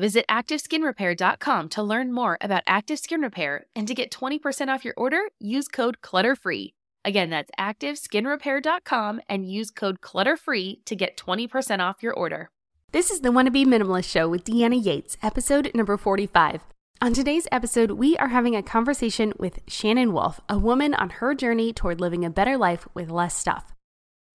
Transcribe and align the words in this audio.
Visit 0.00 0.24
ActiveSkinRepair.com 0.30 1.68
to 1.68 1.82
learn 1.82 2.10
more 2.10 2.38
about 2.40 2.62
Active 2.66 2.98
Skin 2.98 3.20
Repair 3.20 3.66
and 3.76 3.86
to 3.86 3.94
get 3.94 4.10
20% 4.10 4.68
off 4.68 4.82
your 4.82 4.94
order, 4.96 5.24
use 5.38 5.68
code 5.68 5.98
CLUTTERFREE. 6.00 6.72
Again, 7.04 7.28
that's 7.28 7.50
ActiveSkinRepair.com 7.60 9.20
and 9.28 9.46
use 9.46 9.70
code 9.70 10.00
CLUTTERFREE 10.00 10.86
to 10.86 10.96
get 10.96 11.18
20% 11.18 11.80
off 11.80 12.02
your 12.02 12.14
order. 12.14 12.48
This 12.92 13.10
is 13.10 13.20
the 13.20 13.30
Wanna 13.30 13.50
Be 13.50 13.66
Minimalist 13.66 14.10
Show 14.10 14.26
with 14.26 14.44
Deanna 14.44 14.82
Yates, 14.82 15.18
episode 15.22 15.70
number 15.74 15.98
45. 15.98 16.62
On 17.02 17.12
today's 17.12 17.46
episode, 17.52 17.90
we 17.90 18.16
are 18.16 18.28
having 18.28 18.56
a 18.56 18.62
conversation 18.62 19.34
with 19.38 19.60
Shannon 19.68 20.14
Wolfe, 20.14 20.40
a 20.48 20.58
woman 20.58 20.94
on 20.94 21.10
her 21.10 21.34
journey 21.34 21.74
toward 21.74 22.00
living 22.00 22.24
a 22.24 22.30
better 22.30 22.56
life 22.56 22.88
with 22.94 23.10
less 23.10 23.36
stuff. 23.36 23.74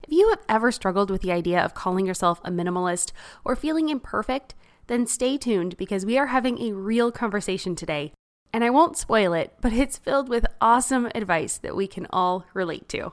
If 0.04 0.12
you 0.12 0.30
have 0.30 0.42
ever 0.48 0.72
struggled 0.72 1.10
with 1.10 1.24
the 1.24 1.32
idea 1.32 1.60
of 1.60 1.74
calling 1.74 2.06
yourself 2.06 2.40
a 2.44 2.52
minimalist 2.52 3.14
or 3.44 3.56
feeling 3.56 3.90
imperfect, 3.90 4.54
then 4.88 5.08
stay 5.08 5.38
tuned 5.38 5.78
because 5.78 6.06
we 6.06 6.18
are 6.18 6.28
having 6.28 6.60
a 6.60 6.74
real 6.74 7.12
conversation 7.12 7.76
today. 7.76 8.14
And 8.54 8.64
I 8.64 8.70
won't 8.70 8.98
spoil 8.98 9.34
it, 9.34 9.54
but 9.62 9.74
it's 9.74 9.98
filled 9.98 10.30
with 10.30 10.46
awesome 10.62 11.10
advice 11.14 11.58
that 11.58 11.76
we 11.76 11.88
can 11.88 12.08
all 12.10 12.46
relate 12.54 12.88
to. 12.90 13.12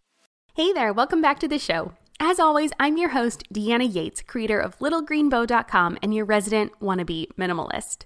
Hey 0.55 0.73
there, 0.73 0.93
welcome 0.93 1.23
back 1.23 1.41
to 1.41 1.49
the 1.49 1.59
show. 1.59 1.93
As 2.21 2.39
always, 2.39 2.71
I'm 2.79 2.97
your 2.97 3.09
host, 3.11 3.43
Deanna 3.53 3.93
Yates, 3.93 4.23
creator 4.23 4.61
of 4.61 4.79
littlegreenbow.com 4.79 5.99
and 6.03 6.15
your 6.15 6.25
resident 6.25 6.73
wannabe 6.81 7.27
minimalist. 7.39 8.05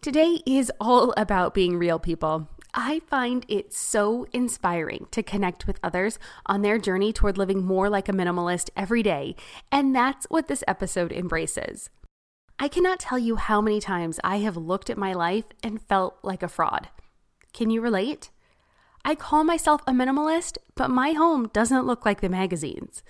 Today 0.00 0.40
is 0.46 0.72
all 0.80 1.12
about 1.16 1.54
being 1.54 1.76
real 1.76 1.98
people. 1.98 2.48
I 2.74 3.00
find 3.00 3.44
it 3.48 3.72
so 3.72 4.26
inspiring 4.32 5.06
to 5.10 5.22
connect 5.22 5.66
with 5.66 5.80
others 5.82 6.18
on 6.46 6.62
their 6.62 6.78
journey 6.78 7.12
toward 7.12 7.38
living 7.38 7.64
more 7.64 7.88
like 7.88 8.08
a 8.08 8.12
minimalist 8.12 8.70
every 8.76 9.02
day, 9.02 9.36
and 9.70 9.94
that's 9.94 10.26
what 10.26 10.48
this 10.48 10.64
episode 10.68 11.12
embraces. 11.12 11.90
I 12.60 12.66
cannot 12.66 12.98
tell 12.98 13.18
you 13.18 13.36
how 13.36 13.60
many 13.60 13.80
times 13.80 14.18
I 14.24 14.38
have 14.38 14.56
looked 14.56 14.90
at 14.90 14.98
my 14.98 15.12
life 15.12 15.44
and 15.62 15.80
felt 15.80 16.18
like 16.22 16.42
a 16.42 16.48
fraud. 16.48 16.88
Can 17.52 17.70
you 17.70 17.80
relate? 17.80 18.30
I 19.04 19.14
call 19.14 19.44
myself 19.44 19.80
a 19.86 19.92
minimalist, 19.92 20.58
but 20.74 20.90
my 20.90 21.12
home 21.12 21.50
doesn't 21.52 21.86
look 21.86 22.04
like 22.04 22.20
the 22.20 22.28
magazines. 22.28 23.04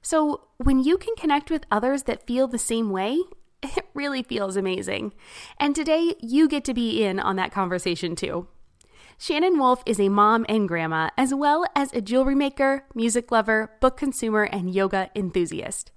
So, 0.00 0.48
when 0.56 0.82
you 0.82 0.96
can 0.96 1.14
connect 1.16 1.50
with 1.50 1.66
others 1.70 2.04
that 2.04 2.26
feel 2.26 2.48
the 2.48 2.58
same 2.58 2.90
way, 2.90 3.20
it 3.62 3.86
really 3.92 4.22
feels 4.22 4.56
amazing. 4.56 5.12
And 5.60 5.74
today, 5.74 6.14
you 6.20 6.48
get 6.48 6.64
to 6.64 6.74
be 6.74 7.04
in 7.04 7.20
on 7.20 7.36
that 7.36 7.52
conversation 7.52 8.16
too. 8.16 8.48
Shannon 9.18 9.58
Wolfe 9.58 9.82
is 9.84 10.00
a 10.00 10.08
mom 10.08 10.46
and 10.48 10.68
grandma, 10.68 11.10
as 11.18 11.34
well 11.34 11.66
as 11.74 11.92
a 11.92 12.00
jewelry 12.00 12.34
maker, 12.34 12.84
music 12.94 13.30
lover, 13.30 13.72
book 13.80 13.96
consumer, 13.96 14.44
and 14.44 14.74
yoga 14.74 15.10
enthusiast. 15.14 15.90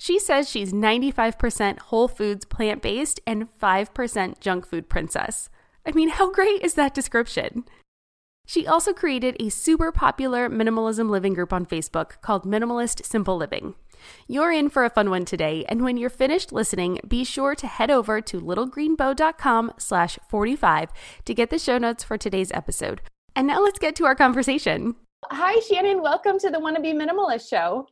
She 0.00 0.18
says 0.18 0.48
she's 0.48 0.72
95% 0.72 1.78
whole 1.78 2.08
foods 2.08 2.46
plant 2.46 2.80
based 2.80 3.20
and 3.26 3.46
5% 3.60 4.40
junk 4.40 4.66
food 4.66 4.88
princess. 4.88 5.50
I 5.84 5.92
mean, 5.92 6.08
how 6.08 6.32
great 6.32 6.62
is 6.62 6.72
that 6.74 6.94
description? 6.94 7.64
She 8.46 8.66
also 8.66 8.94
created 8.94 9.36
a 9.38 9.50
super 9.50 9.92
popular 9.92 10.48
minimalism 10.48 11.10
living 11.10 11.34
group 11.34 11.52
on 11.52 11.66
Facebook 11.66 12.18
called 12.22 12.46
Minimalist 12.46 13.04
Simple 13.04 13.36
Living. 13.36 13.74
You're 14.26 14.50
in 14.50 14.70
for 14.70 14.86
a 14.86 14.90
fun 14.90 15.10
one 15.10 15.26
today, 15.26 15.66
and 15.68 15.84
when 15.84 15.98
you're 15.98 16.08
finished 16.08 16.50
listening, 16.50 17.00
be 17.06 17.22
sure 17.22 17.54
to 17.54 17.66
head 17.66 17.90
over 17.90 18.22
to 18.22 18.40
littlegreenbow.com 18.40 19.74
slash 19.76 20.18
45 20.30 20.88
to 21.26 21.34
get 21.34 21.50
the 21.50 21.58
show 21.58 21.76
notes 21.76 22.02
for 22.02 22.16
today's 22.16 22.50
episode. 22.52 23.02
And 23.36 23.46
now 23.46 23.62
let's 23.62 23.78
get 23.78 23.96
to 23.96 24.06
our 24.06 24.14
conversation. 24.14 24.96
Hi, 25.26 25.60
Shannon. 25.60 26.00
Welcome 26.00 26.38
to 26.38 26.48
the 26.48 26.58
Wanna 26.58 26.80
Be 26.80 26.94
Minimalist 26.94 27.50
show. 27.50 27.86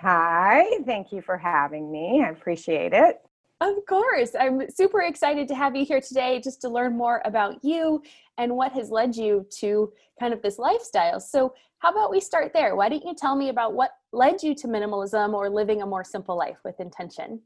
Hi, 0.00 0.78
thank 0.84 1.10
you 1.10 1.22
for 1.22 1.38
having 1.38 1.90
me. 1.90 2.22
I 2.24 2.30
appreciate 2.30 2.92
it. 2.92 3.20
Of 3.62 3.76
course. 3.88 4.32
I'm 4.38 4.68
super 4.70 5.00
excited 5.00 5.48
to 5.48 5.54
have 5.54 5.74
you 5.74 5.86
here 5.86 6.00
today 6.00 6.40
just 6.44 6.60
to 6.60 6.68
learn 6.68 6.96
more 6.96 7.22
about 7.24 7.64
you 7.64 8.02
and 8.36 8.54
what 8.54 8.72
has 8.72 8.90
led 8.90 9.16
you 9.16 9.46
to 9.60 9.90
kind 10.20 10.34
of 10.34 10.42
this 10.42 10.58
lifestyle. 10.58 11.20
So, 11.20 11.54
how 11.78 11.90
about 11.90 12.10
we 12.10 12.20
start 12.20 12.52
there? 12.52 12.74
Why 12.74 12.88
don't 12.88 13.04
you 13.04 13.14
tell 13.14 13.36
me 13.36 13.48
about 13.48 13.74
what 13.74 13.92
led 14.12 14.42
you 14.42 14.54
to 14.56 14.66
minimalism 14.66 15.34
or 15.34 15.48
living 15.48 15.82
a 15.82 15.86
more 15.86 16.04
simple 16.04 16.36
life 16.36 16.58
with 16.64 16.80
intention? 16.80 17.40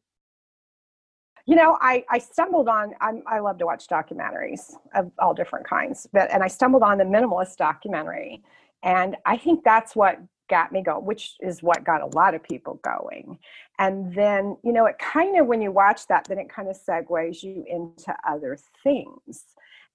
You 1.46 1.56
know, 1.56 1.78
I, 1.80 2.04
I 2.08 2.18
stumbled 2.18 2.68
on, 2.68 2.94
I'm, 3.00 3.22
i 3.26 3.40
love 3.40 3.58
to 3.58 3.66
watch 3.66 3.86
documentaries 3.88 4.72
of 4.94 5.10
all 5.18 5.34
different 5.34 5.68
kinds, 5.68 6.06
but, 6.12 6.30
and 6.32 6.44
I 6.44 6.48
stumbled 6.48 6.82
on 6.82 6.98
the 6.98 7.04
minimalist 7.04 7.56
documentary. 7.56 8.42
And 8.82 9.16
I 9.26 9.36
think 9.36 9.64
that's 9.64 9.96
what 9.96 10.18
got 10.50 10.72
me 10.72 10.82
going, 10.82 11.06
which 11.06 11.36
is 11.40 11.62
what 11.62 11.84
got 11.84 12.02
a 12.02 12.16
lot 12.16 12.34
of 12.34 12.42
people 12.42 12.80
going. 12.84 13.38
And 13.78 14.14
then, 14.14 14.56
you 14.62 14.72
know, 14.72 14.84
it 14.86 14.98
kind 14.98 15.38
of, 15.38 15.46
when 15.46 15.62
you 15.62 15.72
watch 15.72 16.06
that, 16.08 16.26
then 16.26 16.38
it 16.38 16.50
kind 16.50 16.68
of 16.68 16.76
segues 16.76 17.42
you 17.42 17.64
into 17.66 18.14
other 18.28 18.58
things. 18.82 19.44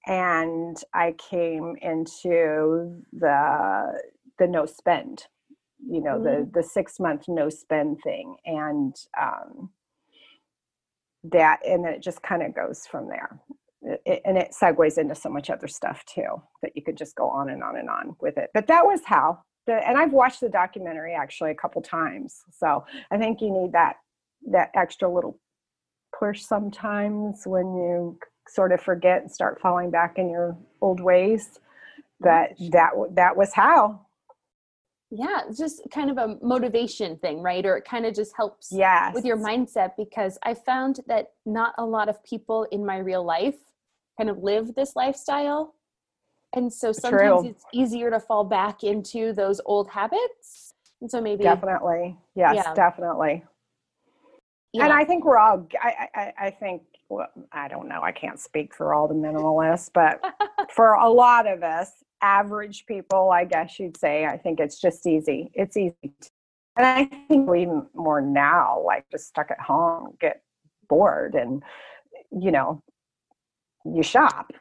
And 0.08 0.78
I 0.94 1.16
came 1.30 1.76
into 1.82 3.02
the 3.12 4.00
the 4.38 4.48
no 4.48 4.66
spend, 4.66 5.24
you 5.80 6.02
know, 6.02 6.20
mm-hmm. 6.20 6.52
the 6.54 6.62
the 6.62 6.64
six 6.64 7.00
month 7.00 7.24
no 7.28 7.50
spend 7.50 7.98
thing, 8.04 8.36
and 8.46 8.96
um, 9.20 9.72
that, 11.24 11.60
and 11.68 11.84
then 11.84 11.94
it 11.94 12.04
just 12.04 12.22
kind 12.22 12.44
of 12.44 12.54
goes 12.54 12.86
from 12.86 13.08
there. 13.08 13.40
It, 13.82 14.22
and 14.26 14.38
it 14.38 14.52
segues 14.52 15.00
into 15.00 15.16
so 15.16 15.30
much 15.30 15.50
other 15.50 15.68
stuff 15.68 16.06
too 16.06 16.42
that 16.62 16.74
you 16.76 16.84
could 16.84 16.98
just 16.98 17.16
go 17.16 17.28
on 17.28 17.50
and 17.50 17.64
on 17.64 17.76
and 17.76 17.90
on 17.90 18.16
with 18.22 18.38
it. 18.38 18.52
But 18.54 18.68
that 18.68 18.86
was 18.86 19.02
how 19.06 19.40
the, 19.68 19.88
and 19.88 19.98
I've 19.98 20.14
watched 20.14 20.42
the 20.42 20.50
documentary 20.50 21.14
actually 21.14 21.52
a 21.52 21.56
couple 21.56 21.82
times. 21.82 22.44
So 22.52 22.86
I 23.12 23.18
think 23.18 23.42
you 23.42 23.52
need 23.52 23.72
that 23.74 23.96
that 24.52 24.70
extra 24.76 25.12
little 25.12 25.40
push 26.18 26.44
sometimes 26.44 27.44
when 27.46 27.74
you 27.76 28.20
sort 28.48 28.72
of 28.72 28.82
forget 28.82 29.22
and 29.22 29.32
start 29.32 29.60
falling 29.60 29.90
back 29.90 30.18
in 30.18 30.30
your 30.30 30.56
old 30.82 31.00
ways. 31.00 31.60
That 32.22 32.56
that 32.72 32.92
that 33.12 33.36
was 33.36 33.54
how. 33.54 34.02
Yeah, 35.12 35.42
it's 35.48 35.58
just 35.58 35.82
kind 35.92 36.10
of 36.10 36.18
a 36.18 36.38
motivation 36.42 37.18
thing, 37.18 37.42
right? 37.42 37.66
Or 37.66 37.78
it 37.78 37.86
kind 37.86 38.06
of 38.06 38.16
just 38.16 38.36
helps 38.36 38.70
yes. 38.72 39.14
with 39.14 39.24
your 39.24 39.38
mindset 39.38 39.92
because 39.98 40.38
I 40.44 40.56
found 40.56 41.02
that 41.08 41.28
not 41.46 41.74
a 41.78 41.86
lot 41.86 42.10
of 42.10 42.24
people 42.24 42.68
in 42.72 42.86
my 42.86 42.98
real 42.98 43.24
life 43.24 43.56
kind 44.18 44.30
of 44.30 44.40
live 44.40 44.76
this 44.76 44.96
lifestyle. 44.96 45.76
And 46.56 46.72
so 46.72 46.92
sometimes 46.92 47.42
True. 47.42 47.50
it's 47.50 47.66
easier 47.74 48.10
to 48.10 48.20
fall 48.20 48.44
back 48.44 48.84
into 48.84 49.34
those 49.34 49.60
old 49.66 49.90
habits. 49.90 50.74
And 51.02 51.12
so 51.12 51.22
maybe 51.22 51.44
definitely. 51.44 52.18
Yes, 52.36 52.56
yeah. 52.56 52.74
definitely. 52.74 53.44
Yeah. 54.74 54.86
And 54.86 54.94
I 54.94 55.06
think 55.06 55.26
we're 55.26 55.38
all 55.38 55.68
I, 55.82 56.08
I, 56.16 56.34
I 56.40 56.50
think 56.50 56.82
well, 57.10 57.28
I 57.52 57.68
don't 57.68 57.88
know, 57.88 58.02
I 58.02 58.12
can't 58.12 58.40
speak 58.40 58.74
for 58.74 58.94
all 58.94 59.08
the 59.08 59.14
minimalists, 59.14 59.90
but 59.94 60.20
for 60.72 60.94
a 60.94 61.10
lot 61.10 61.48
of 61.48 61.64
us, 61.64 61.92
average 62.22 62.86
people, 62.88 63.30
I 63.30 63.46
guess 63.46 63.80
you'd 63.80 63.98
say, 63.98 64.26
I 64.26 64.38
think 64.38 64.60
it's 64.60 64.80
just 64.80 65.06
easy. 65.06 65.52
It's 65.54 65.78
easy. 65.78 66.14
And 66.78 66.86
I 66.86 67.06
think 67.28 67.48
even 67.56 67.86
more 67.94 68.22
now, 68.22 68.82
like 68.86 69.06
just 69.12 69.28
stuck 69.28 69.52
at 69.52 69.60
home, 69.60 70.16
get 70.20 70.42
bored 70.90 71.36
and, 71.36 71.62
you 72.32 72.52
know, 72.52 72.82
you 73.86 74.04
shop. 74.04 74.52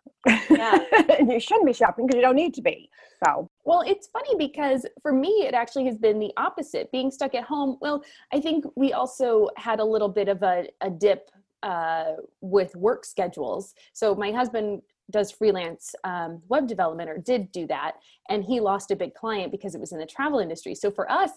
Yeah. 0.51 0.79
you 1.21 1.41
shouldn't 1.41 1.67
be 1.67 1.73
shopping 1.73 2.07
because 2.07 2.17
you 2.17 2.23
don't 2.23 2.37
need 2.37 2.55
to 2.55 2.63
be. 2.63 2.91
So, 3.25 3.49
well, 3.65 3.83
it's 3.87 4.09
funny 4.09 4.35
because 4.37 4.87
for 5.03 5.13
me, 5.13 5.45
it 5.47 5.55
actually 5.55 5.87
has 5.87 5.97
been 5.97 6.19
the 6.19 6.33
opposite. 6.37 6.91
Being 6.93 7.11
stuck 7.11 7.35
at 7.35 7.45
home, 7.45 7.79
well, 7.81 8.03
I 8.33 8.41
think 8.41 8.65
we 8.77 8.93
also 8.93 9.49
had 9.57 9.81
a 9.81 9.85
little 9.85 10.09
bit 10.09 10.29
of 10.29 10.43
a, 10.43 10.67
a 10.81 10.91
dip 10.91 11.31
uh, 11.63 12.13
with 12.41 12.75
work 12.77 13.05
schedules. 13.05 13.75
So, 13.93 14.15
my 14.15 14.31
husband 14.31 14.83
does 15.11 15.31
freelance 15.31 15.95
um, 16.05 16.43
web 16.49 16.67
development 16.67 17.11
or 17.11 17.19
did 17.19 17.53
do 17.53 17.67
that, 17.69 17.93
and 18.29 18.45
he 18.45 18.61
lost 18.61 18.91
a 18.91 18.97
big 18.97 19.15
client 19.15 19.53
because 19.53 19.75
it 19.75 19.81
was 19.81 19.93
in 19.93 19.99
the 19.99 20.07
travel 20.07 20.39
industry. 20.41 20.75
So, 20.75 20.91
for 20.91 21.11
us, 21.11 21.31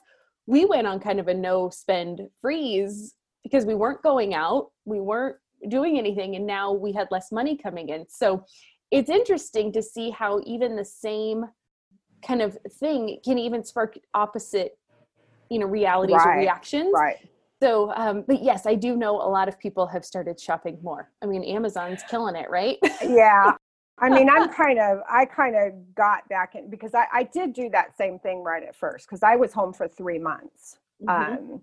we 0.45 0.66
went 0.66 0.88
on 0.88 1.00
kind 1.00 1.19
of 1.19 1.28
a 1.28 1.34
no 1.34 1.69
spend 1.69 2.22
freeze 2.42 3.13
because 3.44 3.66
we 3.66 3.75
weren't 3.75 4.01
going 4.01 4.34
out, 4.34 4.72
we 4.86 5.00
weren't 5.00 5.38
doing 5.68 5.98
anything, 5.98 6.36
and 6.36 6.45
now 6.45 6.71
we 6.71 6.92
had 6.92 7.07
less 7.12 7.31
money 7.31 7.57
coming 7.57 7.89
in. 7.89 8.06
So, 8.09 8.45
it's 8.89 9.09
interesting 9.09 9.71
to 9.74 9.81
see 9.81 10.12
how 10.12 10.42
even 10.45 10.75
the 10.75 10.86
same 10.86 11.45
kind 12.25 12.42
of 12.42 12.57
thing 12.80 13.19
can 13.24 13.38
even 13.38 13.63
spark 13.63 13.98
opposite 14.13 14.77
you 15.50 15.59
know 15.59 15.65
realities 15.65 16.15
right, 16.15 16.36
or 16.36 16.39
reactions. 16.39 16.92
right. 16.94 17.18
So 17.62 17.92
um 17.95 18.24
but 18.27 18.44
yes 18.44 18.65
i 18.65 18.75
do 18.75 18.95
know 18.95 19.15
a 19.15 19.30
lot 19.30 19.48
of 19.48 19.57
people 19.59 19.88
have 19.88 20.06
started 20.06 20.39
shopping 20.39 20.77
more. 20.81 21.12
I 21.21 21.25
mean 21.25 21.44
amazon's 21.44 22.01
killing 22.10 22.36
it 22.36 22.50
right? 22.50 22.77
Yeah. 23.01 23.53
I 24.00 24.10
mean 24.10 24.30
i'm 24.30 24.50
kind 24.50 24.80
of 24.80 25.00
i 25.10 25.25
kind 25.25 25.56
of 25.56 25.95
got 25.95 26.27
back 26.30 26.56
in 26.56 26.69
because 26.69 26.94
i 26.94 27.06
i 27.13 27.24
did 27.24 27.53
do 27.53 27.69
that 27.69 27.98
same 27.98 28.19
thing 28.19 28.44
right 28.44 28.63
at 28.63 28.75
first 28.75 29.07
because 29.07 29.24
i 29.24 29.36
was 29.36 29.53
home 29.53 29.74
for 29.74 29.88
three 29.88 30.19
months. 30.19 30.77
Mm-hmm. 31.03 31.53
um 31.53 31.62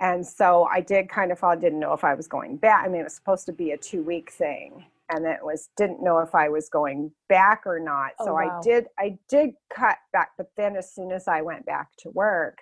and 0.00 0.26
so 0.26 0.64
i 0.72 0.80
did 0.80 1.08
kind 1.08 1.30
of 1.32 1.42
i 1.44 1.54
didn't 1.54 1.80
know 1.80 1.92
if 1.92 2.04
i 2.04 2.14
was 2.14 2.26
going 2.26 2.56
back 2.56 2.84
i 2.84 2.88
mean 2.88 3.00
it 3.00 3.04
was 3.04 3.14
supposed 3.14 3.46
to 3.46 3.52
be 3.52 3.70
a 3.72 3.76
two 3.76 4.02
week 4.02 4.30
thing 4.30 4.84
and 5.10 5.26
it 5.26 5.40
was 5.42 5.68
didn't 5.76 6.02
know 6.02 6.18
if 6.18 6.34
I 6.34 6.48
was 6.48 6.68
going 6.68 7.12
back 7.28 7.62
or 7.66 7.78
not. 7.78 8.12
Oh, 8.18 8.26
so 8.26 8.34
wow. 8.34 8.58
I 8.60 8.62
did 8.62 8.86
I 8.98 9.18
did 9.28 9.50
cut 9.70 9.98
back, 10.12 10.30
but 10.36 10.50
then 10.56 10.76
as 10.76 10.92
soon 10.92 11.12
as 11.12 11.28
I 11.28 11.42
went 11.42 11.66
back 11.66 11.88
to 11.98 12.10
work, 12.10 12.58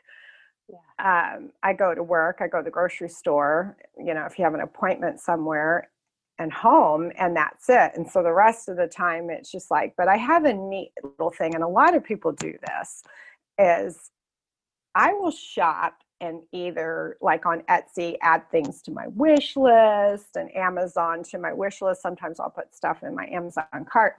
yeah. 0.69 1.34
um, 1.37 1.50
I 1.62 1.73
go 1.73 1.94
to 1.94 2.02
work, 2.02 2.38
I 2.40 2.49
go 2.49 2.58
to 2.58 2.64
the 2.64 2.70
grocery 2.70 3.08
store, 3.08 3.76
you 3.99 4.14
know, 4.14 4.25
if 4.26 4.38
you 4.38 4.44
have 4.44 4.55
an 4.55 4.61
appointment 4.61 5.20
somewhere 5.20 5.90
and 6.38 6.52
home 6.52 7.12
and 7.17 7.37
that's 7.37 7.69
it. 7.69 7.93
And 7.94 8.11
so 8.11 8.23
the 8.23 8.32
rest 8.32 8.69
of 8.69 8.76
the 8.76 8.88
time 8.88 9.31
it's 9.31 9.50
just 9.50 9.70
like, 9.70 9.94
but 9.96 10.08
I 10.08 10.17
have 10.17 10.44
a 10.44 10.52
neat 10.52 10.93
little 11.02 11.31
thing, 11.31 11.55
and 11.55 11.62
a 11.62 11.69
lot 11.69 11.94
of 11.94 12.02
people 12.02 12.32
do 12.32 12.55
this, 12.67 13.02
is 13.58 14.11
I 14.94 15.12
will 15.12 15.31
shop 15.31 15.94
and 16.22 16.40
either 16.52 17.19
like 17.20 17.44
on 17.44 17.62
Etsy 17.62 18.16
add 18.22 18.48
things 18.50 18.80
to 18.82 18.92
my 18.92 19.08
wish 19.08 19.56
list 19.56 20.36
and 20.36 20.54
Amazon 20.56 21.24
to 21.24 21.38
my 21.38 21.52
wish 21.52 21.82
list. 21.82 22.00
Sometimes 22.00 22.38
I'll 22.40 22.48
put 22.48 22.74
stuff 22.74 23.02
in 23.02 23.14
my 23.14 23.26
Amazon 23.26 23.64
cart. 23.90 24.16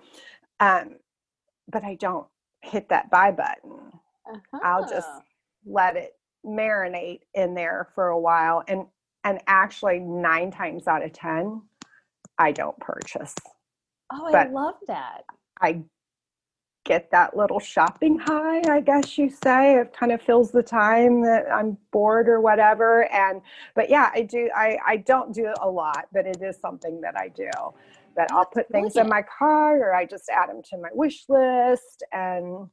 Um, 0.60 0.98
but 1.72 1.84
I 1.84 1.96
don't 1.96 2.28
hit 2.62 2.90
that 2.90 3.10
buy 3.10 3.32
button. 3.32 3.80
Uh-huh. 4.30 4.60
I'll 4.62 4.88
just 4.88 5.08
uh-huh. 5.08 5.22
let 5.66 5.96
it 5.96 6.16
marinate 6.46 7.22
in 7.34 7.56
there 7.56 7.88
for 7.96 8.10
a 8.10 8.20
while 8.20 8.64
and 8.68 8.86
and 9.24 9.40
actually 9.48 10.00
9 10.00 10.52
times 10.52 10.86
out 10.86 11.02
of 11.02 11.14
10 11.14 11.62
I 12.38 12.52
don't 12.52 12.78
purchase. 12.80 13.34
Oh, 14.12 14.34
I 14.34 14.48
love 14.48 14.76
that. 14.88 15.24
I 15.62 15.84
get 16.84 17.10
that 17.12 17.36
little 17.36 17.60
shopping 17.60 18.20
high, 18.20 18.62
I 18.70 18.82
guess 18.82 19.18
you 19.18 19.30
say. 19.30 19.80
It 19.80 19.96
kind 19.98 20.12
of 20.12 20.22
fills 20.22 20.52
the 20.52 20.64
time 20.64 21.22
that 21.24 21.46
I'm 21.52 21.78
bored 21.92 22.28
or 22.28 22.42
whatever. 22.42 23.12
And 23.12 23.42
but 23.76 23.90
yeah, 23.90 24.12
I 24.14 24.24
do 24.24 24.50
I, 24.56 24.78
I 24.86 24.98
don't 24.98 25.34
do 25.34 25.46
it 25.46 25.58
a 25.62 25.70
lot, 25.70 26.08
but 26.12 26.26
it 26.26 26.42
is 26.42 26.58
something 26.60 27.02
that 27.02 27.18
I 27.18 27.30
do. 27.30 27.50
That 28.16 28.28
oh, 28.32 28.40
I'll 28.40 28.46
put 28.46 28.70
things 28.70 28.96
in 28.96 29.08
my 29.08 29.24
cart 29.24 29.80
or 29.80 29.94
I 29.94 30.06
just 30.06 30.30
add 30.30 30.50
them 30.50 30.62
to 30.70 30.78
my 30.78 30.90
wish 30.94 31.26
list 31.30 32.04
and 32.12 32.70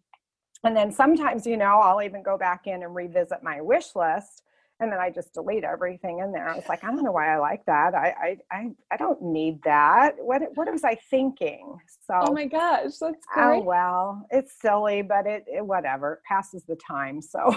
and 0.63 0.77
then 0.77 0.93
sometimes, 0.93 1.47
you 1.47 1.57
know, 1.57 1.81
I'll 1.81 2.03
even 2.03 2.23
go 2.23 2.37
back 2.37 2.67
in 2.67 2.83
and 2.83 2.95
revisit 2.95 3.43
my 3.43 3.63
wish 3.63 3.97
list 3.97 4.43
and 4.81 4.91
then 4.91 4.99
I 4.99 5.11
just 5.11 5.35
delete 5.35 5.63
everything 5.63 6.21
in 6.21 6.33
there. 6.33 6.49
I 6.49 6.57
was 6.57 6.69
like, 6.69 6.83
I 6.83 6.89
don't 6.89 7.05
know 7.05 7.13
why 7.13 7.35
I 7.35 7.39
like 7.39 7.65
that. 7.67 7.95
I 7.95 8.15
I 8.51 8.57
I, 8.57 8.71
I 8.91 8.97
don't 8.97 9.23
need 9.23 9.63
that. 9.65 10.15
What 10.19 10.43
what 10.55 10.73
was 10.73 10.85
I 10.85 10.97
thinking? 11.11 11.77
So 12.07 12.15
Oh 12.15 12.33
my 12.33 12.47
gosh, 12.47 12.97
that's 12.99 13.03
oh, 13.03 13.35
great. 13.35 13.59
Oh 13.59 13.63
well, 13.63 14.27
it's 14.31 14.55
silly, 14.61 15.03
but 15.03 15.27
it, 15.27 15.45
it 15.47 15.65
whatever 15.65 16.15
it 16.15 16.21
passes 16.27 16.65
the 16.65 16.77
time. 16.77 17.21
So 17.21 17.55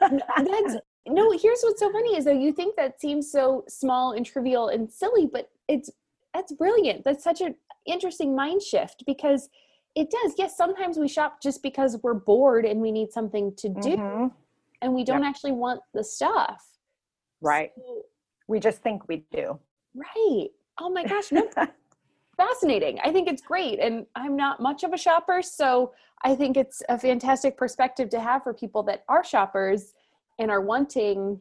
that's 0.00 0.76
no. 1.06 1.30
Here's 1.30 1.62
what's 1.62 1.80
so 1.80 1.92
funny 1.92 2.16
is 2.16 2.24
that 2.24 2.36
you 2.36 2.52
think 2.52 2.76
that 2.76 3.00
seems 3.00 3.30
so 3.30 3.64
small 3.68 4.12
and 4.12 4.26
trivial 4.26 4.68
and 4.68 4.90
silly, 4.92 5.26
but 5.32 5.50
it's 5.68 5.90
that's 6.34 6.52
brilliant. 6.52 7.04
That's 7.04 7.22
such 7.22 7.40
an 7.40 7.54
interesting 7.86 8.34
mind 8.34 8.62
shift 8.62 9.04
because 9.06 9.48
it 9.94 10.10
does. 10.10 10.32
Yes, 10.36 10.56
sometimes 10.56 10.98
we 10.98 11.06
shop 11.06 11.40
just 11.40 11.62
because 11.62 11.98
we're 12.02 12.14
bored 12.14 12.64
and 12.64 12.80
we 12.80 12.90
need 12.90 13.12
something 13.12 13.54
to 13.58 13.68
do. 13.68 13.96
Mm-hmm 13.96 14.26
and 14.82 14.94
we 14.94 15.04
don't 15.04 15.22
yep. 15.22 15.30
actually 15.30 15.52
want 15.52 15.80
the 15.92 16.04
stuff. 16.04 16.62
Right. 17.40 17.72
So, 17.76 18.02
we 18.48 18.60
just 18.60 18.82
think 18.82 19.08
we 19.08 19.24
do. 19.32 19.58
Right. 19.94 20.48
Oh 20.80 20.90
my 20.90 21.04
gosh. 21.04 21.32
No. 21.32 21.48
Fascinating. 22.36 22.98
I 23.04 23.12
think 23.12 23.28
it's 23.28 23.42
great. 23.42 23.78
And 23.78 24.06
I'm 24.16 24.36
not 24.36 24.60
much 24.60 24.82
of 24.82 24.92
a 24.92 24.98
shopper. 24.98 25.40
So 25.40 25.92
I 26.24 26.34
think 26.34 26.56
it's 26.56 26.82
a 26.88 26.98
fantastic 26.98 27.56
perspective 27.56 28.08
to 28.10 28.20
have 28.20 28.42
for 28.42 28.52
people 28.52 28.82
that 28.84 29.04
are 29.08 29.24
shoppers 29.24 29.92
and 30.38 30.50
are 30.50 30.60
wanting, 30.60 31.40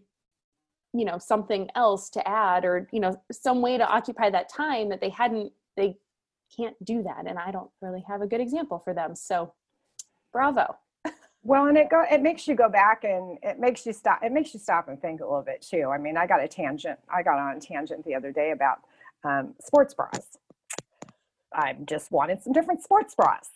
you 0.94 1.06
know, 1.06 1.18
something 1.18 1.68
else 1.76 2.10
to 2.12 2.28
add 2.28 2.64
or, 2.64 2.88
you 2.92 3.00
know, 3.00 3.20
some 3.32 3.62
way 3.62 3.78
to 3.78 3.88
occupy 3.88 4.30
that 4.30 4.50
time 4.50 4.90
that 4.90 5.02
they 5.02 5.10
hadn't, 5.10 5.52
they 5.76 5.98
can't 6.56 6.76
do 6.86 7.02
that. 7.04 7.26
And 7.28 7.40
I 7.40 7.50
don't 7.52 7.72
really 7.82 8.04
have 8.08 8.22
a 8.22 8.28
good 8.28 8.42
example 8.42 8.80
for 8.80 8.94
them. 8.94 9.16
So 9.16 9.54
bravo. 10.32 10.78
Well, 11.44 11.66
and 11.68 11.78
it 11.78 11.90
go 11.90 12.04
it 12.10 12.22
makes 12.22 12.48
you 12.48 12.56
go 12.56 12.70
back 12.70 13.04
and 13.04 13.38
it 13.44 13.60
makes 13.60 13.86
you 13.86 13.92
stop. 13.92 14.20
It 14.24 14.32
makes 14.32 14.54
you 14.54 14.60
stop 14.60 14.88
and 14.88 15.00
think 15.02 15.20
a 15.20 15.26
little 15.26 15.42
bit 15.42 15.62
too. 15.62 15.90
I 15.94 15.98
mean, 15.98 16.16
I 16.16 16.26
got 16.26 16.42
a 16.42 16.48
tangent. 16.48 17.00
I 17.14 17.22
got 17.22 17.38
on 17.38 17.58
a 17.58 17.60
tangent 17.60 18.06
the 18.06 18.16
other 18.16 18.32
day 18.32 18.52
about 18.52 18.80
um, 19.26 19.54
sports 19.60 19.94
bras. 19.94 20.38
I 21.54 21.76
just 21.86 22.12
wanted 22.12 22.42
some 22.42 22.54
different 22.54 22.82
sports 22.82 23.14
bras, 23.14 23.50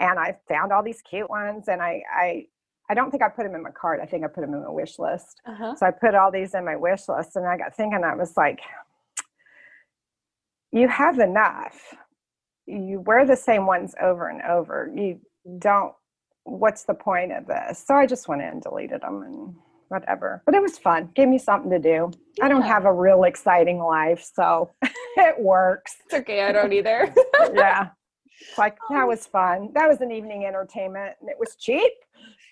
and 0.00 0.18
I 0.18 0.38
found 0.48 0.72
all 0.72 0.82
these 0.82 1.02
cute 1.02 1.28
ones. 1.28 1.68
And 1.68 1.82
I 1.82 2.02
I 2.10 2.46
I 2.88 2.94
don't 2.94 3.10
think 3.10 3.22
I 3.22 3.28
put 3.28 3.44
them 3.44 3.54
in 3.54 3.62
my 3.62 3.70
cart. 3.70 4.00
I 4.02 4.06
think 4.06 4.24
I 4.24 4.28
put 4.28 4.40
them 4.40 4.54
in 4.54 4.62
my 4.62 4.70
wish 4.70 4.98
list. 4.98 5.42
Uh-huh. 5.46 5.74
So 5.76 5.84
I 5.84 5.90
put 5.90 6.14
all 6.14 6.30
these 6.30 6.54
in 6.54 6.64
my 6.64 6.76
wish 6.76 7.06
list, 7.08 7.36
and 7.36 7.46
I 7.46 7.58
got 7.58 7.76
thinking. 7.76 8.02
I 8.02 8.14
was 8.14 8.34
like, 8.34 8.60
you 10.72 10.88
have 10.88 11.18
enough. 11.18 11.94
You 12.66 13.00
wear 13.00 13.26
the 13.26 13.36
same 13.36 13.66
ones 13.66 13.94
over 14.00 14.26
and 14.28 14.40
over. 14.40 14.90
You 14.94 15.20
don't 15.58 15.92
what's 16.44 16.84
the 16.84 16.94
point 16.94 17.32
of 17.32 17.46
this? 17.46 17.84
So 17.86 17.94
I 17.94 18.06
just 18.06 18.28
went 18.28 18.42
in 18.42 18.48
and 18.48 18.62
deleted 18.62 19.00
them 19.02 19.22
and 19.22 19.54
whatever. 19.88 20.42
But 20.46 20.54
it 20.54 20.62
was 20.62 20.78
fun. 20.78 21.10
Gave 21.14 21.28
me 21.28 21.38
something 21.38 21.70
to 21.70 21.78
do. 21.78 22.10
Yeah. 22.38 22.46
I 22.46 22.48
don't 22.48 22.62
have 22.62 22.84
a 22.84 22.92
real 22.92 23.24
exciting 23.24 23.78
life, 23.78 24.28
so 24.34 24.70
it 24.82 25.38
works. 25.38 25.96
It's 26.06 26.14
okay. 26.14 26.42
I 26.42 26.52
don't 26.52 26.72
either. 26.72 27.12
yeah. 27.54 27.88
It's 28.48 28.58
like 28.58 28.76
that 28.90 29.04
oh. 29.04 29.06
was 29.06 29.26
fun. 29.26 29.70
That 29.74 29.88
was 29.88 30.00
an 30.00 30.10
evening 30.10 30.46
entertainment 30.46 31.14
and 31.20 31.28
it 31.28 31.36
was 31.38 31.56
cheap. 31.56 31.92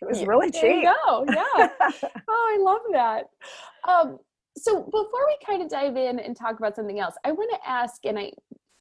It 0.00 0.08
was 0.08 0.24
really 0.24 0.50
cheap. 0.50 0.62
There 0.62 0.76
you 0.78 0.94
go. 1.06 1.24
Yeah. 1.28 1.68
oh, 2.28 2.28
I 2.28 2.58
love 2.60 2.80
that. 2.92 3.24
Um, 3.88 4.18
so 4.56 4.82
before 4.82 5.26
we 5.26 5.36
kind 5.46 5.62
of 5.62 5.68
dive 5.68 5.96
in 5.96 6.18
and 6.18 6.36
talk 6.36 6.58
about 6.58 6.76
something 6.76 6.98
else, 6.98 7.14
I 7.24 7.32
want 7.32 7.50
to 7.52 7.68
ask, 7.68 8.04
and 8.04 8.18
I 8.18 8.32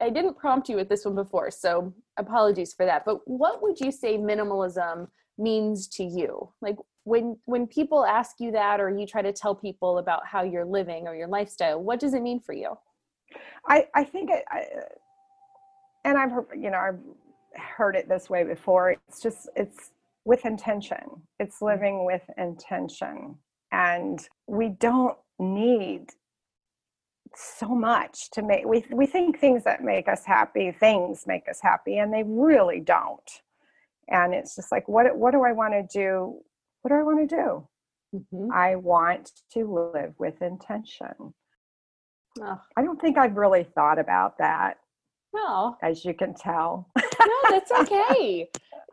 I 0.02 0.10
didn't 0.10 0.38
prompt 0.38 0.68
you 0.68 0.76
with 0.76 0.90
this 0.90 1.06
one 1.06 1.16
before, 1.16 1.52
so 1.52 1.94
apologies 2.18 2.74
for 2.74 2.86
that. 2.86 3.06
But 3.06 3.20
what 3.26 3.62
would 3.62 3.80
you 3.80 3.92
say 3.92 4.18
minimalism 4.18 5.08
means 5.38 5.88
to 5.90 6.04
you? 6.04 6.50
Like 6.62 6.78
when 7.04 7.38
when 7.46 7.68
people 7.68 8.06
ask 8.06 8.40
you 8.40 8.52
that 8.52 8.80
or 8.80 8.90
you 8.90 9.06
try 9.06 9.22
to 9.22 9.32
tell 9.32 9.56
people 9.56 10.00
about 10.00 10.26
how 10.26 10.44
you're 10.44 10.66
living 10.66 11.08
or 11.08 11.16
your 11.16 11.28
lifestyle, 11.28 11.82
what 11.82 12.00
does 12.00 12.14
it 12.14 12.22
mean 12.22 12.40
for 12.40 12.54
you? 12.54 12.78
I 13.68 13.88
I 13.96 14.04
think 14.04 14.30
it, 14.32 14.44
I, 14.50 14.66
and 16.04 16.18
I've 16.18 16.32
heard, 16.32 16.48
you 16.56 16.72
know 16.72 16.80
I've 16.80 17.00
heard 17.56 17.96
it 17.96 18.10
this 18.10 18.30
way 18.30 18.44
before. 18.44 18.92
It's 18.92 19.22
just 19.22 19.50
it's 19.56 19.92
with 20.26 20.46
intention. 20.46 21.22
It's 21.40 21.58
mm-hmm. 21.58 21.66
living 21.66 22.06
with 22.06 22.24
intention, 22.38 23.36
and 23.72 24.20
we 24.48 24.70
don't 24.70 25.18
need 25.40 26.08
so 27.36 27.68
much 27.70 28.30
to 28.32 28.42
make 28.42 28.66
we 28.66 28.84
we 28.92 29.06
think 29.06 29.40
things 29.40 29.64
that 29.64 29.84
make 29.84 30.08
us 30.08 30.26
happy 30.26 30.72
things 30.72 31.24
make 31.26 31.48
us 31.50 31.60
happy 31.62 31.98
and 31.98 32.14
they 32.14 32.24
really 32.26 32.80
don't. 32.80 33.30
And 34.10 34.34
it's 34.34 34.56
just 34.56 34.72
like 34.72 34.88
what 34.88 35.16
what 35.16 35.32
do 35.32 35.44
i 35.44 35.52
want 35.52 35.74
to 35.74 36.00
do? 36.00 36.40
What 36.82 36.90
do 36.90 36.96
i 36.96 37.04
want 37.04 37.30
to 37.30 37.36
do? 37.36 37.68
Mm-hmm. 38.14 38.52
i 38.54 38.76
want 38.76 39.32
to 39.54 39.92
live 39.94 40.14
with 40.20 40.42
intention. 40.42 41.34
Oh. 42.42 42.60
i 42.76 42.82
don't 42.82 43.00
think 43.00 43.18
i've 43.18 43.38
really 43.38 43.64
thought 43.64 44.00
about 44.00 44.38
that 44.38 44.78
no 45.34 45.78
as 45.82 46.04
you 46.04 46.14
can 46.14 46.34
tell. 46.34 46.90
No 46.98 47.50
that's 47.50 47.72
okay. 47.80 48.50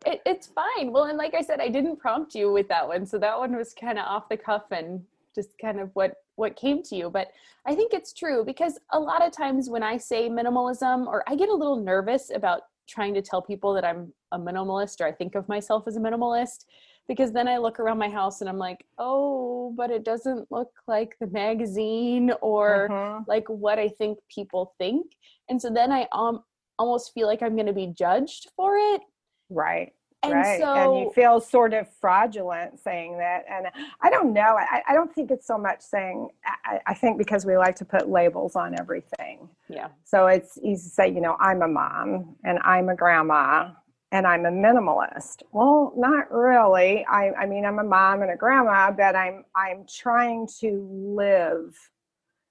It, 0.07 0.21
it's 0.25 0.47
fine. 0.47 0.92
Well 0.92 1.04
and 1.04 1.18
like 1.18 1.35
i 1.35 1.42
said 1.42 1.61
i 1.61 1.68
didn't 1.68 1.99
prompt 1.99 2.35
you 2.35 2.52
with 2.52 2.68
that 2.68 2.87
one 2.87 3.04
so 3.07 3.18
that 3.18 3.37
one 3.37 3.57
was 3.57 3.75
kind 3.75 3.99
of 3.99 4.04
off 4.04 4.28
the 4.28 4.37
cuff 4.37 4.64
and 4.71 5.02
just 5.35 5.50
kind 5.61 5.80
of 5.80 5.90
what 5.95 6.14
what 6.38 6.57
came 6.57 6.83
to 6.83 6.97
you 6.97 7.11
but 7.11 7.28
i 7.66 7.75
think 7.75 7.92
it's 7.92 8.12
true 8.12 8.45
because 8.45 8.78
a 8.92 8.99
lot 8.99 9.25
of 9.25 9.33
times 9.33 9.68
when 9.68 9.83
i 9.83 9.97
say 9.97 10.28
minimalism 10.28 11.07
or 11.07 11.23
i 11.28 11.35
get 11.35 11.49
a 11.49 11.54
little 11.54 11.76
nervous 11.76 12.30
about 12.35 12.62
trying 12.88 13.12
to 13.12 13.23
tell 13.23 13.42
people 13.42 13.75
that 13.75 13.85
i'm 13.85 14.12
a 14.33 14.38
minimalist 14.38 15.00
or 15.00 15.07
i 15.07 15.12
think 15.12 15.35
of 15.35 15.49
myself 15.49 15.85
as 15.87 15.97
a 15.97 16.00
minimalist 16.00 16.64
because 17.09 17.33
then 17.33 17.49
i 17.49 17.57
look 17.57 17.80
around 17.80 17.99
my 17.99 18.09
house 18.09 18.40
and 18.40 18.49
i'm 18.49 18.59
like 18.59 18.85
oh 18.99 19.75
but 19.76 19.90
it 19.90 20.04
doesn't 20.04 20.50
look 20.50 20.71
like 20.87 21.16
the 21.21 21.26
magazine 21.28 22.33
or 22.40 22.90
uh-huh. 22.90 23.21
like 23.26 23.49
what 23.49 23.78
i 23.78 23.88
think 23.88 24.18
people 24.35 24.75
think. 24.78 25.12
And 25.49 25.61
so 25.61 25.71
then 25.71 25.92
i 25.92 26.07
um 26.12 26.42
almost 26.78 27.12
feel 27.12 27.26
like 27.26 27.42
i'm 27.42 27.54
going 27.54 27.66
to 27.66 27.73
be 27.73 27.88
judged 27.88 28.49
for 28.57 28.76
it. 28.76 29.02
Right 29.50 29.92
and 30.22 30.32
right. 30.32 30.60
So, 30.60 30.75
and 30.75 31.00
you 31.00 31.12
feel 31.12 31.40
sort 31.40 31.72
of 31.75 31.87
fraudulent 32.00 32.80
saying 32.80 33.18
that. 33.18 33.44
And 33.48 33.68
I 34.00 34.10
don't 34.10 34.32
know. 34.32 34.56
I, 34.58 34.82
I 34.88 34.94
don't 34.94 35.14
think 35.14 35.30
it's 35.30 35.46
so 35.46 35.56
much 35.56 35.80
saying, 35.80 36.28
I, 36.64 36.80
I, 36.88 36.94
think 36.94 37.18
because 37.18 37.46
we 37.46 37.56
like 37.56 37.76
to 37.76 37.84
put 37.84 38.08
labels 38.08 38.56
on 38.56 38.78
everything. 38.78 39.48
Yeah. 39.68 39.88
So 40.04 40.26
it's 40.26 40.58
easy 40.58 40.88
to 40.88 40.94
say, 40.94 41.08
you 41.08 41.20
know, 41.20 41.37
I'm 41.38 41.62
a 41.62 41.68
mom 41.68 42.37
and 42.44 42.58
I'm 42.64 42.88
a 42.88 42.96
grandma 42.96 43.70
and 44.10 44.26
I'm 44.26 44.44
a 44.44 44.50
minimalist. 44.50 45.42
Well, 45.52 45.92
not 45.96 46.32
really. 46.32 47.06
I, 47.06 47.30
I 47.32 47.46
mean, 47.46 47.64
I'm 47.64 47.78
a 47.78 47.84
mom 47.84 48.22
and 48.22 48.32
a 48.32 48.37
grandma, 48.37 48.90
but 48.90 49.14
I'm, 49.14 49.44
I'm 49.54 49.87
trying 49.88 50.48
to 50.60 51.14
live 51.16 51.76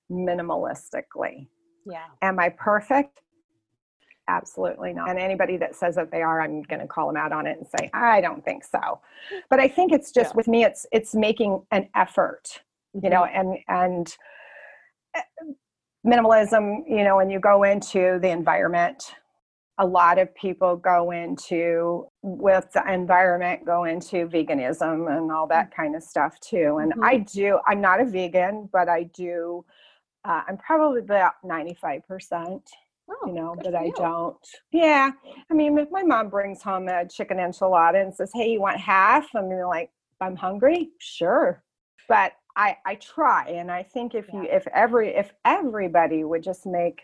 minimalistically. 0.10 1.50
Yeah. 1.86 2.06
Am 2.22 2.40
I 2.40 2.50
perfect? 2.50 3.22
Absolutely 4.28 4.92
not. 4.94 5.10
And 5.10 5.18
anybody 5.18 5.56
that 5.58 5.76
says 5.76 5.96
that 5.96 6.12
they 6.12 6.22
are, 6.22 6.42
I'm 6.42 6.62
going 6.64 6.82
to 6.82 6.88
call 6.88 7.08
them 7.08 7.16
out 7.16 7.32
on 7.32 7.48
it 7.48 7.58
and 7.58 7.68
say, 7.68 7.90
I 7.94 8.20
don't 8.20 8.44
think 8.44 8.66
so. 8.66 9.00
But 9.50 9.60
I 9.60 9.70
think 9.70 9.94
it's 9.94 10.12
just 10.12 10.32
yeah. 10.32 10.36
with 10.36 10.48
me, 10.48 10.66
it's 10.66 10.86
it's 10.92 11.16
making 11.16 11.62
an 11.72 11.88
effort, 11.96 12.62
you 12.94 13.02
mm-hmm. 13.02 13.10
know, 13.12 13.24
and 13.26 13.58
and 13.70 14.18
eh, 15.16 15.22
minimalism, 16.06 16.84
you 16.88 17.04
know, 17.04 17.16
when 17.16 17.30
you 17.30 17.40
go 17.40 17.64
into 17.64 18.20
the 18.22 18.30
environment, 18.30 19.16
a 19.80 19.86
lot 19.86 20.18
of 20.18 20.34
people 20.36 20.76
go 20.76 21.12
into 21.12 22.08
with 22.24 22.66
the 22.74 22.84
environment 22.92 23.64
go 23.66 23.84
into 23.84 24.28
veganism 24.28 25.16
and 25.16 25.32
all 25.32 25.48
that 25.48 25.74
kind 25.76 25.96
of 25.96 26.02
stuff 26.02 26.40
too 26.40 26.80
and 26.82 26.92
mm-hmm. 26.94 27.04
i 27.04 27.18
do 27.18 27.60
i'm 27.68 27.80
not 27.80 28.02
a 28.02 28.06
vegan 28.06 28.68
but 28.74 28.90
i 28.90 29.04
do 29.04 29.64
uh, 30.26 30.42
i'm 30.48 30.58
probably 30.58 31.00
about 31.00 31.34
95% 31.46 32.60
Oh, 33.10 33.28
you 33.28 33.34
know, 33.34 33.56
but 33.64 33.74
I 33.74 33.92
don't. 33.96 34.38
Yeah. 34.72 35.12
I 35.50 35.54
mean, 35.54 35.78
if 35.78 35.90
my 35.92 36.04
mom 36.04 36.30
brings 36.30 36.62
home 36.62 36.88
a 36.90 37.08
chicken 37.08 37.38
enchilada 37.38 38.02
and 38.02 38.14
says, 38.14 38.32
Hey, 38.34 38.52
you 38.52 38.62
want 38.62 38.80
half? 38.80 39.28
I'm 39.36 39.50
like, 39.50 39.92
I'm 40.20 40.36
hungry. 40.36 40.90
Sure. 41.00 41.64
But 42.10 42.34
I, 42.56 42.78
I 42.86 42.96
try. 42.96 43.50
And 43.50 43.72
I 43.72 43.84
think 43.84 44.16
if 44.16 44.26
yeah. 44.34 44.42
you, 44.42 44.48
if 44.50 44.68
every, 44.74 45.16
if 45.16 45.32
everybody 45.46 46.24
would 46.24 46.44
just 46.44 46.66
make 46.66 47.04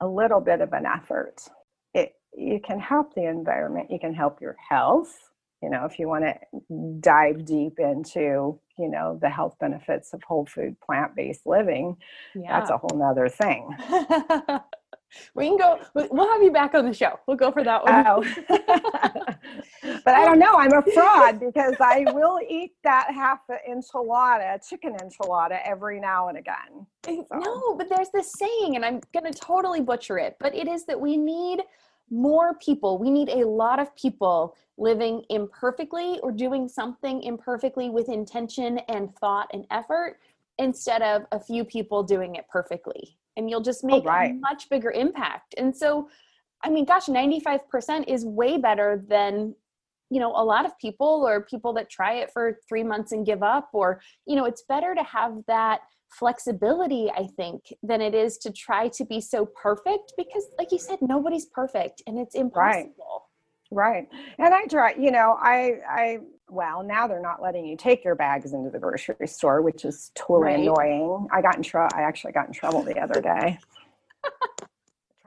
a 0.00 0.06
little 0.06 0.40
bit 0.40 0.60
of 0.60 0.72
an 0.72 0.86
effort, 0.86 1.42
it, 1.94 2.14
you 2.36 2.60
can 2.60 2.78
help 2.78 3.14
the 3.14 3.24
environment. 3.26 3.90
You 3.90 3.98
can 3.98 4.14
help 4.14 4.40
your 4.40 4.56
health. 4.68 5.30
You 5.62 5.70
know, 5.70 5.84
if 5.84 5.98
you 5.98 6.08
want 6.08 6.24
to 6.24 6.36
dive 7.00 7.44
deep 7.44 7.78
into, 7.78 8.58
you 8.78 8.88
know, 8.88 9.18
the 9.20 9.28
health 9.28 9.56
benefits 9.60 10.14
of 10.14 10.22
whole 10.22 10.46
food, 10.46 10.80
plant 10.80 11.14
based 11.14 11.46
living, 11.46 11.96
yeah. 12.34 12.58
that's 12.58 12.70
a 12.70 12.78
whole 12.78 12.98
nother 12.98 13.28
thing. 13.28 13.68
we 15.34 15.46
can 15.46 15.56
go 15.56 15.80
we'll 15.94 16.28
have 16.28 16.42
you 16.42 16.52
back 16.52 16.74
on 16.74 16.86
the 16.86 16.94
show 16.94 17.18
we'll 17.26 17.36
go 17.36 17.50
for 17.50 17.64
that 17.64 17.82
one. 17.84 18.04
Oh. 18.06 18.24
but 20.04 20.14
i 20.14 20.24
don't 20.24 20.38
know 20.38 20.54
i'm 20.54 20.72
a 20.72 20.82
fraud 20.92 21.40
because 21.40 21.74
i 21.80 22.04
will 22.12 22.38
eat 22.48 22.72
that 22.84 23.10
half 23.10 23.40
enchilada 23.68 24.66
chicken 24.68 24.96
enchilada 25.02 25.60
every 25.64 26.00
now 26.00 26.28
and 26.28 26.38
again 26.38 26.86
so. 27.04 27.26
no 27.32 27.74
but 27.76 27.88
there's 27.88 28.10
this 28.12 28.32
saying 28.32 28.76
and 28.76 28.84
i'm 28.84 29.00
going 29.12 29.30
to 29.30 29.38
totally 29.38 29.80
butcher 29.80 30.18
it 30.18 30.36
but 30.40 30.54
it 30.54 30.68
is 30.68 30.84
that 30.84 31.00
we 31.00 31.16
need 31.16 31.62
more 32.10 32.54
people 32.54 32.98
we 32.98 33.10
need 33.10 33.28
a 33.28 33.46
lot 33.46 33.78
of 33.78 33.94
people 33.96 34.56
living 34.76 35.22
imperfectly 35.28 36.18
or 36.22 36.32
doing 36.32 36.68
something 36.68 37.22
imperfectly 37.22 37.90
with 37.90 38.08
intention 38.08 38.78
and 38.88 39.14
thought 39.16 39.48
and 39.52 39.64
effort 39.70 40.18
instead 40.58 41.02
of 41.02 41.24
a 41.32 41.38
few 41.38 41.64
people 41.64 42.02
doing 42.02 42.34
it 42.34 42.46
perfectly 42.48 43.16
and 43.40 43.48
you'll 43.48 43.62
just 43.62 43.82
oh, 43.84 43.86
make 43.86 44.04
oh, 44.04 44.08
right. 44.08 44.32
a 44.32 44.34
much 44.34 44.68
bigger 44.68 44.90
impact. 44.90 45.54
And 45.56 45.74
so, 45.74 46.08
I 46.62 46.68
mean, 46.68 46.84
gosh, 46.84 47.06
95% 47.06 48.06
is 48.06 48.24
way 48.26 48.58
better 48.58 49.02
than, 49.08 49.54
you 50.10 50.20
know, 50.20 50.30
a 50.36 50.44
lot 50.44 50.66
of 50.66 50.78
people 50.78 51.24
or 51.26 51.40
people 51.40 51.72
that 51.72 51.88
try 51.88 52.16
it 52.16 52.30
for 52.32 52.58
three 52.68 52.84
months 52.84 53.12
and 53.12 53.24
give 53.24 53.42
up. 53.42 53.70
Or, 53.72 54.02
you 54.26 54.36
know, 54.36 54.44
it's 54.44 54.62
better 54.68 54.94
to 54.94 55.02
have 55.02 55.38
that 55.46 55.80
flexibility, 56.10 57.10
I 57.10 57.28
think, 57.34 57.72
than 57.82 58.02
it 58.02 58.14
is 58.14 58.36
to 58.38 58.52
try 58.52 58.88
to 58.88 59.04
be 59.06 59.22
so 59.22 59.46
perfect 59.46 60.12
because, 60.18 60.44
like 60.58 60.70
you 60.70 60.78
said, 60.78 60.98
nobody's 61.00 61.46
perfect 61.46 62.02
and 62.06 62.18
it's 62.18 62.34
impossible. 62.34 63.30
Right. 63.70 64.06
right. 64.12 64.22
And 64.38 64.52
I 64.52 64.66
try, 64.66 64.94
you 64.98 65.12
know, 65.12 65.38
I, 65.40 65.78
I, 65.88 66.18
well, 66.50 66.82
now 66.82 67.06
they're 67.06 67.20
not 67.20 67.42
letting 67.42 67.64
you 67.64 67.76
take 67.76 68.04
your 68.04 68.14
bags 68.14 68.52
into 68.52 68.70
the 68.70 68.78
grocery 68.78 69.26
store, 69.26 69.62
which 69.62 69.84
is 69.84 70.10
totally 70.14 70.52
right. 70.52 70.60
annoying. 70.60 71.28
I 71.32 71.42
got 71.42 71.56
in 71.56 71.62
trouble. 71.62 71.96
I 71.96 72.02
actually 72.02 72.32
got 72.32 72.48
in 72.48 72.52
trouble 72.52 72.82
the 72.82 72.98
other 72.98 73.20
day. 73.20 73.58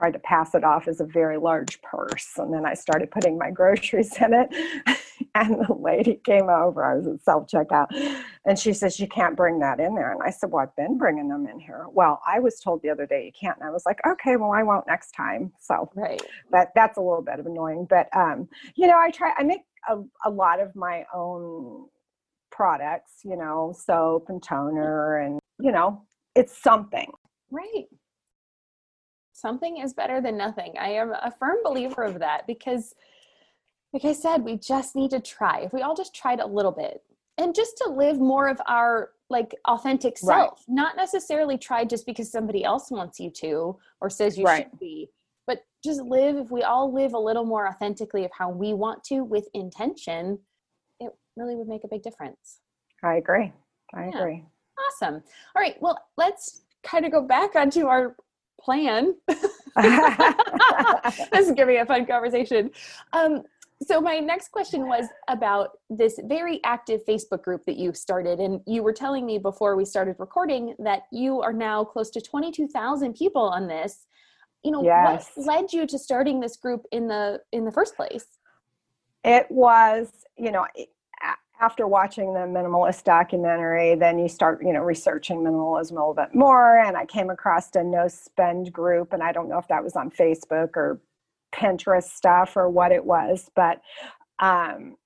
tried 0.04 0.12
to 0.12 0.18
pass 0.18 0.54
it 0.54 0.64
off 0.64 0.88
as 0.88 1.00
a 1.00 1.04
very 1.04 1.38
large 1.38 1.80
purse, 1.82 2.32
and 2.36 2.52
then 2.52 2.66
I 2.66 2.74
started 2.74 3.10
putting 3.10 3.38
my 3.38 3.50
groceries 3.50 4.14
in 4.20 4.34
it. 4.34 4.48
and 5.34 5.54
the 5.54 5.72
lady 5.72 6.20
came 6.24 6.48
over. 6.48 6.84
I 6.84 6.96
was 6.96 7.06
at 7.06 7.22
self 7.22 7.48
checkout, 7.48 7.86
and 8.44 8.58
she 8.58 8.72
says 8.72 9.00
you 9.00 9.08
can't 9.08 9.36
bring 9.36 9.60
that 9.60 9.80
in 9.80 9.94
there. 9.94 10.12
And 10.12 10.20
I 10.22 10.30
said, 10.30 10.50
"Well, 10.50 10.62
I've 10.62 10.76
been 10.76 10.98
bringing 10.98 11.28
them 11.28 11.46
in 11.46 11.58
here." 11.58 11.86
Well, 11.90 12.20
I 12.26 12.40
was 12.40 12.60
told 12.60 12.82
the 12.82 12.90
other 12.90 13.06
day 13.06 13.24
you 13.26 13.32
can't, 13.32 13.56
and 13.58 13.66
I 13.66 13.70
was 13.70 13.86
like, 13.86 14.00
"Okay, 14.06 14.36
well, 14.36 14.50
I 14.50 14.62
won't 14.62 14.86
next 14.86 15.12
time." 15.12 15.52
So, 15.60 15.90
right. 15.94 16.22
But 16.50 16.72
that's 16.74 16.98
a 16.98 17.00
little 17.00 17.22
bit 17.22 17.38
of 17.38 17.46
annoying. 17.46 17.86
But 17.88 18.14
um, 18.14 18.48
you 18.74 18.86
know, 18.86 18.98
I 18.98 19.10
try. 19.10 19.32
I 19.38 19.44
make 19.44 19.62
a, 19.88 20.02
a 20.26 20.30
lot 20.30 20.60
of 20.60 20.74
my 20.74 21.04
own 21.14 21.86
products, 22.50 23.20
you 23.24 23.36
know, 23.36 23.74
soap 23.76 24.26
and 24.28 24.42
toner, 24.42 25.18
and, 25.18 25.40
you 25.60 25.72
know, 25.72 26.02
it's 26.34 26.56
something. 26.62 27.10
Right. 27.50 27.86
Something 29.32 29.78
is 29.78 29.92
better 29.92 30.20
than 30.20 30.36
nothing. 30.36 30.74
I 30.78 30.90
am 30.90 31.10
a 31.10 31.32
firm 31.38 31.58
believer 31.64 32.02
of 32.02 32.20
that 32.20 32.46
because, 32.46 32.94
like 33.92 34.04
I 34.04 34.12
said, 34.12 34.42
we 34.42 34.56
just 34.56 34.96
need 34.96 35.10
to 35.10 35.20
try. 35.20 35.60
If 35.60 35.72
we 35.72 35.82
all 35.82 35.94
just 35.94 36.14
tried 36.14 36.40
a 36.40 36.46
little 36.46 36.72
bit 36.72 37.02
and 37.38 37.54
just 37.54 37.76
to 37.78 37.90
live 37.90 38.18
more 38.18 38.48
of 38.48 38.60
our 38.66 39.10
like 39.30 39.54
authentic 39.66 40.16
self, 40.18 40.30
right. 40.68 40.74
not 40.74 40.96
necessarily 40.96 41.58
try 41.58 41.84
just 41.84 42.06
because 42.06 42.30
somebody 42.30 42.64
else 42.64 42.90
wants 42.90 43.18
you 43.18 43.30
to 43.30 43.76
or 44.00 44.08
says 44.08 44.38
you 44.38 44.44
right. 44.44 44.68
should 44.70 44.78
be, 44.78 45.08
just 45.84 46.00
live 46.02 46.36
if 46.36 46.50
we 46.50 46.62
all 46.62 46.92
live 46.92 47.12
a 47.12 47.18
little 47.18 47.44
more 47.44 47.68
authentically 47.68 48.24
of 48.24 48.30
how 48.36 48.48
we 48.50 48.72
want 48.72 49.04
to 49.04 49.22
with 49.22 49.48
intention 49.54 50.38
it 51.00 51.12
really 51.36 51.56
would 51.56 51.68
make 51.68 51.84
a 51.84 51.88
big 51.88 52.02
difference. 52.02 52.60
I 53.02 53.16
agree. 53.16 53.52
I 53.94 54.06
yeah. 54.06 54.18
agree. 54.18 54.44
Awesome. 54.88 55.22
All 55.54 55.62
right 55.62 55.76
well 55.80 55.98
let's 56.16 56.62
kind 56.82 57.04
of 57.04 57.12
go 57.12 57.22
back 57.22 57.54
onto 57.54 57.86
our 57.86 58.16
plan. 58.60 59.14
This 61.32 61.48
is 61.48 61.52
be 61.52 61.76
a 61.76 61.84
fun 61.84 62.06
conversation. 62.06 62.70
Um, 63.12 63.42
so 63.82 64.00
my 64.00 64.18
next 64.18 64.50
question 64.50 64.86
was 64.86 65.06
about 65.28 65.70
this 65.90 66.18
very 66.24 66.60
active 66.64 67.04
facebook 67.04 67.42
group 67.42 67.64
that 67.66 67.76
you 67.76 67.92
started 67.92 68.38
and 68.38 68.60
you 68.66 68.82
were 68.82 68.92
telling 68.92 69.26
me 69.26 69.38
before 69.38 69.76
we 69.76 69.84
started 69.84 70.16
recording 70.18 70.74
that 70.78 71.02
you 71.10 71.40
are 71.40 71.52
now 71.52 71.84
close 71.84 72.10
to 72.10 72.20
22000 72.20 73.14
people 73.14 73.42
on 73.42 73.66
this 73.66 74.06
you 74.64 74.70
know 74.70 74.82
yes. 74.82 75.30
what 75.34 75.46
led 75.46 75.72
you 75.72 75.86
to 75.86 75.98
starting 75.98 76.40
this 76.40 76.56
group 76.56 76.86
in 76.90 77.06
the 77.06 77.40
in 77.52 77.64
the 77.64 77.70
first 77.70 77.94
place 77.96 78.26
it 79.24 79.46
was 79.50 80.08
you 80.36 80.50
know 80.50 80.66
after 81.60 81.86
watching 81.86 82.34
the 82.34 82.40
minimalist 82.40 83.04
documentary 83.04 83.94
then 83.94 84.18
you 84.18 84.28
start 84.28 84.60
you 84.62 84.72
know 84.72 84.80
researching 84.80 85.38
minimalism 85.38 85.92
a 85.92 85.94
little 85.94 86.14
bit 86.14 86.34
more 86.34 86.78
and 86.78 86.96
i 86.96 87.04
came 87.04 87.30
across 87.30 87.74
a 87.76 87.84
no 87.84 88.08
spend 88.08 88.72
group 88.72 89.12
and 89.12 89.22
i 89.22 89.30
don't 89.30 89.48
know 89.48 89.58
if 89.58 89.68
that 89.68 89.84
was 89.84 89.94
on 89.94 90.10
facebook 90.10 90.70
or 90.76 91.00
pinterest 91.54 92.10
stuff 92.10 92.56
or 92.56 92.68
what 92.68 92.90
it 92.90 93.04
was 93.04 93.50
but 93.54 93.80
um, 94.40 94.96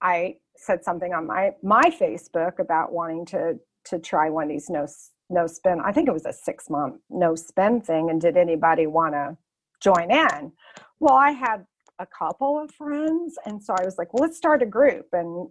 i 0.00 0.34
said 0.56 0.82
something 0.82 1.12
on 1.12 1.26
my 1.26 1.50
my 1.62 1.84
facebook 2.00 2.58
about 2.58 2.92
wanting 2.92 3.24
to 3.24 3.58
to 3.84 3.98
try 3.98 4.28
one 4.28 4.44
of 4.44 4.50
these 4.50 4.68
no 4.68 4.86
no 5.32 5.46
spend. 5.46 5.80
I 5.82 5.92
think 5.92 6.08
it 6.08 6.12
was 6.12 6.26
a 6.26 6.32
six 6.32 6.70
month 6.70 6.96
no 7.10 7.34
spend 7.34 7.84
thing. 7.86 8.10
And 8.10 8.20
did 8.20 8.36
anybody 8.36 8.86
want 8.86 9.14
to 9.14 9.36
join 9.80 10.10
in? 10.10 10.52
Well, 11.00 11.14
I 11.14 11.32
had 11.32 11.66
a 11.98 12.06
couple 12.06 12.62
of 12.62 12.70
friends, 12.72 13.36
and 13.44 13.62
so 13.62 13.74
I 13.78 13.84
was 13.84 13.98
like, 13.98 14.12
well, 14.12 14.22
let's 14.22 14.36
start 14.36 14.62
a 14.62 14.66
group, 14.66 15.06
and 15.12 15.48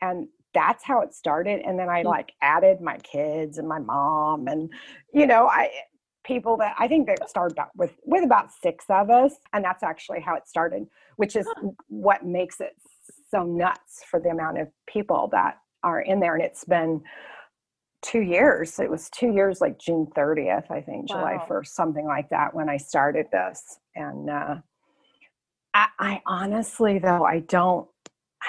and 0.00 0.28
that's 0.52 0.84
how 0.84 1.00
it 1.00 1.14
started. 1.14 1.62
And 1.64 1.78
then 1.78 1.88
I 1.88 2.02
mm. 2.02 2.06
like 2.06 2.32
added 2.42 2.80
my 2.80 2.96
kids 2.98 3.58
and 3.58 3.68
my 3.68 3.78
mom, 3.78 4.48
and 4.48 4.70
you 5.12 5.26
know, 5.26 5.46
I 5.46 5.70
people 6.24 6.56
that 6.58 6.74
I 6.78 6.86
think 6.86 7.06
that 7.06 7.28
started 7.28 7.56
with 7.76 7.92
with 8.04 8.24
about 8.24 8.50
six 8.52 8.84
of 8.88 9.10
us, 9.10 9.34
and 9.52 9.64
that's 9.64 9.82
actually 9.82 10.20
how 10.20 10.34
it 10.34 10.48
started, 10.48 10.86
which 11.16 11.36
is 11.36 11.46
what 11.88 12.24
makes 12.24 12.60
it 12.60 12.74
so 13.30 13.44
nuts 13.44 14.02
for 14.10 14.20
the 14.20 14.30
amount 14.30 14.58
of 14.58 14.68
people 14.86 15.28
that 15.32 15.58
are 15.82 16.00
in 16.00 16.20
there, 16.20 16.34
and 16.34 16.44
it's 16.44 16.64
been 16.64 17.02
two 18.02 18.20
years. 18.20 18.78
It 18.78 18.90
was 18.90 19.10
two 19.10 19.32
years, 19.32 19.60
like 19.60 19.78
June 19.78 20.06
30th, 20.16 20.70
I 20.70 20.80
think, 20.80 21.10
wow. 21.10 21.16
July 21.16 21.46
1st, 21.48 21.66
something 21.66 22.06
like 22.06 22.28
that, 22.30 22.54
when 22.54 22.68
I 22.68 22.76
started 22.76 23.26
this. 23.32 23.78
And 23.94 24.30
uh, 24.30 24.56
I, 25.74 25.86
I 25.98 26.22
honestly, 26.26 26.98
though, 26.98 27.24
I 27.24 27.40
don't, 27.40 27.88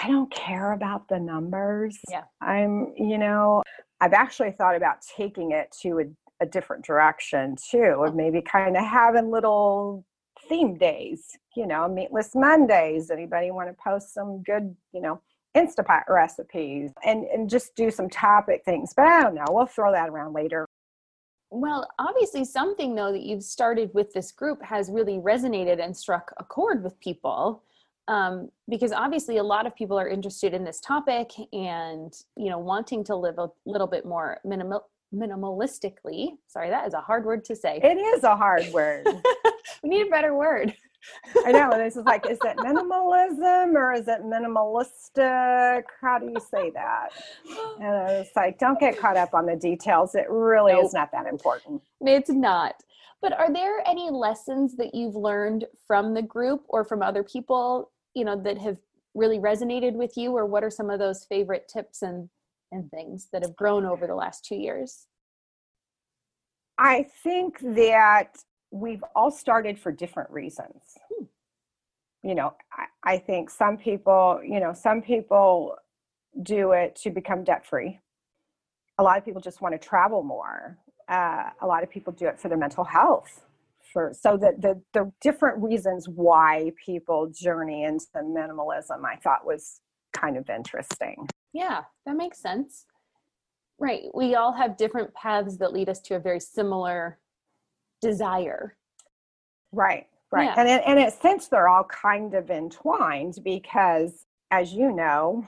I 0.02 0.08
don't 0.08 0.32
care 0.32 0.72
about 0.72 1.08
the 1.10 1.20
numbers. 1.20 1.98
Yeah. 2.10 2.24
I'm, 2.42 2.94
you 2.98 3.18
know, 3.18 3.62
I've 4.00 4.14
actually 4.14 4.52
thought 4.52 4.76
about 4.76 4.98
taking 5.16 5.52
it 5.52 5.76
to 5.82 6.00
a, 6.00 6.44
a 6.44 6.46
different 6.46 6.86
direction 6.86 7.56
too, 7.70 8.04
of 8.06 8.16
maybe 8.16 8.42
kind 8.42 8.78
of 8.78 8.86
having 8.86 9.30
little 9.30 10.06
theme 10.48 10.78
days, 10.78 11.38
you 11.56 11.68
know, 11.68 11.88
meatless 11.88 12.32
Mondays. 12.34 13.12
Anybody 13.12 13.52
want 13.52 13.70
to 13.70 13.76
post 13.84 14.14
some 14.14 14.42
good, 14.44 14.76
you 14.94 15.02
know, 15.02 15.22
Instapot 15.56 16.04
recipes 16.10 16.92
and, 17.04 17.26
and 17.26 17.50
just 17.50 17.76
do 17.76 17.92
some 17.92 18.10
topic 18.10 18.62
things. 18.64 18.94
But 18.96 19.08
I 19.08 19.22
don't 19.22 19.36
know, 19.36 19.46
we'll 19.50 19.66
throw 19.66 19.92
that 19.92 20.10
around 20.10 20.34
later. 20.34 20.66
Well, 21.50 21.86
obviously, 22.00 22.46
something 22.46 22.96
though 22.96 23.12
that 23.12 23.24
you've 23.24 23.44
started 23.44 23.92
with 23.94 24.14
this 24.14 24.32
group 24.32 24.64
has 24.64 24.90
really 24.90 25.18
resonated 25.18 25.84
and 25.84 25.96
struck 25.96 26.34
a 26.38 26.46
chord 26.46 26.82
with 26.82 26.98
people. 27.02 27.64
Um, 28.08 28.50
because 28.70 28.94
obviously, 28.94 29.38
a 29.38 29.44
lot 29.44 29.68
of 29.68 29.76
people 29.76 30.00
are 30.00 30.08
interested 30.08 30.54
in 30.54 30.64
this 30.64 30.80
topic 30.80 31.32
and 31.52 32.14
you 32.38 32.50
know 32.50 32.58
wanting 32.58 33.04
to 33.06 33.16
live 33.16 33.38
a 33.38 33.50
little 33.66 33.88
bit 33.88 34.06
more 34.06 34.40
minimal 34.46 34.88
minimalistically. 35.14 36.38
Sorry, 36.48 36.70
that 36.70 36.88
is 36.88 36.94
a 36.94 37.02
hard 37.02 37.26
word 37.26 37.44
to 37.46 37.56
say. 37.56 37.82
It 37.84 37.98
is 37.98 38.24
a 38.24 38.36
hard 38.36 38.72
word. 38.72 39.06
we 39.84 39.90
need 39.90 40.08
a 40.08 40.10
better 40.10 40.34
word. 40.34 40.74
I 41.46 41.52
know. 41.52 41.72
This 41.72 41.96
is 41.96 42.06
like, 42.06 42.30
is 42.30 42.38
it 42.44 42.58
minimalism 42.58 43.76
or 43.76 43.94
is 43.94 44.08
it 44.08 44.24
minimalistic? 44.24 45.84
How 46.00 46.20
do 46.20 46.28
you 46.28 46.40
say 46.40 46.72
that? 46.72 47.10
And 47.82 48.10
it's 48.12 48.36
like, 48.36 48.60
don't 48.60 48.80
get 48.80 49.00
caught 49.00 49.18
up 49.18 49.34
on 49.34 49.48
the 49.48 49.56
details. 49.56 50.14
It 50.14 50.30
really 50.30 50.74
nope. 50.74 50.86
is 50.86 50.94
not 50.94 51.12
that 51.12 51.26
important. 51.26 51.82
It's 52.02 52.30
not. 52.30 52.76
But 53.22 53.34
are 53.34 53.52
there 53.52 53.82
any 53.88 54.10
lessons 54.12 54.76
that 54.78 54.94
you've 54.94 55.16
learned 55.16 55.66
from 55.88 56.14
the 56.14 56.22
group 56.22 56.64
or 56.70 56.84
from 56.84 57.02
other 57.02 57.24
people, 57.24 57.92
you 58.14 58.24
know, 58.24 58.36
that 58.44 58.58
have 58.60 58.78
really 59.16 59.40
resonated 59.40 59.94
with 59.94 60.16
you? 60.16 60.32
Or 60.36 60.46
what 60.46 60.64
are 60.64 60.70
some 60.70 60.90
of 60.90 61.00
those 61.00 61.26
favorite 61.26 61.68
tips 61.72 62.04
and, 62.04 62.30
and 62.72 62.90
things 62.92 63.30
that 63.32 63.44
have 63.44 63.56
grown 63.56 63.86
over 63.86 64.06
the 64.06 64.16
last 64.16 64.46
two 64.46 64.56
years? 64.56 65.08
I 66.78 67.08
think 67.24 67.60
that 67.62 68.38
we've 68.72 69.04
all 69.16 69.30
started 69.32 69.78
for 69.78 69.92
different 69.92 70.30
reasons. 70.32 70.98
Hmm. 71.14 71.26
You 72.24 72.36
know, 72.36 72.54
I, 72.72 73.14
I, 73.14 73.18
think 73.18 73.50
some 73.50 73.78
people, 73.78 74.40
you 74.44 74.60
know, 74.60 74.74
some 74.74 75.02
people 75.02 75.76
do 76.42 76.72
it 76.72 76.96
to 77.04 77.10
become 77.10 77.44
debt 77.44 77.66
free. 77.66 78.00
A 78.98 79.04
lot 79.04 79.18
of 79.18 79.26
people 79.26 79.42
just 79.42 79.62
want 79.62 79.74
to 79.74 79.88
travel 79.88 80.24
more. 80.24 80.78
Uh, 81.10 81.50
a 81.62 81.68
lot 81.68 81.84
of 81.84 81.90
people 81.90 82.14
do 82.14 82.28
it 82.28 82.40
for 82.40 82.48
their 82.48 82.58
mental 82.58 82.84
health. 82.84 83.46
For 83.92 84.14
so 84.18 84.38
that 84.38 84.62
the 84.62 84.82
the 84.94 85.12
different 85.20 85.62
reasons 85.62 86.08
why 86.08 86.72
people 86.86 87.30
journey 87.34 87.84
into 87.84 88.06
minimalism, 88.16 89.04
I 89.04 89.18
thought 89.18 89.46
was 89.46 89.82
kind 90.14 90.38
of 90.38 90.50
interesting. 90.50 91.28
Yeah, 91.52 91.82
that 92.06 92.16
makes 92.16 92.40
sense. 92.40 92.86
Right. 93.80 94.04
We 94.14 94.36
all 94.36 94.54
have 94.54 94.78
different 94.78 95.14
paths 95.16 95.58
that 95.58 95.74
lead 95.74 95.90
us 95.90 96.00
to 96.02 96.16
a 96.16 96.20
very 96.20 96.40
similar 96.40 97.18
desire. 98.02 98.76
Right, 99.72 100.08
right. 100.32 100.46
Yeah. 100.46 100.56
And, 100.58 100.70
in, 100.70 100.80
and 100.80 101.00
in 101.00 101.08
a 101.08 101.12
sense, 101.12 101.48
they're 101.48 101.70
all 101.70 101.86
kind 101.86 102.34
of 102.34 102.50
entwined 102.50 103.38
because, 103.44 104.26
as 104.50 104.74
you 104.74 104.92
know, 104.92 105.46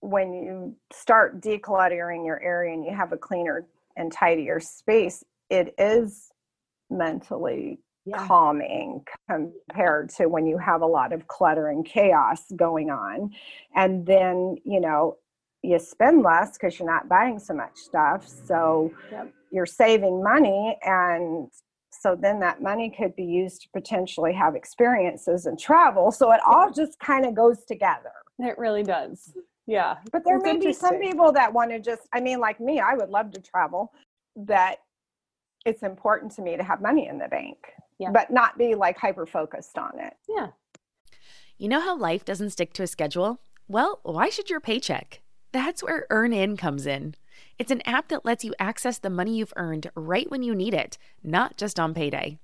when 0.00 0.32
you 0.34 0.76
start 0.92 1.40
decluttering 1.40 2.26
your 2.26 2.40
area 2.42 2.74
and 2.74 2.84
you 2.84 2.94
have 2.94 3.12
a 3.12 3.16
cleaner 3.16 3.66
and 3.96 4.12
tidier 4.12 4.60
space, 4.60 5.24
it 5.48 5.74
is 5.78 6.30
mentally 6.90 7.78
yeah. 8.04 8.26
calming 8.26 9.04
compared 9.30 10.10
to 10.10 10.26
when 10.26 10.46
you 10.46 10.58
have 10.58 10.82
a 10.82 10.86
lot 10.86 11.12
of 11.12 11.28
clutter 11.28 11.68
and 11.68 11.86
chaos 11.86 12.42
going 12.56 12.90
on. 12.90 13.30
And 13.74 14.04
then, 14.04 14.56
you 14.64 14.80
know, 14.80 15.18
you 15.62 15.78
spend 15.78 16.22
less 16.22 16.52
because 16.58 16.78
you're 16.78 16.90
not 16.90 17.08
buying 17.08 17.38
so 17.38 17.54
much 17.54 17.76
stuff. 17.76 18.26
So 18.26 18.92
yep. 19.10 19.32
you're 19.50 19.66
saving 19.66 20.22
money 20.22 20.76
and 20.82 21.48
so 21.90 22.16
then 22.16 22.40
that 22.40 22.60
money 22.60 22.90
could 22.90 23.14
be 23.14 23.24
used 23.24 23.62
to 23.62 23.68
potentially 23.72 24.32
have 24.32 24.56
experiences 24.56 25.46
and 25.46 25.58
travel. 25.58 26.10
So 26.10 26.32
it 26.32 26.40
all 26.44 26.72
just 26.72 26.98
kind 26.98 27.24
of 27.24 27.34
goes 27.34 27.64
together. 27.64 28.10
It 28.40 28.58
really 28.58 28.82
does. 28.82 29.32
Yeah. 29.66 29.96
But 30.10 30.24
there 30.24 30.40
may 30.40 30.56
be 30.56 30.72
some 30.72 30.98
people 30.98 31.30
that 31.32 31.52
want 31.52 31.70
to 31.70 31.78
just, 31.78 32.02
I 32.12 32.20
mean, 32.20 32.40
like 32.40 32.58
me, 32.60 32.80
I 32.80 32.94
would 32.94 33.10
love 33.10 33.30
to 33.32 33.40
travel, 33.40 33.92
that 34.34 34.78
it's 35.64 35.82
important 35.84 36.32
to 36.32 36.42
me 36.42 36.56
to 36.56 36.64
have 36.64 36.80
money 36.80 37.06
in 37.06 37.18
the 37.18 37.28
bank, 37.28 37.58
yeah. 38.00 38.10
but 38.10 38.32
not 38.32 38.58
be 38.58 38.74
like 38.74 38.98
hyper 38.98 39.26
focused 39.26 39.78
on 39.78 39.92
it. 40.00 40.14
Yeah. 40.28 40.48
You 41.56 41.68
know 41.68 41.80
how 41.80 41.96
life 41.96 42.24
doesn't 42.24 42.50
stick 42.50 42.72
to 42.74 42.82
a 42.82 42.88
schedule? 42.88 43.40
Well, 43.68 44.00
why 44.02 44.28
should 44.28 44.50
your 44.50 44.60
paycheck? 44.60 45.21
That's 45.52 45.82
where 45.82 46.06
EarnIn 46.10 46.56
comes 46.56 46.86
in. 46.86 47.14
It's 47.58 47.70
an 47.70 47.82
app 47.86 48.08
that 48.08 48.24
lets 48.24 48.42
you 48.42 48.54
access 48.58 48.98
the 48.98 49.10
money 49.10 49.36
you've 49.36 49.52
earned 49.56 49.90
right 49.94 50.30
when 50.30 50.42
you 50.42 50.54
need 50.54 50.72
it, 50.72 50.96
not 51.22 51.58
just 51.58 51.78
on 51.78 51.92
payday. 51.92 52.38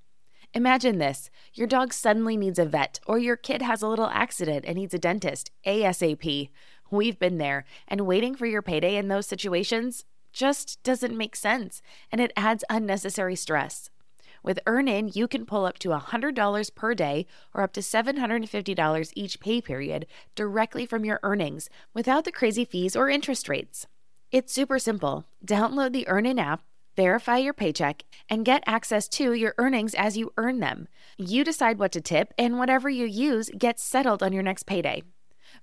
Imagine 0.55 0.99
this 0.99 1.31
your 1.55 1.66
dog 1.66 1.92
suddenly 1.92 2.37
needs 2.37 2.59
a 2.59 2.66
vet, 2.66 3.01
or 3.07 3.18
your 3.18 3.37
kid 3.37 3.62
has 3.62 3.83
a 3.83 3.88
little 3.88 4.09
accident 4.09 4.64
and 4.66 4.77
needs 4.77 4.92
a 4.92 4.99
dentist 4.99 5.51
ASAP. 5.66 6.51
We've 6.90 7.18
been 7.18 7.38
there, 7.38 7.64
and 7.87 8.07
waiting 8.07 8.35
for 8.35 8.47
your 8.47 8.62
payday 8.62 8.97
in 8.97 9.09
those 9.09 9.27
situations 9.27 10.05
just 10.33 10.83
doesn't 10.83 11.16
make 11.16 11.35
sense, 11.35 11.81
and 12.12 12.21
it 12.21 12.33
adds 12.37 12.64
unnecessary 12.68 13.37
stress. 13.37 13.90
With 14.42 14.61
EarnIn, 14.66 15.14
you 15.14 15.29
can 15.29 15.46
pull 15.46 15.64
up 15.66 15.79
to 15.81 15.90
$100 15.90 16.74
per 16.74 16.94
day 16.94 17.27
or 17.55 17.62
up 17.62 17.72
to 17.74 17.81
$750 17.81 19.12
each 19.14 19.40
pay 19.40 19.61
period 19.61 20.07
directly 20.35 20.87
from 20.87 21.05
your 21.05 21.20
earnings 21.22 21.68
without 21.94 22.24
the 22.24 22.33
crazy 22.33 22.64
fees 22.64 22.96
or 22.96 23.09
interest 23.09 23.48
rates. 23.48 23.87
It's 24.31 24.53
super 24.53 24.79
simple. 24.79 25.24
Download 25.44 25.92
the 25.92 26.07
EarnIn 26.07 26.38
app, 26.38 26.62
verify 26.96 27.38
your 27.38 27.55
paycheck, 27.55 28.05
and 28.29 28.44
get 28.44 28.62
access 28.66 29.09
to 29.09 29.33
your 29.33 29.55
earnings 29.59 29.94
as 29.94 30.16
you 30.16 30.33
earn 30.37 30.61
them. 30.61 30.88
You 31.16 31.44
decide 31.44 31.79
what 31.79 31.92
to 31.92 32.01
tip, 32.01 32.35
and 32.37 32.59
whatever 32.59 32.90
you 32.90 33.07
use 33.07 33.51
gets 33.57 33.83
settled 33.83 34.22
on 34.22 34.33
your 34.33 34.42
next 34.42 34.64
payday. 34.66 35.03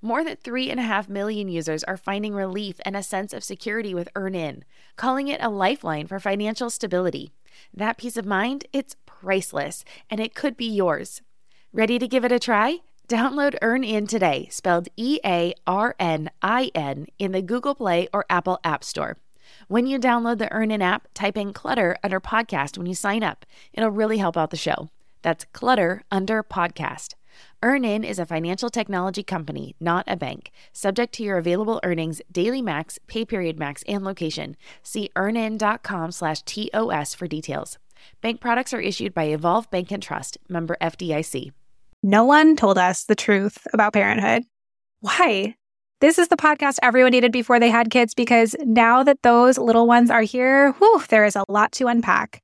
More 0.02 0.24
than 0.24 0.38
3.5 0.38 1.10
million 1.10 1.48
users 1.48 1.84
are 1.84 1.98
finding 1.98 2.34
relief 2.34 2.78
and 2.86 2.96
a 2.96 3.04
sense 3.04 3.34
of 3.34 3.44
security 3.44 3.94
with 3.94 4.14
EarnIn, 4.16 4.64
calling 4.96 5.28
it 5.28 5.42
a 5.44 5.50
lifeline 5.50 6.08
for 6.08 6.20
financial 6.20 6.70
stability. 6.70 7.32
That 7.74 7.98
peace 7.98 8.18
of 8.18 8.26
mind, 8.26 8.66
it's 8.74 8.96
priceless, 9.06 9.84
and 10.10 10.20
it 10.20 10.36
could 10.36 10.56
be 10.58 10.68
yours. 10.70 11.22
Ready 11.74 12.00
to 12.00 12.08
give 12.08 12.24
it 12.26 12.32
a 12.32 12.40
try? 12.40 12.80
Download 13.08 13.56
EarnIn 13.62 14.08
today, 14.08 14.48
spelled 14.50 14.88
E 14.98 15.20
A 15.24 15.54
R 15.68 15.96
N 16.00 16.32
I 16.42 16.72
N, 16.74 17.08
in 17.20 17.34
the 17.34 17.42
Google 17.42 17.76
Play 17.76 18.08
or 18.12 18.26
Apple 18.30 18.60
App 18.64 18.84
Store. 18.84 19.18
When 19.68 19.86
you 19.86 20.00
download 20.00 20.40
the 20.40 20.48
EarnIn 20.48 20.82
app, 20.82 21.08
type 21.14 21.38
in 21.38 21.54
Clutter 21.54 21.98
under 22.04 22.20
podcast 22.20 22.78
when 22.78 22.88
you 22.88 22.96
sign 22.96 23.24
up. 23.24 23.46
It'll 23.74 23.92
really 23.92 24.18
help 24.18 24.38
out 24.38 24.50
the 24.50 24.58
show. 24.58 24.90
That's 25.22 25.46
Clutter 25.54 26.04
under 26.12 26.44
podcast. 26.44 27.14
EarnIn 27.64 28.04
is 28.04 28.20
a 28.20 28.26
financial 28.26 28.70
technology 28.70 29.24
company, 29.24 29.76
not 29.80 30.04
a 30.08 30.16
bank. 30.16 30.52
Subject 30.74 31.14
to 31.16 31.24
your 31.24 31.38
available 31.38 31.80
earnings, 31.84 32.22
daily 32.32 32.62
max, 32.62 33.00
pay 33.08 33.26
period 33.26 33.58
max, 33.58 33.84
and 33.88 34.04
location. 34.04 34.56
See 34.84 35.10
earnin.com 35.16 36.12
slash 36.12 36.42
TOS 36.44 37.14
for 37.14 37.28
details. 37.28 37.78
Bank 38.22 38.42
products 38.42 38.74
are 38.74 38.82
issued 38.82 39.14
by 39.14 39.26
Evolve 39.26 39.70
Bank 39.72 39.92
and 39.92 40.02
Trust, 40.02 40.38
member 40.50 40.78
FDIC. 40.82 41.52
No 42.04 42.24
one 42.24 42.56
told 42.56 42.78
us 42.78 43.06
the 43.06 43.16
truth 43.16 43.66
about 43.74 43.94
parenthood. 43.94 44.44
Why? 45.00 45.56
This 46.02 46.20
is 46.20 46.28
the 46.28 46.38
podcast 46.38 46.78
everyone 46.84 47.12
needed 47.12 47.32
before 47.32 47.60
they 47.60 47.70
had 47.70 47.90
kids 47.90 48.14
because 48.14 48.56
now 48.64 49.02
that 49.02 49.24
those 49.24 49.58
little 49.58 49.88
ones 49.88 50.12
are 50.12 50.22
here, 50.22 50.74
whew, 50.74 51.02
there 51.10 51.26
is 51.26 51.36
a 51.36 51.46
lot 51.48 51.72
to 51.74 51.88
unpack. 51.88 52.44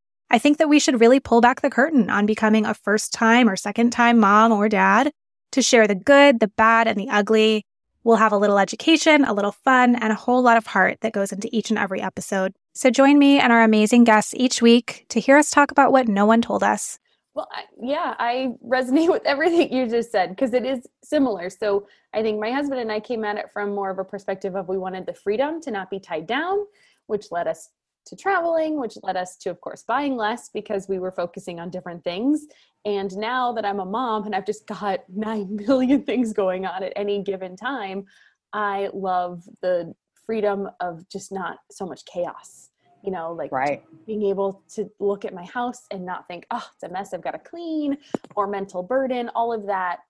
I 0.31 0.39
think 0.39 0.57
that 0.57 0.69
we 0.69 0.79
should 0.79 0.99
really 0.99 1.19
pull 1.19 1.41
back 1.41 1.61
the 1.61 1.69
curtain 1.69 2.09
on 2.09 2.25
becoming 2.25 2.65
a 2.65 2.73
first 2.73 3.13
time 3.13 3.47
or 3.47 3.55
second 3.55 3.91
time 3.91 4.17
mom 4.17 4.51
or 4.51 4.67
dad 4.67 5.11
to 5.51 5.61
share 5.61 5.87
the 5.87 5.95
good, 5.95 6.39
the 6.39 6.47
bad, 6.47 6.87
and 6.87 6.97
the 6.97 7.09
ugly 7.09 7.65
We'll 8.03 8.17
have 8.17 8.31
a 8.31 8.37
little 8.37 8.57
education, 8.57 9.23
a 9.25 9.33
little 9.33 9.51
fun, 9.51 9.95
and 9.95 10.11
a 10.11 10.15
whole 10.15 10.41
lot 10.41 10.57
of 10.57 10.65
heart 10.65 10.97
that 11.01 11.13
goes 11.13 11.31
into 11.31 11.47
each 11.51 11.69
and 11.69 11.77
every 11.77 12.01
episode. 12.01 12.53
So 12.73 12.89
join 12.89 13.19
me 13.19 13.39
and 13.39 13.53
our 13.53 13.61
amazing 13.61 14.05
guests 14.05 14.33
each 14.35 14.61
week 14.61 15.05
to 15.09 15.19
hear 15.19 15.37
us 15.37 15.51
talk 15.51 15.71
about 15.71 15.91
what 15.91 16.07
no 16.07 16.25
one 16.25 16.41
told 16.41 16.63
us. 16.63 16.97
Well, 17.35 17.47
I, 17.51 17.65
yeah, 17.79 18.15
I 18.17 18.53
resonate 18.67 19.09
with 19.11 19.23
everything 19.25 19.71
you 19.71 19.87
just 19.87 20.11
said 20.11 20.29
because 20.29 20.53
it 20.53 20.65
is 20.65 20.87
similar. 21.03 21.49
So 21.51 21.87
I 22.13 22.23
think 22.23 22.39
my 22.39 22.51
husband 22.51 22.81
and 22.81 22.91
I 22.91 22.99
came 22.99 23.23
at 23.23 23.37
it 23.37 23.51
from 23.53 23.75
more 23.75 23.91
of 23.91 23.99
a 23.99 24.03
perspective 24.03 24.55
of 24.55 24.67
we 24.67 24.79
wanted 24.79 25.05
the 25.05 25.13
freedom 25.13 25.61
to 25.61 25.71
not 25.71 25.91
be 25.91 25.99
tied 25.99 26.25
down, 26.25 26.65
which 27.05 27.31
led 27.31 27.47
us 27.47 27.69
to 28.05 28.15
traveling, 28.15 28.79
which 28.79 28.97
led 29.03 29.17
us 29.17 29.37
to, 29.37 29.49
of 29.49 29.61
course, 29.61 29.83
buying 29.83 30.15
less 30.15 30.49
because 30.53 30.87
we 30.87 30.99
were 30.99 31.11
focusing 31.11 31.59
on 31.59 31.69
different 31.69 32.03
things. 32.03 32.45
And 32.85 33.15
now 33.17 33.51
that 33.53 33.65
I'm 33.65 33.79
a 33.79 33.85
mom 33.85 34.25
and 34.25 34.35
I've 34.35 34.45
just 34.45 34.65
got 34.67 35.01
9 35.09 35.55
million 35.67 36.03
things 36.03 36.33
going 36.33 36.65
on 36.65 36.83
at 36.83 36.93
any 36.95 37.23
given 37.23 37.55
time, 37.55 38.05
I 38.53 38.89
love 38.93 39.43
the 39.61 39.93
freedom 40.25 40.69
of 40.79 41.07
just 41.09 41.31
not 41.31 41.57
so 41.69 41.85
much 41.85 42.05
chaos. 42.05 42.69
You 43.03 43.11
know, 43.11 43.31
like 43.31 43.51
right. 43.51 43.83
being 44.05 44.21
able 44.27 44.61
to 44.75 44.87
look 44.99 45.25
at 45.25 45.33
my 45.33 45.45
house 45.45 45.87
and 45.89 46.05
not 46.05 46.27
think, 46.27 46.45
oh, 46.51 46.63
it's 46.75 46.83
a 46.83 46.89
mess, 46.89 47.15
I've 47.15 47.23
got 47.23 47.31
to 47.31 47.39
clean, 47.39 47.97
or 48.35 48.45
mental 48.45 48.83
burden, 48.83 49.29
all 49.33 49.51
of 49.51 49.65
that, 49.65 50.01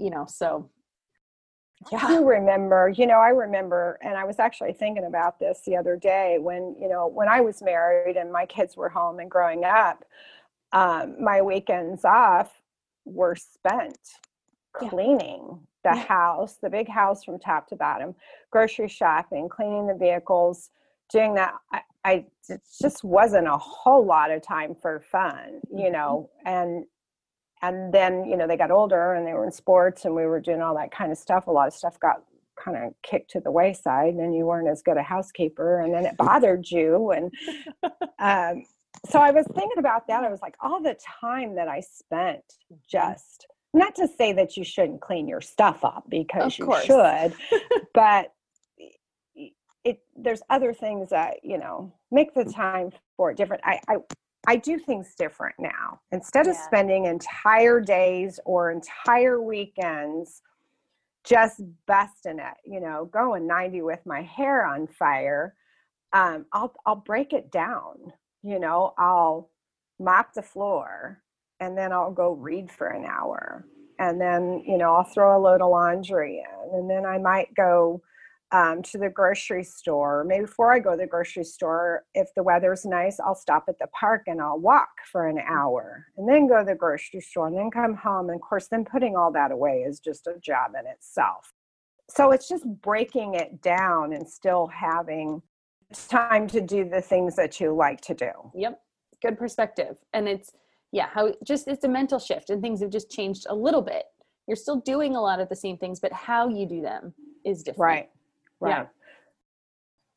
you 0.00 0.08
know. 0.08 0.24
So 0.26 0.70
yeah. 1.92 1.98
I 2.02 2.08
do 2.08 2.24
remember, 2.24 2.88
you 2.88 3.06
know, 3.06 3.18
I 3.18 3.28
remember, 3.28 3.98
and 4.02 4.16
I 4.16 4.24
was 4.24 4.38
actually 4.38 4.72
thinking 4.72 5.04
about 5.04 5.38
this 5.38 5.60
the 5.66 5.76
other 5.76 5.96
day 5.96 6.38
when, 6.40 6.74
you 6.80 6.88
know, 6.88 7.06
when 7.06 7.28
I 7.28 7.40
was 7.40 7.62
married 7.62 8.16
and 8.16 8.32
my 8.32 8.46
kids 8.46 8.76
were 8.76 8.88
home 8.88 9.18
and 9.18 9.30
growing 9.30 9.64
up, 9.64 10.04
um, 10.72 11.16
my 11.22 11.42
weekends 11.42 12.04
off 12.04 12.50
were 13.04 13.36
spent 13.36 13.98
yeah. 14.80 14.88
cleaning 14.88 15.60
the 15.84 15.90
yeah. 15.94 16.04
house, 16.04 16.56
the 16.62 16.70
big 16.70 16.88
house 16.88 17.24
from 17.24 17.38
top 17.38 17.68
to 17.68 17.76
bottom, 17.76 18.14
grocery 18.50 18.88
shopping, 18.88 19.48
cleaning 19.48 19.86
the 19.86 19.94
vehicles, 19.94 20.70
doing 21.10 21.34
that. 21.34 21.54
I, 21.72 21.80
I 22.04 22.26
it 22.48 22.60
just 22.80 23.04
wasn't 23.04 23.46
a 23.46 23.56
whole 23.56 24.04
lot 24.04 24.30
of 24.30 24.42
time 24.42 24.74
for 24.80 25.00
fun, 25.00 25.60
you 25.70 25.84
mm-hmm. 25.84 25.92
know, 25.92 26.30
and 26.44 26.84
and 27.68 27.92
then 27.92 28.24
you 28.24 28.36
know 28.36 28.46
they 28.46 28.56
got 28.56 28.70
older 28.70 29.14
and 29.14 29.26
they 29.26 29.32
were 29.32 29.44
in 29.44 29.52
sports 29.52 30.04
and 30.04 30.14
we 30.14 30.26
were 30.26 30.40
doing 30.40 30.60
all 30.60 30.74
that 30.74 30.90
kind 30.90 31.10
of 31.10 31.18
stuff. 31.18 31.46
A 31.46 31.50
lot 31.50 31.66
of 31.66 31.74
stuff 31.74 31.98
got 32.00 32.22
kind 32.62 32.76
of 32.76 32.92
kicked 33.02 33.30
to 33.30 33.40
the 33.40 33.50
wayside 33.50 34.14
and 34.14 34.34
you 34.34 34.46
weren't 34.46 34.68
as 34.68 34.82
good 34.82 34.96
a 34.96 35.02
housekeeper 35.02 35.80
and 35.80 35.92
then 35.92 36.06
it 36.06 36.16
bothered 36.18 36.70
you. 36.70 37.10
And 37.10 37.32
um, 38.18 38.64
so 39.06 39.18
i 39.18 39.30
was 39.30 39.46
thinking 39.54 39.78
about 39.78 40.06
that. 40.08 40.24
I 40.24 40.30
was 40.30 40.40
like 40.42 40.56
all 40.60 40.82
the 40.82 40.96
time 41.20 41.54
that 41.56 41.68
i 41.68 41.80
spent 41.80 42.44
mm-hmm. 42.72 42.76
just 42.88 43.46
not 43.72 43.94
to 43.96 44.06
say 44.06 44.32
that 44.32 44.56
you 44.56 44.64
shouldn't 44.64 45.00
clean 45.00 45.26
your 45.26 45.40
stuff 45.40 45.84
up 45.84 46.04
because 46.08 46.58
you 46.58 46.72
should 46.84 47.34
but 47.94 48.32
it 49.84 49.98
there's 50.16 50.42
other 50.48 50.72
things 50.72 51.10
that 51.10 51.36
you 51.42 51.58
know 51.58 51.92
make 52.10 52.34
the 52.34 52.44
time 52.44 52.90
for 53.16 53.30
it 53.30 53.36
different. 53.36 53.62
I 53.64 53.80
i 53.88 53.96
I 54.46 54.56
do 54.56 54.78
things 54.78 55.14
different 55.16 55.56
now. 55.58 56.00
Instead 56.12 56.46
of 56.46 56.56
spending 56.56 57.06
entire 57.06 57.80
days 57.80 58.38
or 58.44 58.70
entire 58.70 59.40
weekends 59.40 60.42
just 61.24 61.62
busting 61.86 62.38
it, 62.38 62.56
you 62.64 62.80
know, 62.80 63.06
going 63.06 63.46
90 63.46 63.82
with 63.82 64.00
my 64.04 64.22
hair 64.22 64.66
on 64.66 64.86
fire, 64.86 65.54
um, 66.12 66.46
I'll 66.52 66.74
I'll 66.86 66.96
break 66.96 67.32
it 67.32 67.50
down. 67.50 68.12
You 68.42 68.60
know, 68.60 68.92
I'll 68.98 69.50
mop 69.98 70.34
the 70.34 70.42
floor 70.42 71.22
and 71.60 71.76
then 71.76 71.92
I'll 71.92 72.12
go 72.12 72.32
read 72.32 72.70
for 72.70 72.88
an 72.88 73.06
hour. 73.06 73.64
And 73.98 74.20
then, 74.20 74.62
you 74.66 74.76
know, 74.76 74.94
I'll 74.94 75.04
throw 75.04 75.36
a 75.36 75.40
load 75.40 75.62
of 75.62 75.70
laundry 75.70 76.38
in 76.40 76.78
and 76.78 76.90
then 76.90 77.06
I 77.06 77.18
might 77.18 77.54
go 77.54 78.02
um, 78.52 78.82
to 78.82 78.98
the 78.98 79.08
grocery 79.08 79.64
store. 79.64 80.24
Maybe 80.24 80.42
before 80.42 80.72
I 80.72 80.78
go 80.78 80.92
to 80.92 80.96
the 80.96 81.06
grocery 81.06 81.44
store, 81.44 82.04
if 82.14 82.28
the 82.34 82.42
weather's 82.42 82.84
nice, 82.84 83.18
I'll 83.18 83.34
stop 83.34 83.64
at 83.68 83.78
the 83.78 83.88
park 83.88 84.22
and 84.26 84.40
I'll 84.40 84.60
walk 84.60 84.90
for 85.10 85.26
an 85.26 85.38
hour 85.38 86.06
and 86.16 86.28
then 86.28 86.46
go 86.46 86.60
to 86.60 86.64
the 86.64 86.74
grocery 86.74 87.20
store 87.20 87.48
and 87.48 87.56
then 87.56 87.70
come 87.70 87.94
home. 87.94 88.28
And 88.28 88.36
of 88.36 88.42
course, 88.42 88.68
then 88.68 88.84
putting 88.84 89.16
all 89.16 89.32
that 89.32 89.50
away 89.50 89.84
is 89.86 89.98
just 89.98 90.26
a 90.26 90.38
job 90.40 90.72
in 90.78 90.86
itself. 90.86 91.52
So 92.08 92.32
it's 92.32 92.48
just 92.48 92.64
breaking 92.82 93.34
it 93.34 93.62
down 93.62 94.12
and 94.12 94.28
still 94.28 94.66
having 94.66 95.42
time 96.08 96.46
to 96.48 96.60
do 96.60 96.88
the 96.88 97.00
things 97.00 97.34
that 97.36 97.60
you 97.60 97.74
like 97.74 98.00
to 98.02 98.14
do. 98.14 98.30
Yep. 98.54 98.80
Good 99.22 99.38
perspective. 99.38 99.96
And 100.12 100.28
it's, 100.28 100.52
yeah, 100.92 101.08
how 101.12 101.32
just 101.44 101.66
it's 101.66 101.84
a 101.84 101.88
mental 101.88 102.18
shift 102.18 102.50
and 102.50 102.60
things 102.62 102.80
have 102.82 102.90
just 102.90 103.10
changed 103.10 103.46
a 103.48 103.54
little 103.54 103.82
bit. 103.82 104.04
You're 104.46 104.56
still 104.56 104.80
doing 104.80 105.16
a 105.16 105.20
lot 105.20 105.40
of 105.40 105.48
the 105.48 105.56
same 105.56 105.78
things, 105.78 105.98
but 105.98 106.12
how 106.12 106.48
you 106.48 106.68
do 106.68 106.82
them 106.82 107.14
is 107.44 107.62
different. 107.62 107.80
Right. 107.80 108.10
Yeah. 108.68 108.86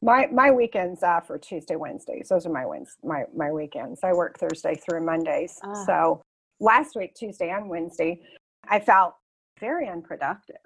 My 0.01 0.27
my 0.27 0.51
weekends 0.51 1.01
off 1.03 1.29
are 1.29 1.37
Tuesday, 1.37 1.75
Wednesdays. 1.75 2.29
Those 2.29 2.45
are 2.45 2.51
my 2.51 2.65
wins 2.65 2.97
my 3.03 3.23
my 3.35 3.51
weekends. 3.51 4.01
I 4.03 4.13
work 4.13 4.37
Thursday 4.37 4.75
through 4.75 5.05
Mondays. 5.05 5.59
Ah. 5.63 5.85
So 5.85 6.21
last 6.59 6.95
week, 6.95 7.15
Tuesday 7.15 7.49
and 7.49 7.69
Wednesday, 7.69 8.21
I 8.67 8.79
felt 8.79 9.15
very 9.59 9.87
unproductive. 9.87 10.57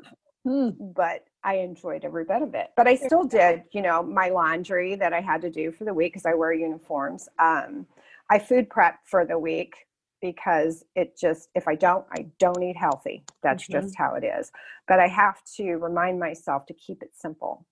Hmm. 0.44 0.70
But 0.80 1.26
I 1.44 1.56
enjoyed 1.56 2.04
every 2.04 2.26
bit 2.26 2.42
of 2.42 2.56
it. 2.56 2.72
But 2.76 2.88
I 2.88 2.96
still 2.96 3.24
did, 3.24 3.64
you 3.72 3.82
know, 3.82 4.04
my 4.04 4.30
laundry 4.30 4.96
that 4.96 5.14
I 5.14 5.22
had 5.22 5.42
to 5.42 5.50
do 5.50 5.72
for 5.72 5.86
the 5.86 5.94
week 5.94 6.14
because 6.14 6.26
I 6.26 6.34
wear 6.34 6.52
uniforms. 6.52 7.30
Um, 7.40 7.86
I 8.30 8.40
food 8.40 8.70
prep 8.70 9.00
for 9.06 9.26
the 9.26 9.38
week 9.38 9.76
because 10.22 10.86
it 10.96 11.18
just 11.18 11.50
if 11.56 11.68
i 11.68 11.76
don't 11.76 12.06
i 12.12 12.26
don't 12.40 12.62
eat 12.62 12.78
healthy 12.78 13.24
that's 13.42 13.64
mm-hmm. 13.64 13.82
just 13.82 13.98
how 13.98 14.14
it 14.14 14.24
is 14.24 14.52
but 14.88 15.00
i 15.00 15.08
have 15.08 15.42
to 15.44 15.74
remind 15.78 16.20
myself 16.20 16.66
to 16.68 16.74
keep 16.74 17.02
it 17.02 17.10
simple. 17.16 17.66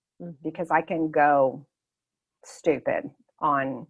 Because 0.43 0.69
i 0.71 0.81
can 0.81 1.09
go 1.11 1.65
stupid 2.43 3.09
on 3.39 3.85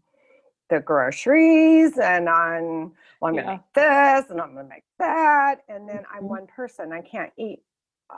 the 0.69 0.79
groceries 0.79 1.97
and 1.97 2.29
on 2.29 2.91
well 3.21 3.29
i'm 3.29 3.33
yeah. 3.33 3.41
gonna 3.41 3.53
make 3.53 3.73
this 3.73 4.29
and 4.29 4.41
i'm 4.41 4.53
gonna 4.53 4.67
make 4.67 4.83
that 4.97 5.61
and 5.67 5.87
then 5.87 6.03
i'm 6.13 6.19
mm-hmm. 6.19 6.29
one 6.29 6.47
person 6.47 6.91
i 6.91 7.01
can't 7.01 7.31
eat 7.37 7.59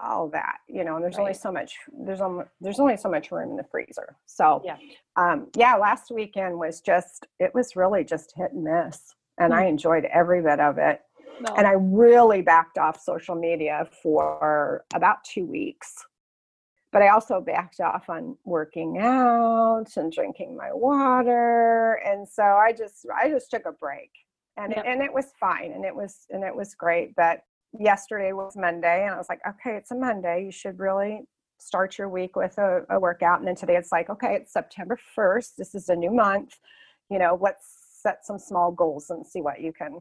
all 0.03 0.29
that 0.29 0.57
you 0.69 0.85
know 0.85 0.95
and 0.95 1.03
there's 1.03 1.15
right. 1.15 1.23
only 1.23 1.33
so 1.33 1.51
much 1.51 1.75
there's 2.05 2.21
only 2.21 2.45
there's 2.61 2.79
only 2.79 2.95
so 2.95 3.09
much 3.09 3.29
room 3.29 3.51
in 3.51 3.57
the 3.57 3.65
freezer 3.69 4.15
so 4.25 4.61
yeah 4.63 4.77
um 5.17 5.47
yeah 5.57 5.75
last 5.75 6.11
weekend 6.11 6.57
was 6.57 6.79
just 6.79 7.27
it 7.39 7.53
was 7.53 7.75
really 7.75 8.03
just 8.03 8.33
hit 8.37 8.53
and 8.53 8.63
miss 8.63 9.15
and 9.41 9.53
I 9.53 9.63
hmm. 9.63 9.69
enjoyed 9.69 10.05
every 10.05 10.41
bit 10.41 10.59
of 10.59 10.77
it. 10.77 11.01
No. 11.41 11.55
And 11.55 11.65
I 11.65 11.73
really 11.77 12.41
backed 12.41 12.77
off 12.77 13.01
social 13.01 13.35
media 13.35 13.87
for 14.03 14.85
about 14.93 15.23
two 15.23 15.45
weeks. 15.45 16.05
But 16.91 17.01
I 17.01 17.09
also 17.09 17.39
backed 17.39 17.79
off 17.79 18.09
on 18.09 18.37
working 18.43 18.97
out 18.99 19.87
and 19.95 20.11
drinking 20.11 20.57
my 20.57 20.73
water. 20.73 22.01
And 22.05 22.27
so 22.27 22.43
I 22.43 22.73
just 22.73 23.05
I 23.15 23.29
just 23.29 23.49
took 23.49 23.65
a 23.65 23.71
break. 23.71 24.11
And 24.57 24.73
yep. 24.75 24.85
it, 24.85 24.89
and 24.89 25.01
it 25.01 25.13
was 25.13 25.27
fine 25.39 25.71
and 25.71 25.85
it 25.85 25.95
was 25.95 26.25
and 26.29 26.43
it 26.43 26.55
was 26.55 26.75
great. 26.75 27.15
But 27.15 27.43
yesterday 27.77 28.33
was 28.33 28.57
Monday 28.57 29.03
and 29.05 29.13
I 29.13 29.17
was 29.17 29.29
like, 29.29 29.39
okay, 29.47 29.77
it's 29.77 29.91
a 29.91 29.95
Monday. 29.95 30.43
You 30.45 30.51
should 30.51 30.79
really 30.79 31.21
start 31.61 31.97
your 31.97 32.09
week 32.09 32.35
with 32.35 32.57
a, 32.57 32.81
a 32.89 32.99
workout. 32.99 33.39
And 33.39 33.47
then 33.47 33.55
today 33.55 33.75
it's 33.75 33.91
like, 33.91 34.09
okay, 34.09 34.35
it's 34.35 34.53
September 34.53 34.97
1st. 35.17 35.55
This 35.57 35.75
is 35.75 35.89
a 35.89 35.95
new 35.95 36.11
month. 36.11 36.57
You 37.09 37.19
know, 37.19 37.37
let's 37.39 37.99
set 38.01 38.25
some 38.25 38.39
small 38.39 38.71
goals 38.71 39.09
and 39.09 39.25
see 39.25 39.41
what 39.41 39.61
you 39.61 39.71
can, 39.71 39.99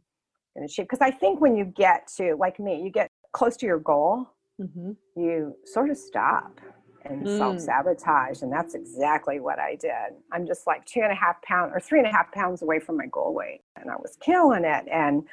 can 0.56 0.64
achieve. 0.64 0.86
Because 0.86 1.00
I 1.02 1.10
think 1.10 1.40
when 1.40 1.54
you 1.54 1.64
get 1.64 2.08
to, 2.16 2.34
like 2.38 2.58
me, 2.58 2.82
you 2.82 2.90
get 2.90 3.08
close 3.32 3.56
to 3.58 3.66
your 3.66 3.78
goal, 3.78 4.26
mm-hmm. 4.60 4.92
you 5.16 5.54
sort 5.66 5.90
of 5.90 5.98
stop 5.98 6.60
and 7.04 7.26
mm. 7.26 7.38
self 7.38 7.60
sabotage. 7.60 8.42
And 8.42 8.52
that's 8.52 8.74
exactly 8.74 9.40
what 9.40 9.58
I 9.58 9.76
did. 9.76 10.14
I'm 10.32 10.46
just 10.46 10.66
like 10.66 10.84
two 10.84 11.00
and 11.00 11.12
a 11.12 11.14
half 11.14 11.40
pounds 11.42 11.72
or 11.74 11.80
three 11.80 11.98
and 11.98 12.08
a 12.08 12.12
half 12.12 12.32
pounds 12.32 12.62
away 12.62 12.80
from 12.80 12.96
my 12.96 13.06
goal 13.06 13.34
weight. 13.34 13.62
And 13.76 13.90
I 13.90 13.96
was 13.96 14.16
killing 14.20 14.64
it. 14.64 14.84
And 14.90 15.24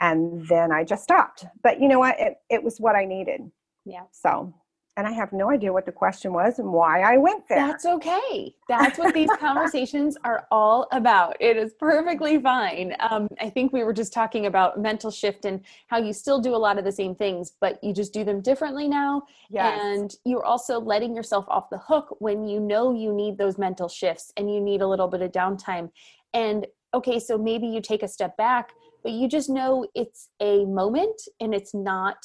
and 0.00 0.46
then 0.48 0.70
I 0.72 0.84
just 0.84 1.02
stopped. 1.02 1.44
But 1.62 1.80
you 1.80 1.88
know 1.88 1.98
what? 1.98 2.16
It, 2.18 2.38
it 2.48 2.62
was 2.62 2.78
what 2.78 2.94
I 2.94 3.04
needed. 3.04 3.50
Yeah. 3.84 4.04
So 4.12 4.54
and 4.98 5.06
I 5.06 5.12
have 5.12 5.32
no 5.32 5.48
idea 5.48 5.72
what 5.72 5.86
the 5.86 5.92
question 5.92 6.32
was 6.32 6.58
and 6.58 6.72
why 6.72 7.02
I 7.02 7.18
went 7.18 7.48
there. 7.48 7.64
That's 7.64 7.86
okay. 7.86 8.52
That's 8.68 8.98
what 8.98 9.14
these 9.14 9.30
conversations 9.38 10.18
are 10.24 10.48
all 10.50 10.88
about. 10.90 11.36
It 11.38 11.56
is 11.56 11.72
perfectly 11.74 12.36
fine. 12.40 12.96
Um, 12.98 13.28
I 13.40 13.48
think 13.48 13.72
we 13.72 13.84
were 13.84 13.92
just 13.92 14.12
talking 14.12 14.46
about 14.46 14.80
mental 14.80 15.12
shift 15.12 15.44
and 15.44 15.60
how 15.86 15.98
you 15.98 16.12
still 16.12 16.40
do 16.40 16.52
a 16.52 16.58
lot 16.58 16.78
of 16.78 16.84
the 16.84 16.90
same 16.90 17.14
things, 17.14 17.52
but 17.60 17.82
you 17.82 17.94
just 17.94 18.12
do 18.12 18.24
them 18.24 18.40
differently 18.40 18.88
now. 18.88 19.22
Yes. 19.48 19.80
And 19.80 20.16
you're 20.24 20.44
also 20.44 20.80
letting 20.80 21.14
yourself 21.14 21.44
off 21.46 21.70
the 21.70 21.78
hook 21.78 22.16
when 22.18 22.48
you 22.48 22.58
know 22.58 22.92
you 22.92 23.14
need 23.14 23.38
those 23.38 23.56
mental 23.56 23.88
shifts 23.88 24.32
and 24.36 24.52
you 24.52 24.60
need 24.60 24.82
a 24.82 24.88
little 24.88 25.06
bit 25.06 25.22
of 25.22 25.30
downtime. 25.30 25.92
And 26.34 26.66
okay, 26.92 27.20
so 27.20 27.38
maybe 27.38 27.68
you 27.68 27.80
take 27.80 28.02
a 28.02 28.08
step 28.08 28.36
back, 28.36 28.72
but 29.04 29.12
you 29.12 29.28
just 29.28 29.48
know 29.48 29.86
it's 29.94 30.28
a 30.40 30.64
moment 30.64 31.22
and 31.38 31.54
it's 31.54 31.72
not 31.72 32.16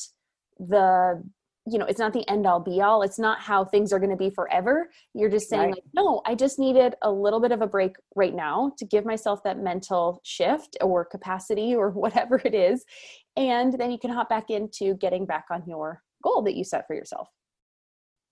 the 0.57 1.23
you 1.65 1.77
know 1.77 1.85
it's 1.85 1.99
not 1.99 2.11
the 2.13 2.27
end 2.29 2.45
all 2.45 2.59
be 2.59 2.81
all 2.81 3.01
it's 3.03 3.17
not 3.19 3.39
how 3.39 3.63
things 3.63 3.93
are 3.93 3.99
going 3.99 4.09
to 4.09 4.17
be 4.17 4.29
forever 4.29 4.89
you're 5.13 5.29
just 5.29 5.49
saying 5.49 5.61
Right. 5.63 5.73
like 5.75 5.83
no 5.93 6.21
i 6.25 6.35
just 6.35 6.59
needed 6.59 6.95
a 7.03 7.11
little 7.11 7.39
bit 7.39 7.51
of 7.51 7.61
a 7.61 7.67
break 7.67 7.95
right 8.15 8.35
now 8.35 8.73
to 8.77 8.85
give 8.85 9.05
myself 9.05 9.41
that 9.43 9.57
mental 9.59 10.19
shift 10.23 10.75
or 10.81 11.05
capacity 11.05 11.73
or 11.75 11.89
whatever 12.03 12.41
it 12.43 12.53
is 12.53 12.83
and 13.37 13.73
then 13.79 13.91
you 13.91 13.97
can 13.97 14.09
hop 14.11 14.29
back 14.29 14.49
into 14.49 14.95
getting 14.95 15.25
back 15.25 15.45
on 15.51 15.63
your 15.65 16.01
goal 16.23 16.41
that 16.41 16.55
you 16.55 16.63
set 16.63 16.85
for 16.87 16.95
yourself 16.95 17.29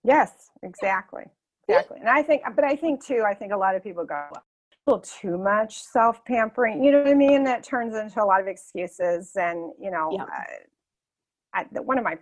Yes, 0.03 0.49
exactly. 0.63 1.25
Exactly. 1.67 1.99
And 1.99 2.09
I 2.09 2.23
think, 2.23 2.41
but 2.55 2.63
I 2.63 2.75
think 2.75 3.05
too, 3.05 3.23
I 3.25 3.33
think 3.35 3.53
a 3.53 3.57
lot 3.57 3.75
of 3.75 3.83
people 3.83 4.03
go 4.03 4.15
a 4.15 4.41
little 4.87 5.01
too 5.01 5.37
much 5.37 5.79
self 5.79 6.25
pampering. 6.25 6.83
You 6.83 6.91
know 6.91 6.99
what 7.03 7.09
I 7.09 7.13
mean? 7.13 7.43
That 7.43 7.63
turns 7.63 7.95
into 7.95 8.21
a 8.23 8.25
lot 8.25 8.41
of 8.41 8.47
excuses. 8.47 9.31
And, 9.35 9.71
you 9.79 9.91
know, 9.91 10.09
Yeah. 10.11 10.23
uh, 10.23 10.27
I, 11.53 11.65
one 11.81 11.97
of 11.99 12.03
my 12.03 12.17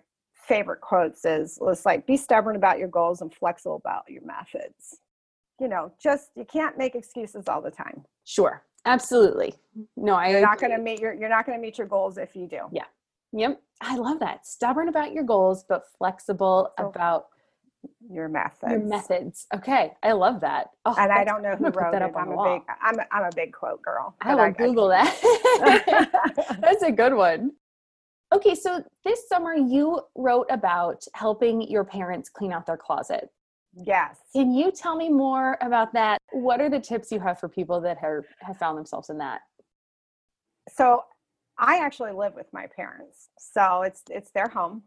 favorite 0.50 0.82
quotes 0.82 1.24
is, 1.24 1.58
it's 1.62 1.86
like, 1.86 2.06
be 2.06 2.18
stubborn 2.18 2.56
about 2.58 2.78
your 2.80 2.90
goals 2.90 3.22
and 3.22 3.34
flexible 3.34 3.78
about 3.78 4.04
your 4.10 4.24
methods. 4.26 4.98
You 5.62 5.70
know, 5.70 5.92
just, 6.02 6.32
you 6.36 6.44
can't 6.46 6.78
make 6.78 6.96
excuses 6.96 7.48
all 7.48 7.62
the 7.62 7.72
time. 7.72 8.04
sure 8.26 8.64
absolutely 8.86 9.54
no 9.98 10.14
i 10.14 10.30
You're 10.30 10.40
not 10.42 10.58
going 10.58 10.72
to 10.72 10.78
meet 10.80 11.00
your, 11.02 11.14
you're 11.14 11.28
not 11.38 11.46
going 11.46 11.58
to 11.58 11.62
meet 11.62 11.78
your 11.78 11.86
goals 11.88 12.18
if 12.18 12.34
you 12.34 12.48
do. 12.48 12.62
Yeah. 12.72 12.86
yep 13.34 13.62
i 13.82 13.98
love 13.98 14.20
that 14.22 14.48
stubborn 14.48 14.88
about 14.88 15.12
your 15.12 15.26
goals 15.26 15.66
but 15.68 15.82
flexible 15.98 16.70
So 16.80 16.88
about 16.88 17.26
Your 18.10 18.30
methods. 18.30 18.72
your 18.72 18.80
methods 18.80 19.48
okay 19.54 19.92
i 20.02 20.14
love 20.14 20.40
that 20.42 20.70
oh, 20.86 20.96
And 20.98 21.12
I 21.12 21.26
don't 21.26 21.44
know 21.44 21.56
who 21.58 21.66
wrote 21.80 21.92
that 21.92 22.02
it. 22.02 22.10
up 22.10 22.16
on 22.16 22.22
I'm 22.24 22.28
the 22.30 22.34
a 22.34 22.38
wall. 22.38 22.54
big, 22.60 22.64
I'm, 22.82 23.00
a, 23.00 23.06
I'm 23.12 23.26
a 23.26 23.36
big 23.36 23.52
quote 23.52 23.82
girl. 23.82 24.16
I 24.22 24.34
will 24.34 24.52
Google 24.52 24.88
that. 24.98 25.12
That's 26.62 26.84
a 26.84 26.92
good 26.92 27.14
one. 27.14 27.52
Okay, 28.32 28.54
so 28.54 28.84
this 29.04 29.28
summer 29.28 29.56
you 29.56 30.02
wrote 30.16 30.48
about 30.50 31.04
helping 31.14 31.62
your 31.62 31.84
parents 31.84 32.30
clean 32.30 32.52
out 32.52 32.66
their 32.66 32.78
closet. 32.78 33.30
yes. 33.74 34.18
Can 34.34 34.54
you 34.54 34.72
tell 34.72 34.96
me 34.96 35.10
more 35.10 35.58
about 35.62 35.94
that? 35.94 36.20
What 36.32 36.62
are 36.62 36.70
the 36.70 36.80
tips 36.80 37.12
you 37.12 37.20
have 37.20 37.40
for 37.40 37.50
people 37.50 37.82
that 37.82 37.98
have, 37.98 38.26
have 38.42 38.58
found 38.58 38.78
themselves 38.78 39.10
in 39.10 39.18
that? 39.18 39.42
so 40.70 41.04
I 41.58 41.80
actually 41.80 42.12
live 42.14 42.36
with 42.36 42.48
my 42.54 42.68
parents, 42.68 43.30
so 43.38 43.82
it's 43.82 44.04
it's 44.10 44.32
their 44.32 44.48
home. 44.48 44.84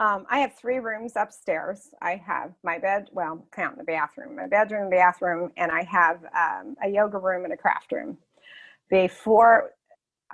Um, 0.00 0.26
I 0.28 0.40
have 0.40 0.56
three 0.56 0.78
rooms 0.78 1.12
upstairs. 1.14 1.90
I 2.02 2.16
have 2.16 2.52
my 2.64 2.78
bed, 2.80 3.08
well, 3.12 3.46
count 3.52 3.78
the 3.78 3.84
bathroom, 3.84 4.34
my 4.34 4.48
bedroom, 4.48 4.90
bathroom, 4.90 5.52
and 5.56 5.70
I 5.70 5.84
have 5.84 6.18
um, 6.34 6.74
a 6.82 6.88
yoga 6.88 7.18
room 7.18 7.44
and 7.44 7.52
a 7.52 7.56
craft 7.56 7.92
room. 7.92 8.18
Before 8.90 9.70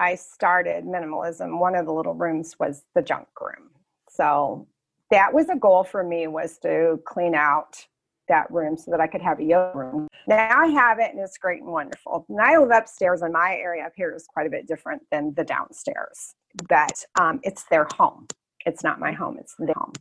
I 0.00 0.14
started 0.14 0.84
minimalism, 0.84 1.60
one 1.60 1.76
of 1.76 1.84
the 1.84 1.92
little 1.92 2.14
rooms 2.14 2.56
was 2.58 2.84
the 2.94 3.02
junk 3.02 3.28
room. 3.40 3.70
So 4.08 4.66
that 5.10 5.32
was 5.32 5.48
a 5.50 5.56
goal 5.56 5.84
for 5.84 6.02
me 6.02 6.26
was 6.26 6.58
to 6.60 7.00
clean 7.04 7.34
out 7.34 7.86
that 8.28 8.50
room 8.50 8.78
so 8.78 8.90
that 8.92 9.00
I 9.00 9.06
could 9.06 9.20
have 9.20 9.40
a 9.40 9.44
yoga 9.44 9.76
room. 9.76 10.08
Now 10.26 10.58
I 10.58 10.68
have 10.68 11.00
it 11.00 11.10
and 11.10 11.20
it's 11.20 11.36
great 11.36 11.60
and 11.60 11.70
wonderful. 11.70 12.24
And 12.28 12.40
I 12.40 12.56
live 12.56 12.70
upstairs 12.70 13.22
and 13.22 13.32
my 13.32 13.56
area 13.56 13.84
up 13.84 13.92
here 13.94 14.14
is 14.14 14.26
quite 14.26 14.46
a 14.46 14.50
bit 14.50 14.66
different 14.66 15.02
than 15.10 15.34
the 15.34 15.44
downstairs, 15.44 16.34
but 16.68 17.04
um, 17.20 17.40
it's 17.42 17.64
their 17.64 17.86
home. 17.96 18.26
It's 18.66 18.84
not 18.84 19.00
my 19.00 19.12
home, 19.12 19.38
it's 19.38 19.54
their 19.58 19.74
home. 19.74 19.92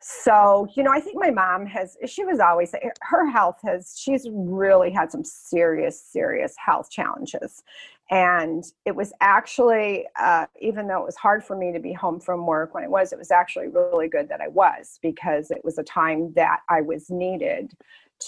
So, 0.00 0.68
you 0.74 0.82
know, 0.82 0.90
I 0.90 1.00
think 1.00 1.16
my 1.18 1.30
mom 1.30 1.66
has, 1.66 1.96
she 2.06 2.24
was 2.24 2.40
always, 2.40 2.74
her 3.02 3.30
health 3.30 3.58
has, 3.64 3.94
she's 3.98 4.26
really 4.32 4.90
had 4.90 5.12
some 5.12 5.24
serious, 5.24 6.02
serious 6.02 6.54
health 6.64 6.90
challenges. 6.90 7.62
And 8.10 8.64
it 8.86 8.96
was 8.96 9.12
actually, 9.20 10.06
uh, 10.18 10.46
even 10.60 10.88
though 10.88 10.98
it 11.00 11.06
was 11.06 11.16
hard 11.16 11.44
for 11.44 11.56
me 11.56 11.72
to 11.72 11.78
be 11.78 11.92
home 11.92 12.18
from 12.18 12.46
work 12.46 12.74
when 12.74 12.82
it 12.82 12.90
was, 12.90 13.12
it 13.12 13.18
was 13.18 13.30
actually 13.30 13.68
really 13.68 14.08
good 14.08 14.28
that 14.30 14.40
I 14.40 14.48
was 14.48 14.98
because 15.00 15.50
it 15.50 15.60
was 15.62 15.78
a 15.78 15.84
time 15.84 16.32
that 16.34 16.60
I 16.68 16.80
was 16.80 17.08
needed 17.08 17.72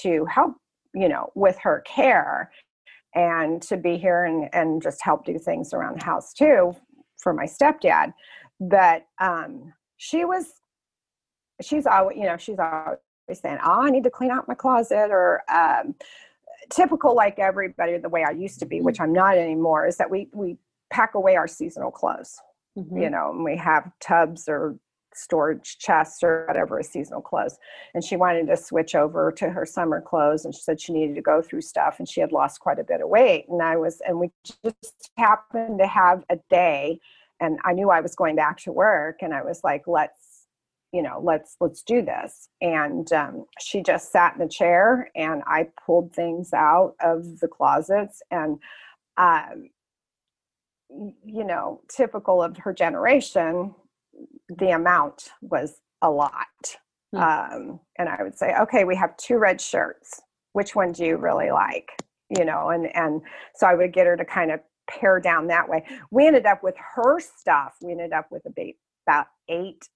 to 0.02 0.24
help, 0.26 0.54
you 0.94 1.08
know, 1.08 1.30
with 1.34 1.58
her 1.58 1.82
care 1.86 2.52
and 3.14 3.60
to 3.62 3.76
be 3.76 3.96
here 3.96 4.24
and, 4.24 4.48
and 4.52 4.82
just 4.82 5.02
help 5.02 5.24
do 5.24 5.38
things 5.38 5.72
around 5.72 6.00
the 6.00 6.04
house 6.04 6.32
too 6.32 6.76
for 7.18 7.32
my 7.32 7.44
stepdad. 7.44 8.12
But 8.68 9.06
um, 9.20 9.72
she 9.96 10.24
was, 10.24 10.46
she's 11.60 11.86
always, 11.86 12.16
you 12.16 12.24
know, 12.24 12.36
she's 12.36 12.58
always 12.58 12.98
saying, 13.34 13.58
oh, 13.64 13.82
I 13.82 13.90
need 13.90 14.04
to 14.04 14.10
clean 14.10 14.30
out 14.30 14.46
my 14.48 14.54
closet 14.54 15.10
or, 15.10 15.42
um, 15.52 15.94
typical 16.70 17.14
like 17.14 17.38
everybody 17.38 17.98
the 17.98 18.08
way 18.08 18.24
I 18.24 18.30
used 18.30 18.60
to 18.60 18.66
be, 18.66 18.80
which 18.80 19.00
I'm 19.00 19.12
not 19.12 19.36
anymore, 19.36 19.86
is 19.86 19.96
that 19.96 20.10
we 20.10 20.28
we 20.32 20.56
pack 20.90 21.14
away 21.14 21.36
our 21.36 21.48
seasonal 21.48 21.90
clothes, 21.90 22.38
Mhm. 22.78 23.02
you 23.02 23.10
know, 23.10 23.30
and 23.30 23.44
we 23.44 23.56
have 23.56 23.90
tubs 24.00 24.48
or 24.48 24.76
storage 25.14 25.78
chests 25.78 26.22
or 26.22 26.46
whatever 26.46 26.80
is 26.80 26.88
seasonal 26.88 27.20
clothes. 27.20 27.58
And 27.94 28.02
she 28.02 28.16
wanted 28.16 28.46
to 28.46 28.56
switch 28.56 28.94
over 28.94 29.30
to 29.32 29.50
her 29.50 29.66
summer 29.66 30.00
clothes 30.00 30.44
and 30.44 30.54
she 30.54 30.62
said 30.62 30.80
she 30.80 30.92
needed 30.92 31.16
to 31.16 31.20
go 31.22 31.42
through 31.42 31.60
stuff 31.62 31.98
and 31.98 32.08
she 32.08 32.20
had 32.20 32.32
lost 32.32 32.60
quite 32.60 32.78
a 32.78 32.84
bit 32.84 33.02
of 33.02 33.08
weight. 33.08 33.46
And 33.48 33.60
I 33.60 33.76
was 33.76 34.00
and 34.06 34.18
we 34.18 34.30
just 34.64 35.10
happened 35.18 35.78
to 35.80 35.86
have 35.86 36.24
a 36.30 36.38
day 36.48 37.00
and 37.42 37.58
I 37.64 37.72
knew 37.72 37.90
I 37.90 38.00
was 38.00 38.14
going 38.14 38.36
back 38.36 38.58
to 38.60 38.72
work 38.72 39.18
and 39.20 39.34
I 39.34 39.42
was 39.42 39.60
like, 39.64 39.82
let's 39.86 40.46
you 40.92 41.02
know 41.02 41.20
let's 41.22 41.56
let's 41.60 41.82
do 41.82 42.02
this. 42.02 42.48
And 42.60 43.10
um, 43.12 43.46
she 43.58 43.82
just 43.82 44.12
sat 44.12 44.34
in 44.34 44.40
the 44.40 44.48
chair 44.48 45.10
and 45.16 45.42
i 45.46 45.68
pulled 45.84 46.12
things 46.12 46.52
out 46.52 46.94
of 47.00 47.40
the 47.40 47.48
closets 47.48 48.22
and 48.30 48.58
um, 49.16 49.70
you 51.24 51.44
know 51.44 51.80
typical 51.88 52.42
of 52.42 52.56
her 52.58 52.72
generation 52.72 53.74
the 54.48 54.70
amount 54.70 55.30
was 55.40 55.80
a 56.02 56.10
lot. 56.10 56.46
Hmm. 57.14 57.20
um, 57.20 57.80
and 57.98 58.08
i 58.08 58.22
would 58.22 58.36
say 58.36 58.54
okay 58.60 58.84
we 58.84 58.94
have 58.96 59.16
two 59.16 59.38
red 59.38 59.60
shirts. 59.60 60.20
Which 60.52 60.76
one 60.76 60.92
do 60.92 61.04
you 61.06 61.16
really 61.16 61.50
like? 61.50 61.90
You 62.28 62.44
know 62.44 62.68
and 62.68 62.94
and 62.94 63.22
so 63.54 63.66
i 63.66 63.74
would 63.74 63.92
get 63.94 64.06
her 64.06 64.16
to 64.16 64.24
kind 64.24 64.50
of 64.52 64.60
pare 64.88 65.20
down 65.20 65.48
that 65.48 65.68
way. 65.68 65.84
We 66.10 66.26
ended 66.26 66.46
up 66.46 66.62
with 66.62 66.74
her 66.94 67.20
stuff 67.20 67.76
we 67.82 67.92
ended 67.92 68.12
up 68.12 68.26
with 68.30 68.42
ba- 68.56 68.72
about 69.06 69.26
eight 69.48 69.88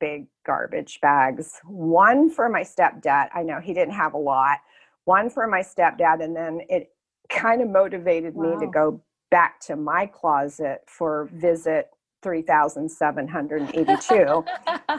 big 0.00 0.26
garbage 0.44 1.00
bags. 1.00 1.60
One 1.64 2.30
for 2.30 2.48
my 2.48 2.62
stepdad 2.62 3.28
i 3.34 3.42
know 3.42 3.60
he 3.60 3.74
didn't 3.74 3.94
have 3.94 4.14
a 4.14 4.18
lot. 4.18 4.58
One 5.04 5.30
for 5.30 5.46
my 5.46 5.60
stepdad 5.60 6.22
and 6.22 6.34
then 6.36 6.60
it 6.68 6.90
kind 7.28 7.62
of 7.62 7.68
motivated 7.68 8.36
me 8.36 8.56
to 8.58 8.66
go 8.66 9.00
back 9.30 9.60
to 9.60 9.76
my 9.76 10.06
closet 10.06 10.80
for 10.86 11.28
visit 11.32 11.90
3782 12.22 14.44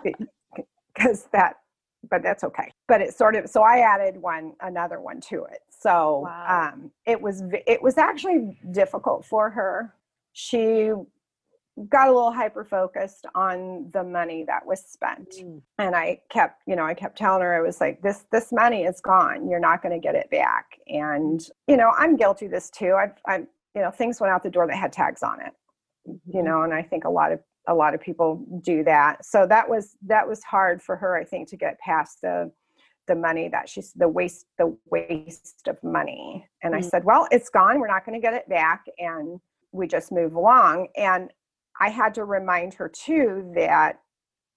because 0.96 1.28
that 1.34 1.58
but 2.10 2.22
that's 2.24 2.44
okay. 2.44 2.72
But 2.88 3.02
it 3.02 3.14
sort 3.14 3.36
of 3.36 3.50
so 3.50 3.62
i 3.64 3.80
added 3.80 4.18
one 4.22 4.54
another 4.62 5.00
one 5.00 5.20
to 5.22 5.44
it. 5.46 5.60
So 5.70 6.22
Wow. 6.26 6.72
um 6.74 6.92
it 7.06 7.22
was 7.22 7.44
it 7.66 7.82
was 7.82 7.98
actually 7.98 8.58
difficult 8.72 9.26
for 9.26 9.50
her. 9.50 9.94
She 10.34 10.92
got 11.90 12.08
a 12.08 12.12
little 12.12 12.32
hyper 12.32 12.64
focused 12.64 13.28
on 13.36 13.90
the 13.94 14.04
money 14.04 14.44
that 14.48 14.66
was 14.66 14.80
spent. 14.84 15.30
Mm. 15.40 15.62
and 15.78 15.96
i 15.96 16.20
kept 16.30 16.64
you 16.66 16.76
know 16.76 16.84
i 16.86 16.94
kept 16.96 17.18
telling 17.18 17.42
her 17.44 17.54
i 17.56 17.62
was 17.62 17.80
like 17.80 18.02
this 18.02 18.26
this 18.32 18.52
money 18.52 18.84
is 18.84 19.00
gone. 19.02 19.48
You're 19.50 19.60
not 19.60 19.84
going 19.84 19.94
to 19.94 20.00
get 20.08 20.16
it 20.16 20.30
back. 20.32 20.80
And 20.88 21.40
you 21.68 21.78
know 21.78 21.92
i'm 21.98 22.16
guilty 22.16 22.46
of 22.48 22.52
this 22.52 22.70
too. 22.72 22.94
I've 23.00 23.14
i'm 23.28 23.48
you 23.76 23.82
know 23.84 23.92
things 23.92 24.20
went 24.20 24.32
out 24.34 24.42
the 24.42 24.50
door 24.50 24.66
that 24.68 24.76
had 24.76 24.92
tags 24.92 25.22
on 25.22 25.40
it. 25.42 25.54
You 26.34 26.42
know 26.42 26.64
and 26.64 26.74
i 26.74 26.82
think 26.82 27.04
a 27.04 27.10
lot 27.10 27.32
of 27.32 27.40
a 27.68 27.74
lot 27.74 27.94
of 27.94 28.02
people 28.02 28.46
do 28.64 28.84
that. 28.86 29.26
So 29.26 29.46
that 29.48 29.70
was 29.70 29.96
that 30.08 30.28
was 30.28 30.44
hard 30.44 30.82
for 30.82 30.96
her 30.96 31.16
i 31.18 31.24
think 31.24 31.50
to 31.50 31.58
get 31.58 31.80
past 31.80 32.20
the 32.22 32.52
the 33.08 33.16
money 33.16 33.48
that 33.50 33.70
she's 33.70 33.94
the 33.94 34.08
waste 34.08 34.46
the 34.58 34.76
waste 34.90 35.68
of 35.68 35.78
money. 35.84 36.48
And 36.64 36.76
i 36.76 36.80
Mm. 36.80 36.90
said 36.90 37.04
well 37.06 37.28
it's 37.32 37.50
gone. 37.50 37.80
We're 37.80 37.88
not 37.88 38.06
going 38.06 38.20
to 38.20 38.26
get 38.26 38.34
it 38.34 38.48
back. 38.50 38.86
And 38.98 39.40
we 39.72 39.88
just 39.88 40.12
move 40.12 40.34
along. 40.36 40.88
And 40.98 41.32
i 41.80 41.90
had 41.90 42.14
to 42.16 42.24
remind 42.26 42.74
her 42.76 42.90
too 42.90 43.52
that 43.56 44.00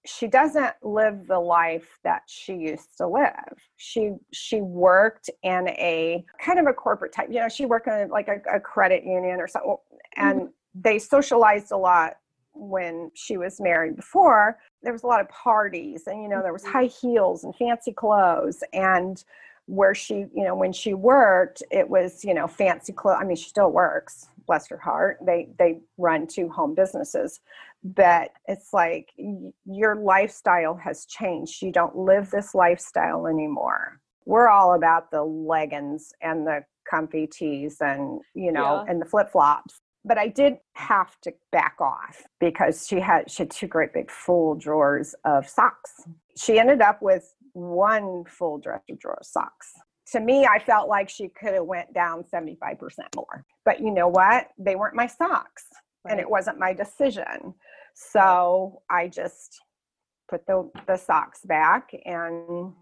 she 0.05 0.27
doesn't 0.27 0.73
live 0.81 1.27
the 1.27 1.39
life 1.39 1.99
that 2.03 2.23
she 2.27 2.53
used 2.55 2.97
to 2.97 3.07
live. 3.07 3.53
She 3.77 4.13
she 4.33 4.59
worked 4.61 5.29
in 5.43 5.67
a 5.69 6.25
kind 6.43 6.59
of 6.59 6.65
a 6.65 6.73
corporate 6.73 7.13
type 7.13 7.27
you 7.29 7.39
know 7.39 7.49
she 7.49 7.65
worked 7.67 7.87
in 7.87 8.09
like 8.09 8.27
a, 8.27 8.55
a 8.55 8.59
credit 8.59 9.03
union 9.03 9.39
or 9.39 9.47
something 9.47 9.75
and 10.17 10.49
they 10.73 10.97
socialized 10.99 11.71
a 11.71 11.77
lot 11.77 12.13
when 12.61 13.09
she 13.15 13.37
was 13.37 13.59
married 13.59 13.95
before, 13.95 14.59
there 14.83 14.93
was 14.93 15.01
a 15.01 15.07
lot 15.07 15.19
of 15.19 15.27
parties 15.29 16.03
and, 16.05 16.21
you 16.21 16.29
know, 16.29 16.43
there 16.43 16.53
was 16.53 16.61
mm-hmm. 16.61 16.73
high 16.73 16.85
heels 16.85 17.43
and 17.43 17.55
fancy 17.55 17.91
clothes. 17.91 18.63
And 18.71 19.23
where 19.65 19.95
she, 19.95 20.25
you 20.35 20.43
know, 20.43 20.55
when 20.55 20.71
she 20.71 20.93
worked, 20.93 21.63
it 21.71 21.89
was, 21.89 22.23
you 22.23 22.33
know, 22.33 22.47
fancy 22.47 22.93
clothes. 22.93 23.17
I 23.19 23.25
mean, 23.25 23.35
she 23.35 23.49
still 23.49 23.71
works, 23.71 24.27
bless 24.45 24.67
her 24.67 24.77
heart. 24.77 25.17
They, 25.25 25.49
they 25.57 25.79
run 25.97 26.27
two 26.27 26.49
home 26.49 26.75
businesses, 26.75 27.39
but 27.83 28.31
it's 28.47 28.73
like 28.73 29.11
your 29.65 29.95
lifestyle 29.95 30.75
has 30.75 31.05
changed. 31.05 31.63
You 31.63 31.71
don't 31.71 31.95
live 31.95 32.29
this 32.29 32.53
lifestyle 32.53 33.27
anymore. 33.27 33.99
We're 34.25 34.49
all 34.49 34.75
about 34.75 35.09
the 35.09 35.23
leggings 35.23 36.13
and 36.21 36.45
the 36.45 36.63
comfy 36.89 37.25
tees 37.25 37.77
and, 37.81 38.21
you 38.35 38.51
know, 38.51 38.83
yeah. 38.83 38.91
and 38.91 39.01
the 39.01 39.05
flip 39.05 39.31
flops 39.31 39.79
but 40.03 40.17
I 40.17 40.27
did 40.27 40.57
have 40.73 41.19
to 41.21 41.33
back 41.51 41.75
off 41.79 42.23
because 42.39 42.87
she 42.87 42.99
had 42.99 43.29
she 43.29 43.43
had 43.43 43.51
two 43.51 43.67
great 43.67 43.93
big 43.93 44.09
full 44.09 44.55
drawers 44.55 45.13
of 45.25 45.47
socks. 45.47 45.91
She 46.37 46.59
ended 46.59 46.81
up 46.81 47.01
with 47.01 47.33
one 47.53 48.23
full 48.25 48.57
dresser 48.57 48.95
drawer 48.97 49.17
of 49.19 49.25
socks. 49.25 49.71
To 50.13 50.19
me, 50.19 50.45
I 50.45 50.59
felt 50.59 50.89
like 50.89 51.09
she 51.09 51.29
could 51.29 51.53
have 51.53 51.65
went 51.65 51.93
down 51.93 52.23
75% 52.23 52.77
more. 53.15 53.45
But 53.63 53.79
you 53.79 53.91
know 53.91 54.07
what? 54.07 54.47
They 54.57 54.75
weren't 54.75 54.95
my 54.95 55.07
socks 55.07 55.65
right. 56.03 56.11
and 56.11 56.19
it 56.19 56.29
wasn't 56.29 56.59
my 56.59 56.73
decision. 56.73 57.53
So 57.93 58.81
I 58.89 59.07
just 59.07 59.61
put 60.29 60.45
the 60.47 60.69
the 60.87 60.97
socks 60.97 61.41
back 61.45 61.91
and 62.05 62.73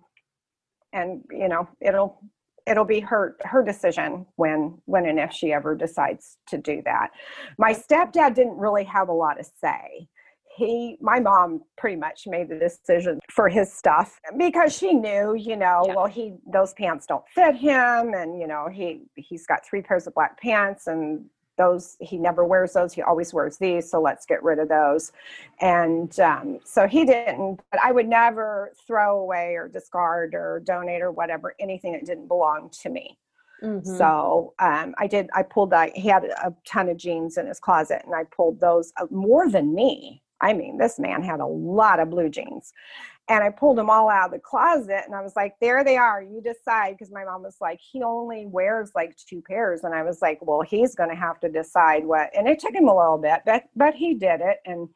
and 0.93 1.23
you 1.32 1.49
know, 1.49 1.67
it'll 1.82 2.21
it'll 2.69 2.86
be 2.86 2.99
her 2.99 3.36
her 3.41 3.63
decision 3.63 4.25
when 4.36 4.77
when 4.86 5.05
and 5.05 5.19
if 5.19 5.32
she 5.34 5.51
ever 5.51 5.75
decides 5.75 6.38
to 6.47 6.58
do 6.58 6.82
that 6.86 7.10
my 7.58 7.73
stepdad 7.73 8.34
didn't 8.34 8.58
really 8.58 8.84
have 8.84 9.10
a 9.10 9.13
lot 9.13 9.34
to 9.34 9.43
say 9.43 10.08
he 10.55 10.97
my 11.01 11.19
mom 11.19 11.62
pretty 11.77 11.95
much 11.95 12.23
made 12.27 12.49
the 12.49 12.60
decision 12.60 13.19
for 13.32 13.49
his 13.49 13.71
stuff 13.71 14.19
because 14.38 14.75
she 14.75 14.93
knew 14.93 15.34
you 15.36 15.55
know 15.55 15.84
yeah. 15.88 15.95
well 15.95 16.05
he 16.05 16.34
those 16.51 16.73
pants 16.73 17.05
don't 17.05 17.23
fit 17.34 17.55
him 17.55 18.13
and 18.13 18.39
you 18.39 18.47
know 18.47 18.67
he 18.71 19.03
he's 19.15 19.45
got 19.47 19.65
three 19.65 19.82
pairs 19.82 20.05
of 20.05 20.13
black 20.13 20.39
pants 20.39 20.88
and 20.88 21.25
those 21.60 21.98
he 22.00 22.17
never 22.17 22.43
wears 22.43 22.74
those 22.74 22.93
he 22.93 23.04
always 23.04 23.34
wears 23.34 23.58
these 23.58 23.91
so 23.91 24.02
let's 24.02 24.26
get 24.26 24.41
rid 24.41 24.58
of 24.58 24.67
those 24.69 25.12
and 25.62 26.19
um, 26.19 26.60
so 26.63 26.88
he 26.88 27.06
didn't 27.06 27.60
but 27.72 27.80
i 27.84 27.91
would 27.91 28.08
never 28.08 28.74
throw 28.88 29.19
away 29.19 29.54
or 29.56 29.67
discard 29.67 30.34
or 30.34 30.63
donate 30.65 31.02
or 31.02 31.12
whatever 31.12 31.54
anything 31.60 31.91
that 31.91 32.06
didn't 32.06 32.28
belong 32.28 32.72
to 32.72 32.89
me 32.89 33.17
mm-hmm. 33.62 33.98
so 33.98 34.54
um, 34.60 34.95
i 34.98 35.06
did 35.06 35.30
i 35.36 35.43
pulled 35.43 35.69
that 35.69 35.95
he 35.95 36.08
had 36.08 36.24
a 36.24 36.52
ton 36.65 36.89
of 36.89 36.98
jeans 36.98 37.38
in 37.38 37.45
his 37.45 37.60
closet 37.60 38.02
and 38.06 38.15
i 38.15 38.24
pulled 38.24 38.60
those 38.60 38.91
uh, 38.98 39.06
more 39.12 39.48
than 39.50 39.76
me 39.76 40.24
I 40.41 40.54
mean, 40.54 40.78
this 40.78 41.00
man 41.00 41.22
had 41.22 41.39
a 41.39 41.45
lot 41.45 42.00
of 42.00 42.10
blue 42.10 42.30
jeans. 42.30 42.74
And 43.30 43.44
I 43.44 43.52
pulled 43.52 43.78
them 43.78 43.89
all 43.92 44.10
out 44.10 44.26
of 44.26 44.32
the 44.32 44.39
closet 44.39 45.04
and 45.06 45.13
I 45.13 45.22
was 45.22 45.36
like, 45.36 45.54
there 45.62 45.84
they 45.84 45.98
are. 45.98 46.22
You 46.22 46.42
decide. 46.42 46.98
Because 46.98 47.12
my 47.12 47.24
mom 47.24 47.44
was 47.44 47.58
like, 47.62 47.80
he 47.80 48.02
only 48.02 48.48
wears 48.48 48.92
like 48.96 49.15
two 49.15 49.42
pairs. 49.42 49.82
And 49.84 49.94
I 49.94 50.02
was 50.04 50.20
like, 50.22 50.39
well, 50.42 50.62
he's 50.62 50.96
going 50.96 51.12
to 51.12 51.15
have 51.15 51.39
to 51.42 51.50
decide 51.50 52.06
what. 52.06 52.32
And 52.36 52.48
it 52.48 52.60
took 52.60 52.74
him 52.74 52.88
a 52.88 52.98
little 52.98 53.20
bit, 53.20 53.42
but, 53.46 53.65
but 53.76 53.94
he 53.94 54.15
did 54.15 54.42
it. 54.42 54.58
And, 54.65 54.89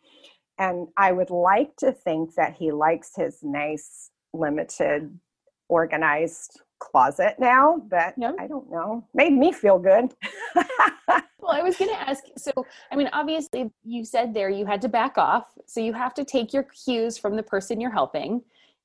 and 0.58 0.88
I 0.98 1.12
would 1.12 1.30
like 1.30 1.76
to 1.78 1.92
think 1.92 2.34
that 2.36 2.56
he 2.56 2.72
likes 2.72 3.12
his 3.16 3.40
nice, 3.44 4.10
limited, 4.34 5.20
organized 5.70 6.60
closet 6.84 7.36
now, 7.40 7.82
but. 7.90 8.14
I 8.40 8.48
don't 8.48 8.70
know. 8.70 9.06
Made 9.14 9.34
me 9.34 9.52
feel 9.52 9.80
good. 9.80 10.14
well, 10.56 11.52
I 11.52 11.62
was 11.62 11.78
going 11.78 11.92
to 11.92 12.00
ask 12.00 12.24
so, 12.38 12.52
I 12.92 12.96
mean, 12.96 13.10
obviously, 13.14 13.72
you 13.84 14.04
said 14.04 14.34
there 14.34 14.50
you 14.50 14.66
had 14.66 14.82
to 14.82 14.90
back 14.90 15.18
off. 15.18 15.46
So 15.66 15.80
you 15.80 15.94
have 15.94 16.14
to 16.16 16.26
take 16.26 16.54
your 16.54 16.64
cues 16.64 17.18
from 17.18 17.36
the 17.36 17.44
person 17.44 17.80
you're 17.80 17.92
helping. 17.92 18.42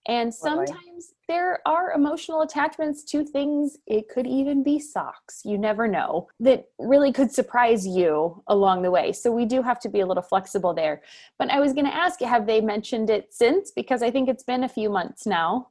And 0.07 0.33
sometimes 0.33 1.13
there 1.29 1.61
are 1.67 1.93
emotional 1.93 2.41
attachments 2.41 3.05
to 3.05 3.25
things. 3.25 3.77
It 3.87 4.09
could 4.09 4.27
even 4.27 4.63
be 4.63 4.79
socks. 4.79 5.43
You 5.45 5.59
never 5.59 5.87
know 5.87 6.29
that 6.41 6.69
really 6.79 7.13
could 7.13 7.31
surprise 7.31 7.87
you 7.87 8.43
along 8.47 8.83
the 8.83 8.91
way. 8.91 9.13
So 9.13 9.31
we 9.31 9.45
do 9.45 9.61
have 9.61 9.79
to 9.81 9.89
be 9.91 10.01
a 10.01 10.07
little 10.07 10.23
flexible 10.23 10.73
there. 10.73 11.03
But 11.39 11.51
I 11.51 11.61
was 11.61 11.75
going 11.75 11.85
to 11.85 11.95
ask, 11.95 12.21
have 12.21 12.47
they 12.47 12.63
mentioned 12.63 13.11
it 13.11 13.35
since? 13.35 13.71
Because 13.71 14.03
I 14.03 14.11
think 14.11 14.31
it's 14.31 14.45
been 14.45 14.65
a 14.65 14.69
few 14.69 14.89
months 14.89 15.27
now. 15.27 15.69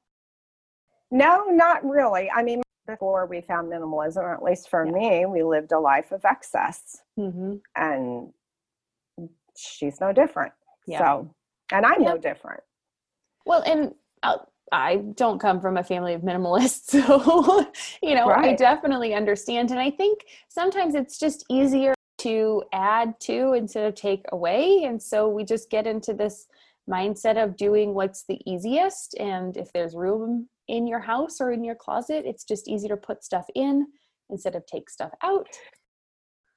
No, 1.11 1.45
not 1.45 1.83
really. 1.85 2.29
I 2.29 2.43
mean, 2.43 2.61
before 2.85 3.25
we 3.25 3.41
found 3.41 3.71
minimalism, 3.71 4.17
or 4.17 4.33
at 4.33 4.43
least 4.43 4.69
for 4.69 4.85
yeah. 4.85 4.91
me, 4.91 5.25
we 5.25 5.43
lived 5.43 5.71
a 5.71 5.79
life 5.79 6.11
of 6.11 6.25
excess. 6.25 7.01
Mm-hmm. 7.19 7.55
And 7.75 8.33
she's 9.57 9.99
no 10.01 10.13
different. 10.13 10.53
Yeah. 10.87 10.99
So, 10.99 11.35
and 11.71 11.85
I'm 11.85 12.01
yeah. 12.01 12.13
no 12.13 12.17
different. 12.17 12.61
Well, 13.45 13.63
and 13.65 13.93
uh, 14.23 14.37
I 14.71 14.97
don't 15.15 15.39
come 15.39 15.61
from 15.61 15.77
a 15.77 15.83
family 15.83 16.13
of 16.13 16.21
minimalists. 16.21 16.93
So, 17.07 17.71
you 18.01 18.15
know, 18.15 18.27
right. 18.27 18.49
I 18.49 18.53
definitely 18.55 19.13
understand. 19.13 19.71
And 19.71 19.79
I 19.79 19.91
think 19.91 20.25
sometimes 20.49 20.95
it's 20.95 21.19
just 21.19 21.45
easier 21.49 21.93
to 22.19 22.63
add 22.73 23.19
to 23.21 23.53
instead 23.53 23.85
of 23.85 23.95
take 23.95 24.25
away. 24.31 24.83
And 24.83 25.01
so 25.01 25.29
we 25.29 25.43
just 25.43 25.69
get 25.69 25.85
into 25.85 26.13
this 26.13 26.47
mindset 26.89 27.41
of 27.41 27.55
doing 27.55 27.93
what's 27.93 28.23
the 28.23 28.39
easiest. 28.49 29.15
And 29.19 29.55
if 29.55 29.71
there's 29.73 29.95
room 29.95 30.49
in 30.67 30.87
your 30.87 30.99
house 30.99 31.39
or 31.39 31.51
in 31.51 31.63
your 31.63 31.75
closet. 31.75 32.23
It's 32.25 32.43
just 32.43 32.67
easy 32.67 32.87
to 32.87 32.97
put 32.97 33.23
stuff 33.23 33.45
in 33.55 33.87
instead 34.29 34.55
of 34.55 34.65
take 34.65 34.89
stuff 34.89 35.11
out. 35.23 35.47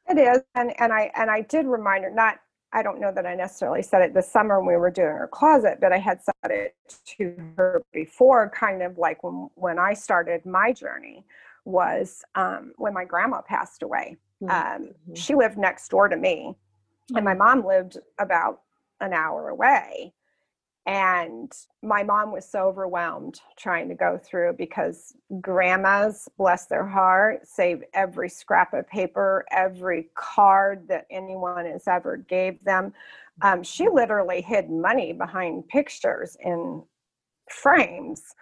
It 0.09 0.19
is. 0.19 0.43
And 0.55 0.73
and 0.81 0.93
I 0.93 1.11
and 1.15 1.31
I 1.31 1.43
did 1.43 1.67
remind 1.67 2.05
her, 2.05 2.11
not 2.11 2.39
I 2.73 2.83
don't 2.83 3.01
know 3.01 3.13
that 3.15 3.27
I 3.27 3.35
necessarily 3.35 3.83
said 3.83 4.03
it 4.03 4.15
this 4.15 4.31
summer 4.31 4.61
when 4.61 4.69
we 4.69 4.77
were 4.77 4.91
doing 4.91 5.09
her 5.09 5.29
closet, 5.33 5.79
but 5.81 5.93
I 5.93 5.99
had 5.99 6.21
said 6.23 6.51
it 6.51 6.75
to 7.19 7.37
her 7.57 7.83
before, 7.93 8.51
kind 8.51 8.83
of 8.83 8.99
like 8.99 9.23
when 9.23 9.49
when 9.55 9.79
I 9.79 9.95
started 9.95 10.45
my 10.47 10.73
journey 10.73 11.25
was 11.65 12.23
um, 12.35 12.73
when 12.77 12.95
my 12.95 13.05
grandma 13.05 13.43
passed 13.43 13.83
away. 13.83 14.17
Mm-hmm. 14.43 14.51
Um, 14.51 14.89
mm-hmm. 14.89 15.15
she 15.15 15.35
lived 15.35 15.59
next 15.59 15.89
door 15.89 16.09
to 16.09 16.17
me, 16.17 16.57
and 17.15 17.25
my 17.25 17.35
mom 17.35 17.65
lived 17.65 17.99
about 18.19 18.61
an 19.01 19.13
hour 19.13 19.49
away 19.49 20.13
and 20.87 21.53
my 21.83 22.03
mom 22.03 22.33
was 22.33 22.47
so 22.49 22.67
overwhelmed 22.67 23.41
trying 23.57 23.89
to 23.89 23.95
go 23.95 24.19
through 24.19 24.55
because 24.57 25.15
grandmas 25.41 26.29
bless 26.39 26.67
their 26.67 26.87
heart 26.87 27.47
save 27.47 27.85
every 27.93 28.29
scrap 28.29 28.73
of 28.73 28.89
paper 28.89 29.45
every 29.51 30.09
card 30.15 30.89
that 30.89 31.07
anyone 31.11 31.67
has 31.67 31.87
ever 31.87 32.17
gave 32.17 32.63
them. 32.65 32.93
Um, 33.43 33.63
she 33.63 33.89
literally 33.89 34.41
hid 34.43 34.71
money 34.71 35.13
behind 35.13 35.69
pictures 35.69 36.37
in 36.41 36.83
frames 37.51 38.35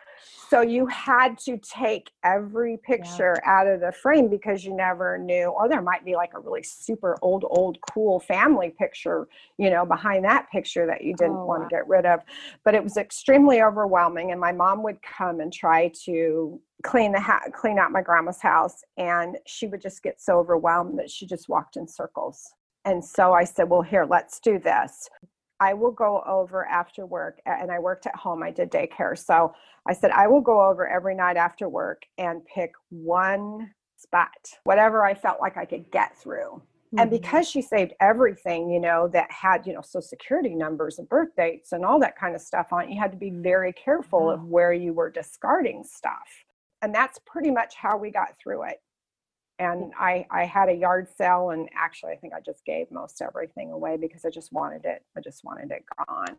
so 0.49 0.61
you 0.61 0.87
had 0.87 1.39
to 1.39 1.59
take 1.59 2.11
every 2.25 2.79
picture 2.79 3.35
yeah. 3.43 3.51
out 3.51 3.67
of 3.67 3.81
the 3.81 3.93
frame 3.93 4.29
because 4.29 4.65
you 4.65 4.75
never 4.75 5.19
knew 5.19 5.47
or 5.47 5.69
there 5.69 5.83
might 5.83 6.05
be 6.05 6.15
like 6.15 6.33
a 6.35 6.41
really 6.41 6.63
super 6.63 7.17
old 7.23 7.45
old 7.49 7.79
cool 7.91 8.21
family 8.21 8.75
picture 8.79 9.29
you 9.59 9.71
know 9.71 9.85
behind 9.85 10.25
that 10.25 10.49
picture 10.51 10.87
that 10.87 11.03
you 11.03 11.15
didn't 11.15 11.37
oh, 11.37 11.47
want 11.47 11.63
wow. 11.63 11.69
to 11.69 11.75
get 11.75 11.89
rid 11.89 12.07
of 12.07 12.21
but 12.65 12.75
it 12.75 12.83
was 12.83 12.97
extremely 12.97 13.63
overwhelming 13.63 14.33
and 14.33 14.41
my 14.41 14.53
mom 14.53 14.83
would 14.83 14.99
come 15.03 15.41
and 15.41 15.53
try 15.53 15.91
to 16.05 16.61
clean 16.85 17.13
the 17.13 17.21
ha- 17.21 17.43
clean 17.53 17.79
out 17.79 17.91
my 17.91 18.03
grandma's 18.03 18.41
house 18.41 18.83
and 18.97 19.37
she 19.47 19.67
would 19.67 19.81
just 19.81 20.03
get 20.03 20.21
so 20.21 20.39
overwhelmed 20.39 20.99
that 20.99 21.11
she 21.11 21.27
just 21.27 21.49
walked 21.49 21.77
in 21.77 21.87
circles 21.89 22.53
and 22.89 23.05
so 23.05 23.35
I 23.35 23.45
said, 23.45 23.69
well, 23.69 23.83
here, 23.83 24.07
let's 24.09 24.41
do 24.41 24.59
this. 24.59 25.11
I 25.61 25.75
will 25.75 25.91
go 25.91 26.23
over 26.27 26.67
after 26.67 27.05
work, 27.05 27.41
and 27.47 27.71
I 27.71 27.79
worked 27.79 28.07
at 28.07 28.15
home, 28.15 28.43
I 28.43 28.51
did 28.51 28.71
daycare. 28.71 29.19
So 29.19 29.55
I 29.87 29.93
said, 29.93 30.11
I 30.13 30.27
will 30.27 30.41
go 30.41 30.65
over 30.65 30.87
every 30.87 31.15
night 31.15 31.37
after 31.37 31.69
work 31.69 32.03
and 32.17 32.45
pick 32.47 32.73
one 32.91 33.71
spot, 33.97 34.53
whatever 34.65 35.05
I 35.05 35.15
felt 35.15 35.41
like 35.41 35.57
I 35.57 35.65
could 35.65 35.91
get 35.91 36.17
through. 36.17 36.63
Mm-hmm. 36.95 37.01
And 37.01 37.11
because 37.11 37.49
she 37.49 37.61
saved 37.61 37.93
everything, 38.01 38.71
you 38.71 38.81
know, 38.81 39.09
that 39.09 39.31
had, 39.31 39.67
you 39.67 39.75
know, 39.75 39.83
social 39.83 40.01
security 40.01 40.55
numbers 40.55 40.99
and 40.99 41.09
birth 41.09 41.31
dates 41.37 41.73
and 41.73 41.85
all 41.85 41.99
that 42.01 42.17
kind 42.17 42.35
of 42.35 42.41
stuff 42.41 42.73
on 42.73 42.85
it, 42.85 42.91
you 42.91 43.01
had 43.01 43.11
to 43.11 43.19
be 43.19 43.31
very 43.31 43.73
careful 43.73 44.21
mm-hmm. 44.21 44.43
of 44.43 44.49
where 44.49 44.73
you 44.73 44.93
were 44.93 45.11
discarding 45.11 45.85
stuff. 45.85 46.45
And 46.81 46.95
that's 46.95 47.19
pretty 47.27 47.51
much 47.51 47.75
how 47.75 47.99
we 47.99 48.11
got 48.11 48.39
through 48.39 48.63
it 48.65 48.81
and 49.59 49.93
I, 49.99 50.27
I 50.31 50.45
had 50.45 50.69
a 50.69 50.75
yard 50.75 51.09
sale 51.17 51.51
and 51.51 51.69
actually 51.77 52.13
i 52.13 52.17
think 52.17 52.33
i 52.35 52.41
just 52.41 52.65
gave 52.65 52.91
most 52.91 53.21
everything 53.21 53.73
away 53.73 53.97
because 53.97 54.25
i 54.25 54.31
just 54.31 54.53
wanted 54.53 54.85
it 54.85 55.05
i 55.17 55.21
just 55.21 55.45
wanted 55.45 55.71
it 55.71 55.85
gone. 56.07 56.37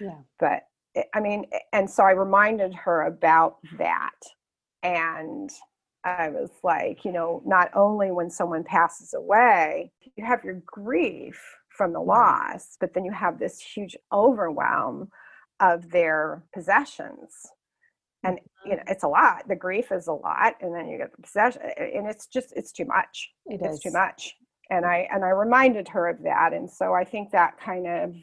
Yeah. 0.00 0.18
But 0.38 0.62
it, 0.94 1.06
i 1.14 1.20
mean 1.20 1.46
eh, 1.52 1.58
and 1.72 1.88
so 1.88 2.04
i 2.04 2.12
reminded 2.12 2.74
her 2.74 3.02
about 3.02 3.56
that 3.78 4.18
and 4.82 5.50
i 6.04 6.28
was 6.28 6.50
like 6.62 7.04
you 7.04 7.12
know 7.12 7.42
not 7.44 7.70
only 7.74 8.10
when 8.10 8.30
someone 8.30 8.64
passes 8.64 9.14
away 9.14 9.92
you 10.16 10.24
have 10.24 10.44
your 10.44 10.62
grief 10.66 11.40
from 11.68 11.92
the 11.92 12.00
loss 12.00 12.76
but 12.80 12.94
then 12.94 13.04
you 13.04 13.12
have 13.12 13.38
this 13.38 13.60
huge 13.60 13.96
overwhelm 14.12 15.08
of 15.60 15.90
their 15.90 16.42
possessions 16.54 17.46
and 18.24 18.38
you 18.64 18.72
know 18.72 18.76
mm-hmm. 18.78 18.92
it's 18.92 19.04
a 19.04 19.08
lot. 19.08 19.48
The 19.48 19.56
grief 19.56 19.92
is 19.92 20.06
a 20.06 20.12
lot 20.12 20.54
and 20.60 20.74
then 20.74 20.88
you 20.88 20.98
get 20.98 21.14
the 21.14 21.22
possession 21.22 21.62
and 21.78 22.06
it's 22.06 22.26
just 22.26 22.52
it's 22.56 22.72
too 22.72 22.84
much. 22.84 23.30
It 23.46 23.60
it's 23.62 23.76
is. 23.76 23.80
too 23.80 23.92
much. 23.92 24.34
And 24.70 24.84
mm-hmm. 24.84 25.12
i 25.12 25.14
and 25.14 25.24
i 25.24 25.30
reminded 25.30 25.88
her 25.88 26.08
of 26.08 26.22
that. 26.22 26.52
And 26.52 26.70
so 26.70 26.94
i 26.94 27.04
think 27.04 27.30
that 27.30 27.58
kind 27.58 27.86
of 27.86 28.14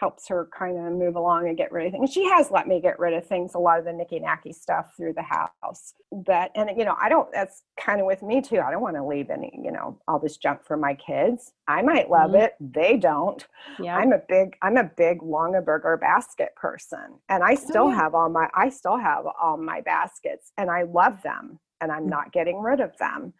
helps 0.00 0.26
her 0.28 0.48
kind 0.56 0.78
of 0.78 0.92
move 0.94 1.14
along 1.14 1.46
and 1.46 1.58
get 1.58 1.70
rid 1.70 1.86
of 1.86 1.92
things. 1.92 2.10
She 2.10 2.24
has 2.24 2.50
let 2.50 2.66
me 2.66 2.80
get 2.80 2.98
rid 2.98 3.12
of 3.12 3.26
things, 3.26 3.54
a 3.54 3.58
lot 3.58 3.78
of 3.78 3.84
the 3.84 3.92
nicky 3.92 4.18
nacky 4.18 4.54
stuff 4.54 4.96
through 4.96 5.12
the 5.12 5.22
house. 5.22 5.92
But, 6.10 6.50
and 6.54 6.70
you 6.74 6.86
know, 6.86 6.96
I 6.98 7.10
don't, 7.10 7.28
that's 7.32 7.64
kind 7.78 8.00
of 8.00 8.06
with 8.06 8.22
me 8.22 8.40
too. 8.40 8.60
I 8.60 8.70
don't 8.70 8.80
want 8.80 8.96
to 8.96 9.04
leave 9.04 9.28
any, 9.28 9.52
you 9.62 9.70
know, 9.70 9.98
all 10.08 10.18
this 10.18 10.38
junk 10.38 10.64
for 10.64 10.78
my 10.78 10.94
kids. 10.94 11.52
I 11.68 11.82
might 11.82 12.08
love 12.08 12.30
mm-hmm. 12.30 12.44
it. 12.44 12.54
They 12.60 12.96
don't. 12.96 13.46
Yeah. 13.78 13.94
I'm 13.94 14.12
a 14.12 14.22
big, 14.26 14.56
I'm 14.62 14.78
a 14.78 14.84
big 14.84 15.20
Longaberger 15.20 16.00
basket 16.00 16.54
person 16.56 17.18
and 17.28 17.44
I 17.44 17.52
oh, 17.52 17.56
still 17.56 17.84
oh, 17.84 17.90
yeah. 17.90 17.96
have 17.96 18.14
all 18.14 18.30
my, 18.30 18.48
I 18.54 18.70
still 18.70 18.96
have 18.96 19.26
all 19.40 19.58
my 19.58 19.82
baskets 19.82 20.50
and 20.56 20.70
I 20.70 20.84
love 20.84 21.22
them 21.22 21.58
and 21.82 21.92
I'm 21.92 22.06
mm. 22.06 22.10
not 22.10 22.32
getting 22.32 22.62
rid 22.62 22.80
of 22.80 22.96
them. 22.96 23.34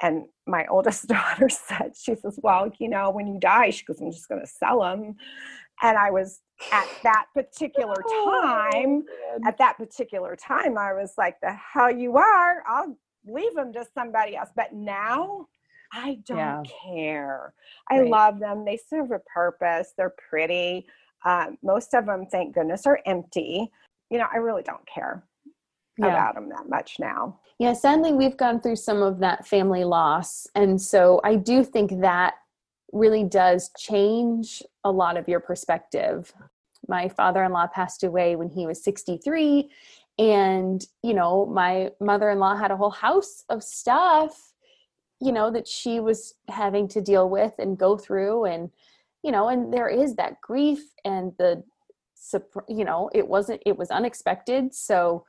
And 0.00 0.26
my 0.46 0.64
oldest 0.70 1.06
daughter 1.08 1.48
said, 1.48 1.96
she 1.96 2.14
says, 2.14 2.38
well, 2.40 2.70
you 2.78 2.88
know, 2.88 3.10
when 3.10 3.26
you 3.26 3.40
die, 3.40 3.70
she 3.70 3.84
goes, 3.84 4.00
I'm 4.00 4.12
just 4.12 4.28
going 4.28 4.40
to 4.40 4.46
sell 4.46 4.80
them 4.80 5.16
and 5.82 5.98
i 5.98 6.10
was 6.10 6.40
at 6.72 6.86
that 7.02 7.26
particular 7.34 7.96
oh, 8.06 8.40
time 8.42 9.04
oh, 9.10 9.40
at 9.46 9.58
that 9.58 9.76
particular 9.76 10.36
time 10.36 10.78
i 10.78 10.92
was 10.92 11.14
like 11.18 11.36
the 11.40 11.52
hell 11.52 11.90
you 11.90 12.16
are 12.16 12.62
i'll 12.68 12.96
leave 13.26 13.54
them 13.54 13.72
to 13.72 13.86
somebody 13.94 14.36
else. 14.36 14.50
But 14.54 14.72
now 14.72 15.46
i 15.92 16.18
don't 16.26 16.38
yeah. 16.38 16.62
care. 16.84 17.54
I 17.90 18.00
right. 18.00 18.10
love 18.10 18.40
them. 18.40 18.64
They 18.64 18.76
serve 18.76 19.10
a 19.12 19.20
purpose. 19.20 19.92
They're 19.96 20.14
pretty. 20.28 20.86
Um, 21.24 21.56
most 21.62 21.94
of 21.94 22.06
them 22.06 22.26
thank 22.30 22.54
goodness 22.54 22.86
are 22.86 23.00
empty. 23.06 23.70
You 24.10 24.18
know 24.18 24.26
i 24.32 24.36
really 24.36 24.62
don't 24.62 24.86
care 24.86 25.24
yeah. 25.98 26.08
about 26.08 26.34
them 26.34 26.48
that 26.50 26.68
much 26.68 26.96
now. 26.98 27.40
Yeah 27.58 27.72
sadly 27.72 28.12
we've 28.12 28.36
gone 28.36 28.60
through 28.60 28.76
some 28.76 29.02
of 29.02 29.18
that 29.20 29.46
family 29.46 29.84
loss 29.84 30.46
and 30.54 30.80
so 30.80 31.20
i 31.24 31.34
do 31.36 31.64
think 31.64 32.00
that 32.00 32.34
really 32.92 33.24
does 33.24 33.70
change 33.76 34.62
a 34.84 34.90
lot 34.90 35.16
of 35.16 35.28
your 35.28 35.40
perspective. 35.40 36.32
My 36.86 37.08
father 37.08 37.42
in 37.42 37.52
law 37.52 37.66
passed 37.66 38.04
away 38.04 38.36
when 38.36 38.50
he 38.50 38.66
was 38.66 38.84
63. 38.84 39.70
And, 40.18 40.84
you 41.02 41.14
know, 41.14 41.46
my 41.46 41.90
mother 42.00 42.30
in 42.30 42.38
law 42.38 42.56
had 42.56 42.70
a 42.70 42.76
whole 42.76 42.90
house 42.90 43.44
of 43.48 43.64
stuff, 43.64 44.52
you 45.20 45.32
know, 45.32 45.50
that 45.50 45.66
she 45.66 45.98
was 45.98 46.34
having 46.48 46.86
to 46.88 47.00
deal 47.00 47.28
with 47.28 47.54
and 47.58 47.78
go 47.78 47.96
through. 47.96 48.44
And, 48.44 48.70
you 49.22 49.32
know, 49.32 49.48
and 49.48 49.72
there 49.72 49.88
is 49.88 50.14
that 50.16 50.40
grief 50.40 50.82
and 51.04 51.32
the, 51.38 51.64
you 52.68 52.84
know, 52.84 53.10
it 53.12 53.26
wasn't, 53.26 53.62
it 53.66 53.76
was 53.76 53.90
unexpected. 53.90 54.74
So, 54.74 55.24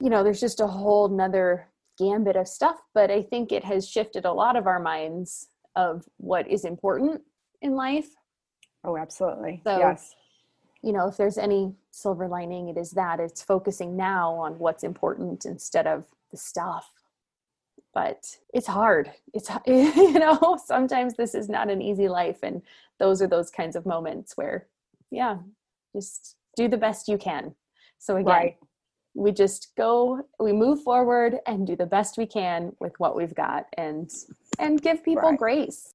you 0.00 0.10
know, 0.10 0.22
there's 0.22 0.40
just 0.40 0.60
a 0.60 0.66
whole 0.66 1.08
nother 1.08 1.68
gambit 1.98 2.36
of 2.36 2.48
stuff. 2.48 2.76
But 2.92 3.10
I 3.10 3.22
think 3.22 3.52
it 3.52 3.64
has 3.64 3.88
shifted 3.88 4.24
a 4.24 4.32
lot 4.32 4.56
of 4.56 4.66
our 4.66 4.80
minds 4.80 5.48
of 5.76 6.04
what 6.18 6.48
is 6.48 6.64
important 6.64 7.22
in 7.62 7.74
life. 7.74 8.08
Oh, 8.84 8.96
absolutely. 8.96 9.60
So, 9.64 9.78
yes. 9.78 10.14
You 10.82 10.92
know, 10.92 11.08
if 11.08 11.16
there's 11.16 11.36
any 11.36 11.74
silver 11.90 12.26
lining, 12.26 12.68
it 12.68 12.78
is 12.78 12.92
that 12.92 13.20
it's 13.20 13.42
focusing 13.42 13.96
now 13.96 14.32
on 14.34 14.58
what's 14.58 14.82
important 14.82 15.44
instead 15.44 15.86
of 15.86 16.06
the 16.30 16.38
stuff. 16.38 16.90
But 17.92 18.38
it's 18.54 18.66
hard. 18.66 19.12
It's, 19.34 19.50
you 19.66 20.18
know, 20.18 20.58
sometimes 20.64 21.14
this 21.14 21.34
is 21.34 21.48
not 21.48 21.68
an 21.68 21.82
easy 21.82 22.08
life. 22.08 22.38
And 22.42 22.62
those 22.98 23.20
are 23.20 23.26
those 23.26 23.50
kinds 23.50 23.76
of 23.76 23.84
moments 23.84 24.36
where, 24.36 24.66
yeah, 25.10 25.38
just 25.94 26.36
do 26.56 26.68
the 26.68 26.78
best 26.78 27.08
you 27.08 27.18
can. 27.18 27.54
So, 27.98 28.16
again, 28.16 28.26
right. 28.26 28.56
we 29.14 29.32
just 29.32 29.72
go, 29.76 30.22
we 30.38 30.52
move 30.52 30.82
forward 30.82 31.36
and 31.46 31.66
do 31.66 31.76
the 31.76 31.84
best 31.84 32.16
we 32.16 32.26
can 32.26 32.74
with 32.80 32.98
what 32.98 33.16
we've 33.16 33.34
got. 33.34 33.66
And 33.76 34.10
and 34.58 34.80
give 34.80 35.04
people 35.04 35.30
right. 35.30 35.38
grace. 35.38 35.94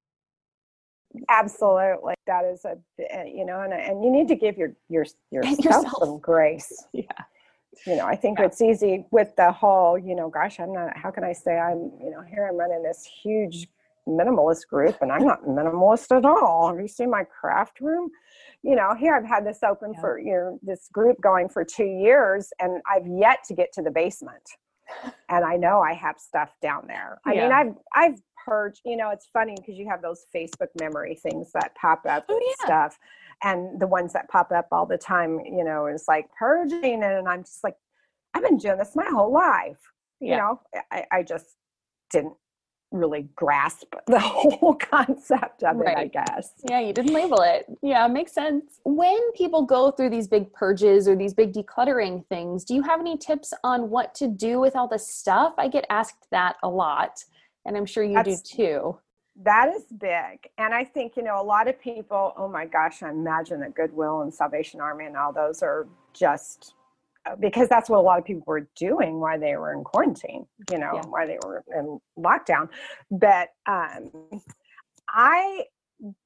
Absolutely, 1.29 2.13
that 2.27 2.45
is 2.45 2.65
a 2.65 2.77
eh, 2.99 3.23
you 3.25 3.45
know, 3.45 3.61
and 3.61 3.73
and 3.73 4.03
you 4.03 4.11
need 4.11 4.27
to 4.27 4.35
give 4.35 4.57
your 4.57 4.73
your 4.89 5.05
yourself, 5.31 5.59
yourself. 5.59 5.93
some 5.99 6.19
grace. 6.19 6.85
Yeah, 6.93 7.03
you 7.87 7.95
know, 7.95 8.05
I 8.05 8.15
think 8.15 8.39
yeah. 8.39 8.45
it's 8.45 8.61
easy 8.61 9.05
with 9.11 9.35
the 9.37 9.51
whole, 9.51 9.97
you 9.97 10.15
know, 10.15 10.29
gosh, 10.29 10.59
I'm 10.59 10.73
not. 10.73 10.95
How 10.97 11.09
can 11.09 11.23
I 11.23 11.33
say 11.33 11.57
I'm, 11.57 11.91
you 12.01 12.11
know, 12.11 12.21
here 12.21 12.47
I'm 12.47 12.57
running 12.57 12.83
this 12.83 13.07
huge 13.23 13.67
minimalist 14.07 14.67
group, 14.67 14.97
and 15.01 15.11
I'm 15.11 15.25
not 15.25 15.43
minimalist 15.43 16.15
at 16.15 16.25
all. 16.25 16.69
Have 16.69 16.79
you 16.79 16.87
seen 16.87 17.09
my 17.09 17.23
craft 17.23 17.79
room? 17.79 18.09
You 18.63 18.75
know, 18.75 18.93
here 18.95 19.15
I've 19.15 19.25
had 19.25 19.45
this 19.45 19.59
open 19.63 19.93
yeah. 19.93 20.01
for 20.01 20.19
you 20.19 20.33
know 20.33 20.59
this 20.61 20.89
group 20.91 21.19
going 21.21 21.49
for 21.49 21.63
two 21.63 21.85
years, 21.85 22.49
and 22.59 22.81
I've 22.89 23.07
yet 23.07 23.39
to 23.47 23.53
get 23.53 23.71
to 23.73 23.81
the 23.81 23.91
basement 23.91 24.43
and 25.29 25.45
I 25.45 25.57
know 25.57 25.81
I 25.81 25.93
have 25.93 26.19
stuff 26.19 26.51
down 26.61 26.85
there. 26.87 27.19
I 27.25 27.33
yeah. 27.33 27.41
mean, 27.43 27.51
I've 27.51 27.75
I've 27.93 28.21
purged. 28.45 28.81
You 28.85 28.97
know, 28.97 29.09
it's 29.11 29.27
funny 29.31 29.55
because 29.57 29.75
you 29.75 29.89
have 29.89 30.01
those 30.01 30.25
Facebook 30.35 30.69
memory 30.79 31.15
things 31.15 31.51
that 31.53 31.75
pop 31.75 32.05
up 32.07 32.25
oh, 32.29 32.35
and 32.35 32.43
yeah. 32.45 32.65
stuff, 32.65 32.99
and 33.43 33.79
the 33.79 33.87
ones 33.87 34.13
that 34.13 34.29
pop 34.29 34.51
up 34.51 34.67
all 34.71 34.85
the 34.85 34.97
time. 34.97 35.39
You 35.45 35.63
know, 35.63 35.87
is 35.87 36.05
like 36.07 36.27
purging, 36.37 37.03
and 37.03 37.27
I'm 37.27 37.43
just 37.43 37.63
like, 37.63 37.75
I've 38.33 38.43
been 38.43 38.57
doing 38.57 38.77
this 38.77 38.95
my 38.95 39.09
whole 39.09 39.31
life. 39.31 39.79
You 40.19 40.29
yeah. 40.29 40.37
know, 40.37 40.61
I, 40.91 41.05
I 41.11 41.23
just 41.23 41.45
didn't 42.11 42.33
really 42.91 43.27
grasp 43.35 43.93
the 44.07 44.19
whole 44.19 44.75
concept 44.75 45.63
of 45.63 45.77
right. 45.77 45.97
it, 45.97 45.97
I 45.97 46.07
guess. 46.07 46.53
Yeah, 46.69 46.79
you 46.79 46.93
didn't 46.93 47.13
label 47.13 47.41
it. 47.41 47.65
Yeah, 47.81 48.07
makes 48.07 48.33
sense. 48.33 48.79
When 48.83 49.31
people 49.33 49.63
go 49.63 49.91
through 49.91 50.09
these 50.09 50.27
big 50.27 50.51
purges 50.53 51.07
or 51.07 51.15
these 51.15 51.33
big 51.33 51.53
decluttering 51.53 52.25
things, 52.27 52.65
do 52.65 52.75
you 52.75 52.83
have 52.83 52.99
any 52.99 53.17
tips 53.17 53.53
on 53.63 53.89
what 53.89 54.13
to 54.15 54.27
do 54.27 54.59
with 54.59 54.75
all 54.75 54.87
the 54.87 54.99
stuff? 54.99 55.53
I 55.57 55.67
get 55.67 55.85
asked 55.89 56.27
that 56.31 56.57
a 56.63 56.69
lot, 56.69 57.23
and 57.65 57.77
I'm 57.77 57.85
sure 57.85 58.03
you 58.03 58.15
That's, 58.15 58.41
do 58.41 58.57
too. 58.57 58.99
That 59.43 59.73
is 59.73 59.85
big. 59.97 60.49
And 60.57 60.73
I 60.73 60.83
think, 60.83 61.15
you 61.15 61.23
know, 61.23 61.41
a 61.41 61.43
lot 61.43 61.67
of 61.67 61.79
people, 61.79 62.33
oh 62.37 62.47
my 62.47 62.65
gosh, 62.65 63.01
I 63.01 63.09
imagine 63.09 63.61
that 63.61 63.73
Goodwill 63.73 64.21
and 64.21 64.33
Salvation 64.33 64.81
Army 64.81 65.05
and 65.05 65.15
all 65.15 65.31
those 65.31 65.63
are 65.63 65.87
just 66.13 66.75
because 67.39 67.69
that's 67.69 67.89
what 67.89 67.97
a 67.97 68.01
lot 68.01 68.19
of 68.19 68.25
people 68.25 68.43
were 68.45 68.67
doing 68.75 69.19
while 69.19 69.39
they 69.39 69.55
were 69.55 69.73
in 69.73 69.83
quarantine, 69.83 70.45
you 70.71 70.77
know, 70.77 70.91
yeah. 70.95 71.01
while 71.07 71.27
they 71.27 71.37
were 71.45 71.63
in 71.75 71.99
lockdown. 72.17 72.67
But 73.11 73.49
um, 73.67 74.11
I 75.09 75.65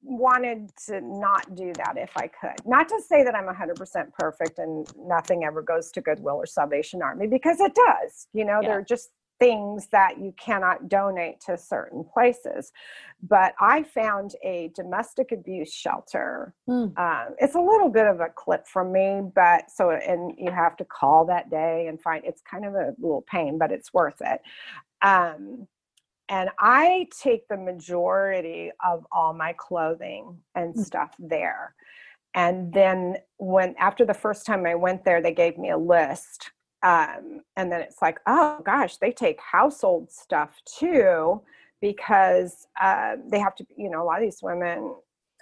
wanted 0.02 0.70
to 0.86 1.00
not 1.02 1.54
do 1.54 1.72
that 1.76 1.94
if 1.96 2.10
I 2.16 2.28
could. 2.28 2.56
Not 2.64 2.88
to 2.88 3.00
say 3.06 3.22
that 3.24 3.34
I'm 3.34 3.46
100% 3.46 4.12
perfect 4.18 4.58
and 4.58 4.86
nothing 4.96 5.44
ever 5.44 5.62
goes 5.62 5.90
to 5.92 6.00
Goodwill 6.00 6.36
or 6.36 6.46
Salvation 6.46 7.02
Army 7.02 7.26
because 7.26 7.60
it 7.60 7.74
does. 7.74 8.28
You 8.32 8.44
know, 8.44 8.60
yeah. 8.62 8.68
they're 8.68 8.84
just 8.84 9.10
things 9.38 9.88
that 9.92 10.18
you 10.18 10.34
cannot 10.38 10.88
donate 10.88 11.40
to 11.40 11.58
certain 11.58 12.04
places. 12.04 12.72
But 13.22 13.54
I 13.60 13.82
found 13.82 14.34
a 14.42 14.70
domestic 14.74 15.32
abuse 15.32 15.72
shelter. 15.72 16.54
Mm. 16.68 16.98
Um, 16.98 17.34
it's 17.38 17.54
a 17.54 17.60
little 17.60 17.88
bit 17.88 18.06
of 18.06 18.20
a 18.20 18.28
clip 18.34 18.66
from 18.66 18.92
me, 18.92 19.20
but 19.34 19.70
so, 19.70 19.90
and 19.90 20.32
you 20.38 20.50
have 20.50 20.76
to 20.76 20.84
call 20.84 21.24
that 21.26 21.50
day 21.50 21.86
and 21.88 22.00
find 22.00 22.24
it's 22.24 22.42
kind 22.42 22.64
of 22.64 22.74
a 22.74 22.94
little 22.98 23.24
pain, 23.30 23.58
but 23.58 23.72
it's 23.72 23.92
worth 23.92 24.20
it. 24.20 24.40
Um, 25.02 25.66
and 26.28 26.50
I 26.58 27.06
take 27.22 27.46
the 27.48 27.56
majority 27.56 28.72
of 28.84 29.06
all 29.12 29.32
my 29.32 29.54
clothing 29.56 30.38
and 30.54 30.74
mm. 30.74 30.84
stuff 30.84 31.14
there. 31.18 31.74
And 32.34 32.72
then 32.72 33.16
when 33.38 33.74
after 33.78 34.04
the 34.04 34.14
first 34.14 34.44
time 34.44 34.66
I 34.66 34.74
went 34.74 35.04
there, 35.04 35.22
they 35.22 35.32
gave 35.32 35.56
me 35.56 35.70
a 35.70 35.78
list 35.78 36.50
um, 36.86 37.40
and 37.56 37.72
then 37.72 37.80
it's 37.80 38.00
like 38.00 38.20
oh 38.26 38.60
gosh 38.64 38.96
they 38.98 39.10
take 39.10 39.40
household 39.40 40.10
stuff 40.10 40.50
too 40.78 41.42
because 41.80 42.68
uh, 42.80 43.16
they 43.28 43.40
have 43.40 43.54
to 43.56 43.66
you 43.76 43.90
know 43.90 44.02
a 44.02 44.04
lot 44.04 44.18
of 44.18 44.24
these 44.24 44.38
women 44.40 44.94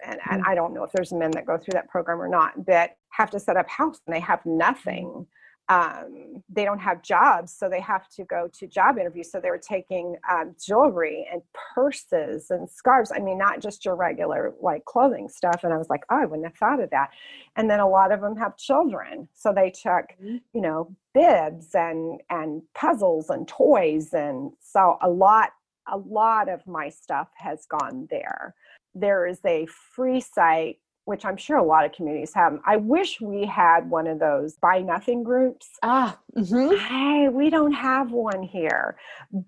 and, 0.05 0.19
and 0.31 0.43
mm. 0.43 0.49
i 0.49 0.55
don't 0.55 0.73
know 0.73 0.83
if 0.85 0.91
there's 0.93 1.13
men 1.13 1.31
that 1.33 1.47
go 1.47 1.59
through 1.59 1.73
that 1.73 1.89
program 1.89 2.21
or 2.21 2.29
not 2.29 2.53
but 2.67 2.97
have 3.11 3.31
to 3.31 3.39
set 3.39 3.57
up 3.57 3.69
house 3.69 4.01
and 4.07 4.17
they 4.17 4.21
have 4.21 4.41
nothing 4.47 5.27
um, 5.69 6.43
they 6.51 6.65
don't 6.65 6.81
have 6.81 7.03
jobs, 7.03 7.55
so 7.55 7.69
they 7.69 7.81
have 7.81 8.09
to 8.11 8.25
go 8.25 8.49
to 8.53 8.67
job 8.67 8.99
interviews. 8.99 9.31
So 9.31 9.41
they 9.41 9.51
were 9.51 9.59
taking 9.59 10.17
um, 10.31 10.55
jewelry 10.63 11.27
and 11.33 11.41
purses 11.75 12.51
and 12.51 12.69
scarves. 12.69 13.11
I 13.15 13.21
mean, 13.21 13.39
not 13.39 13.61
just 13.61 13.85
your 13.85 13.97
regular 13.97 14.53
like 14.61 14.85
clothing 14.85 15.29
stuff. 15.29 15.61
And 15.65 15.73
I 15.73 15.79
was 15.79 15.89
like, 15.89 16.05
oh, 16.11 16.17
I 16.17 16.27
wouldn't 16.27 16.47
have 16.47 16.57
thought 16.57 16.81
of 16.81 16.91
that. 16.91 17.11
And 17.57 17.71
then 17.71 17.81
a 17.81 17.89
lot 17.89 18.13
of 18.13 18.21
them 18.21 18.37
have 18.37 18.57
children, 18.59 19.29
so 19.33 19.53
they 19.53 19.71
took, 19.71 20.07
mm-hmm. 20.23 20.37
you 20.53 20.61
know, 20.61 20.95
bibs 21.15 21.75
and 21.75 22.21
and 22.29 22.63
puzzles 22.75 23.31
and 23.31 23.49
toys, 23.49 24.13
and 24.13 24.53
so 24.61 24.99
a 25.01 25.09
lot 25.09 25.51
a 25.91 25.97
lot 25.97 26.49
of 26.49 26.67
my 26.67 26.89
stuff 26.89 27.29
has 27.37 27.67
gone 27.67 28.07
there. 28.11 28.55
There 28.95 29.27
is 29.27 29.41
a 29.45 29.67
free 29.67 30.21
site 30.21 30.79
which 31.05 31.25
I'm 31.25 31.37
sure 31.37 31.59
a 31.59 31.63
lot 31.63 31.85
of 31.85 31.93
communities 31.93 32.33
have. 32.35 32.59
I 32.65 32.77
wish 32.77 33.21
we 33.21 33.45
had 33.45 33.89
one 33.89 34.07
of 34.07 34.19
those 34.19 34.57
buy 34.57 34.81
nothing 34.81 35.23
groups. 35.23 35.69
Ah, 35.83 36.19
mm-hmm. 36.37 36.77
hey, 36.77 37.29
we 37.29 37.51
don't 37.51 37.73
have 37.73 38.11
one 38.11 38.43
here, 38.43 38.97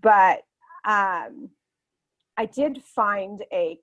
but 0.02 0.42
um, 0.84 1.50
I 2.36 2.46
did 2.52 2.82
find 2.82 3.42
a 3.52 3.78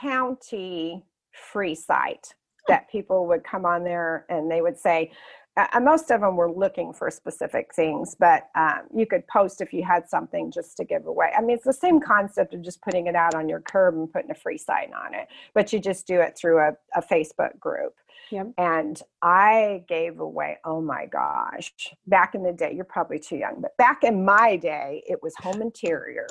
county 0.00 1.04
free 1.32 1.74
site 1.74 2.34
that 2.68 2.88
people 2.90 3.26
would 3.26 3.42
come 3.42 3.64
on 3.64 3.82
there 3.82 4.24
and 4.28 4.50
they 4.50 4.62
would 4.62 4.78
say, 4.78 5.10
uh, 5.56 5.80
most 5.80 6.10
of 6.10 6.22
them 6.22 6.36
were 6.36 6.50
looking 6.50 6.92
for 6.92 7.10
specific 7.10 7.74
things, 7.74 8.16
but 8.18 8.48
um, 8.54 8.82
you 8.94 9.06
could 9.06 9.26
post 9.26 9.60
if 9.60 9.72
you 9.72 9.84
had 9.84 10.08
something 10.08 10.50
just 10.50 10.76
to 10.78 10.84
give 10.84 11.06
away. 11.06 11.30
I 11.36 11.42
mean, 11.42 11.56
it's 11.56 11.64
the 11.64 11.72
same 11.72 12.00
concept 12.00 12.54
of 12.54 12.62
just 12.62 12.80
putting 12.80 13.06
it 13.06 13.14
out 13.14 13.34
on 13.34 13.48
your 13.48 13.60
curb 13.60 13.94
and 13.94 14.10
putting 14.10 14.30
a 14.30 14.34
free 14.34 14.56
sign 14.56 14.92
on 14.94 15.14
it, 15.14 15.28
but 15.52 15.72
you 15.72 15.78
just 15.78 16.06
do 16.06 16.20
it 16.20 16.36
through 16.38 16.58
a, 16.58 16.72
a 16.96 17.02
Facebook 17.02 17.58
group. 17.58 17.94
Yep. 18.30 18.52
And 18.56 19.02
I 19.20 19.84
gave 19.88 20.20
away, 20.20 20.56
oh 20.64 20.80
my 20.80 21.04
gosh, 21.04 21.70
back 22.06 22.34
in 22.34 22.42
the 22.42 22.52
day, 22.52 22.72
you're 22.74 22.84
probably 22.86 23.18
too 23.18 23.36
young, 23.36 23.60
but 23.60 23.76
back 23.76 24.04
in 24.04 24.24
my 24.24 24.56
day, 24.56 25.02
it 25.06 25.22
was 25.22 25.34
home 25.36 25.60
interior. 25.60 26.26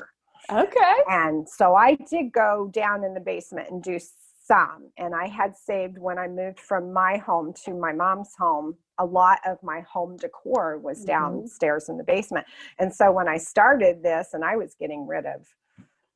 Okay. 0.51 0.95
And 1.07 1.47
so 1.47 1.75
I 1.75 1.95
did 2.09 2.31
go 2.31 2.71
down 2.73 3.03
in 3.03 3.13
the 3.13 3.19
basement 3.19 3.69
and 3.69 3.83
do 3.83 3.99
some. 4.43 4.89
And 4.97 5.13
I 5.13 5.27
had 5.27 5.55
saved 5.55 5.97
when 5.97 6.17
I 6.17 6.27
moved 6.27 6.59
from 6.59 6.91
my 6.91 7.17
home 7.17 7.53
to 7.65 7.73
my 7.73 7.93
mom's 7.93 8.33
home, 8.37 8.75
a 9.01 9.05
lot 9.05 9.39
of 9.45 9.57
my 9.63 9.81
home 9.81 10.15
decor 10.15 10.77
was 10.77 10.99
mm-hmm. 10.99 11.07
downstairs 11.07 11.89
in 11.89 11.97
the 11.97 12.03
basement. 12.03 12.45
And 12.79 12.93
so 12.93 13.11
when 13.11 13.27
I 13.27 13.37
started 13.37 14.03
this, 14.03 14.29
and 14.33 14.45
I 14.45 14.55
was 14.55 14.75
getting 14.79 15.07
rid 15.07 15.25
of, 15.25 15.47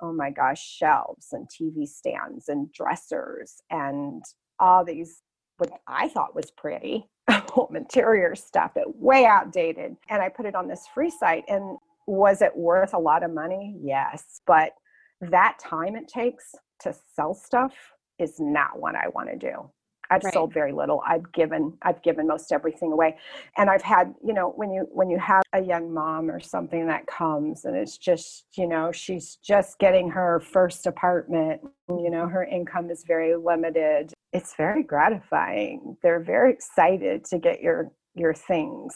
oh 0.01 0.13
my 0.13 0.29
gosh, 0.29 0.63
shelves 0.63 1.29
and 1.31 1.49
TV 1.49 1.87
stands 1.87 2.47
and 2.47 2.71
dressers 2.71 3.61
and 3.71 4.23
all 4.59 4.85
these, 4.85 5.23
what 5.57 5.71
I 5.87 6.09
thought 6.09 6.35
was 6.35 6.51
pretty 6.51 7.09
home 7.29 7.75
interior 7.75 8.35
stuff, 8.35 8.73
it 8.75 8.87
way 8.87 9.25
outdated. 9.25 9.95
And 10.09 10.21
I 10.21 10.29
put 10.29 10.45
it 10.45 10.55
on 10.55 10.67
this 10.67 10.85
free 10.93 11.09
site. 11.09 11.45
And 11.47 11.77
was 12.05 12.43
it 12.43 12.55
worth 12.55 12.93
a 12.93 12.99
lot 12.99 13.23
of 13.23 13.33
money? 13.33 13.77
Yes. 13.81 14.41
But 14.45 14.73
that 15.21 15.57
time 15.59 15.95
it 15.95 16.07
takes 16.07 16.53
to 16.81 16.93
sell 17.15 17.33
stuff 17.33 17.73
is 18.19 18.35
not 18.39 18.79
what 18.79 18.95
I 18.95 19.07
want 19.07 19.29
to 19.29 19.37
do. 19.37 19.71
I've 20.09 20.23
right. 20.23 20.33
sold 20.33 20.53
very 20.53 20.71
little. 20.71 21.01
I've 21.07 21.31
given 21.31 21.77
I've 21.81 22.01
given 22.03 22.27
most 22.27 22.51
everything 22.51 22.91
away. 22.91 23.17
And 23.57 23.69
I've 23.69 23.81
had, 23.81 24.13
you 24.23 24.33
know, 24.33 24.53
when 24.55 24.71
you 24.71 24.87
when 24.91 25.09
you 25.09 25.19
have 25.19 25.43
a 25.53 25.61
young 25.61 25.93
mom 25.93 26.29
or 26.29 26.39
something 26.39 26.87
that 26.87 27.07
comes 27.07 27.65
and 27.65 27.75
it's 27.75 27.97
just, 27.97 28.45
you 28.55 28.67
know, 28.67 28.91
she's 28.91 29.37
just 29.37 29.79
getting 29.79 30.09
her 30.09 30.39
first 30.39 30.85
apartment, 30.85 31.61
you 31.89 32.09
know, 32.09 32.27
her 32.27 32.43
income 32.43 32.89
is 32.89 33.03
very 33.07 33.35
limited. 33.35 34.13
It's 34.33 34.55
very 34.55 34.83
gratifying. 34.83 35.97
They're 36.03 36.23
very 36.23 36.51
excited 36.51 37.25
to 37.25 37.39
get 37.39 37.61
your 37.61 37.91
your 38.15 38.33
things. 38.33 38.95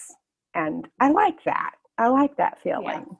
And 0.53 0.87
I 0.99 1.11
like 1.11 1.43
that. 1.45 1.71
I 1.97 2.07
like 2.07 2.37
that 2.37 2.59
feeling. 2.61 3.05
Yeah 3.09 3.15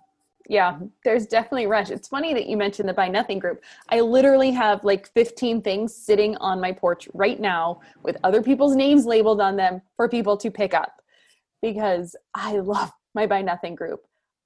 yeah 0.50 0.74
mm-hmm. 0.74 0.88
there's 1.06 1.26
definitely 1.28 1.68
rush. 1.68 1.89
It's 1.91 2.10
funny 2.10 2.34
that 2.34 2.47
you 2.47 2.58
mentioned 2.58 2.89
the 2.89 2.93
buy 2.93 3.08
nothing 3.08 3.39
group. 3.39 3.64
I 3.89 4.02
literally 4.02 4.52
have 4.52 4.84
like 4.84 5.08
15 5.14 5.62
things 5.62 5.95
sitting 5.95 6.36
on 6.38 6.60
my 6.60 6.74
porch 6.74 7.08
right 7.14 7.39
now 7.39 7.80
with 8.04 8.18
other 8.24 8.41
people's 8.41 8.76
names 8.76 9.06
labeled 9.06 9.39
on 9.39 9.56
them 9.56 9.82
for 9.95 10.10
people 10.10 10.36
to 10.38 10.52
pick 10.52 10.74
up 10.74 11.02
because 11.62 12.16
i 12.36 12.58
love 12.58 12.91
my 13.16 13.26
buy 13.26 13.41
nothing 13.41 13.76
group. 13.76 14.02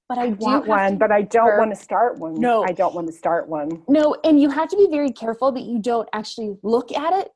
But 0.10 0.18
i, 0.20 0.26
I 0.26 0.30
want 0.30 0.68
one 0.68 0.98
but 0.98 1.12
i 1.12 1.24
don't 1.24 1.58
want 1.58 1.72
to 1.72 1.82
start 1.82 2.20
one. 2.20 2.36
No. 2.36 2.64
I 2.64 2.74
don't 2.74 2.94
want 2.94 3.08
to 3.08 3.14
start 3.14 3.48
one. 3.48 3.82
No 3.88 4.16
and 4.24 4.40
you 4.40 4.50
have 4.50 4.70
to 4.70 4.78
be 4.78 4.88
very 4.92 5.12
careful 5.12 5.52
that 5.54 5.64
you 5.64 5.80
don't 5.80 6.10
actually 6.14 6.58
look 6.62 6.92
at 6.92 7.14
it 7.14 7.32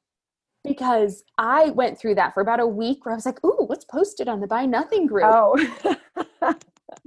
because 0.67 1.23
I 1.37 1.69
went 1.69 1.97
through 1.97 2.15
that 2.15 2.33
for 2.33 2.41
about 2.41 2.59
a 2.59 2.67
week 2.67 3.05
where 3.05 3.13
I 3.13 3.15
was 3.15 3.25
like, 3.25 3.43
"Ooh, 3.43 3.65
what's 3.67 3.85
posted 3.85 4.27
on 4.27 4.41
the 4.41 4.47
Buy 4.47 4.65
Nothing 4.65 5.07
group?" 5.07 5.25
Oh, 5.25 5.55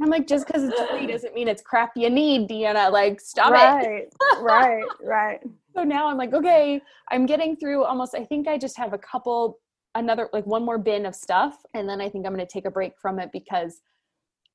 I'm 0.03 0.09
like, 0.09 0.27
just 0.27 0.47
because 0.47 0.65
it's 0.65 0.81
free 0.91 1.07
doesn't 1.13 1.35
mean 1.35 1.49
it's 1.49 1.63
crap 1.63 1.93
you 1.97 2.11
need, 2.11 2.49
Deanna. 2.49 2.91
Like, 2.91 3.21
stop 3.21 3.53
right, 3.53 3.87
it. 3.87 4.15
right, 4.41 4.85
right. 5.03 5.41
So 5.75 5.85
now 5.85 6.09
I'm 6.09 6.17
like, 6.17 6.33
okay, 6.33 6.81
I'm 7.11 7.27
getting 7.27 7.57
through 7.57 7.85
almost, 7.85 8.15
I 8.15 8.25
think 8.25 8.49
I 8.49 8.59
just 8.59 8.77
have 8.77 8.93
a 8.93 8.99
couple, 8.99 9.59
another, 9.95 10.29
like 10.33 10.47
one 10.47 10.65
more 10.65 10.79
bin 10.79 11.07
of 11.07 11.15
stuff. 11.15 11.57
And 11.75 11.89
then 11.89 12.01
I 12.01 12.09
think 12.09 12.27
I'm 12.27 12.35
going 12.35 12.47
to 12.47 12.53
take 12.53 12.65
a 12.67 12.71
break 12.71 12.95
from 13.01 13.19
it 13.19 13.31
because 13.33 13.81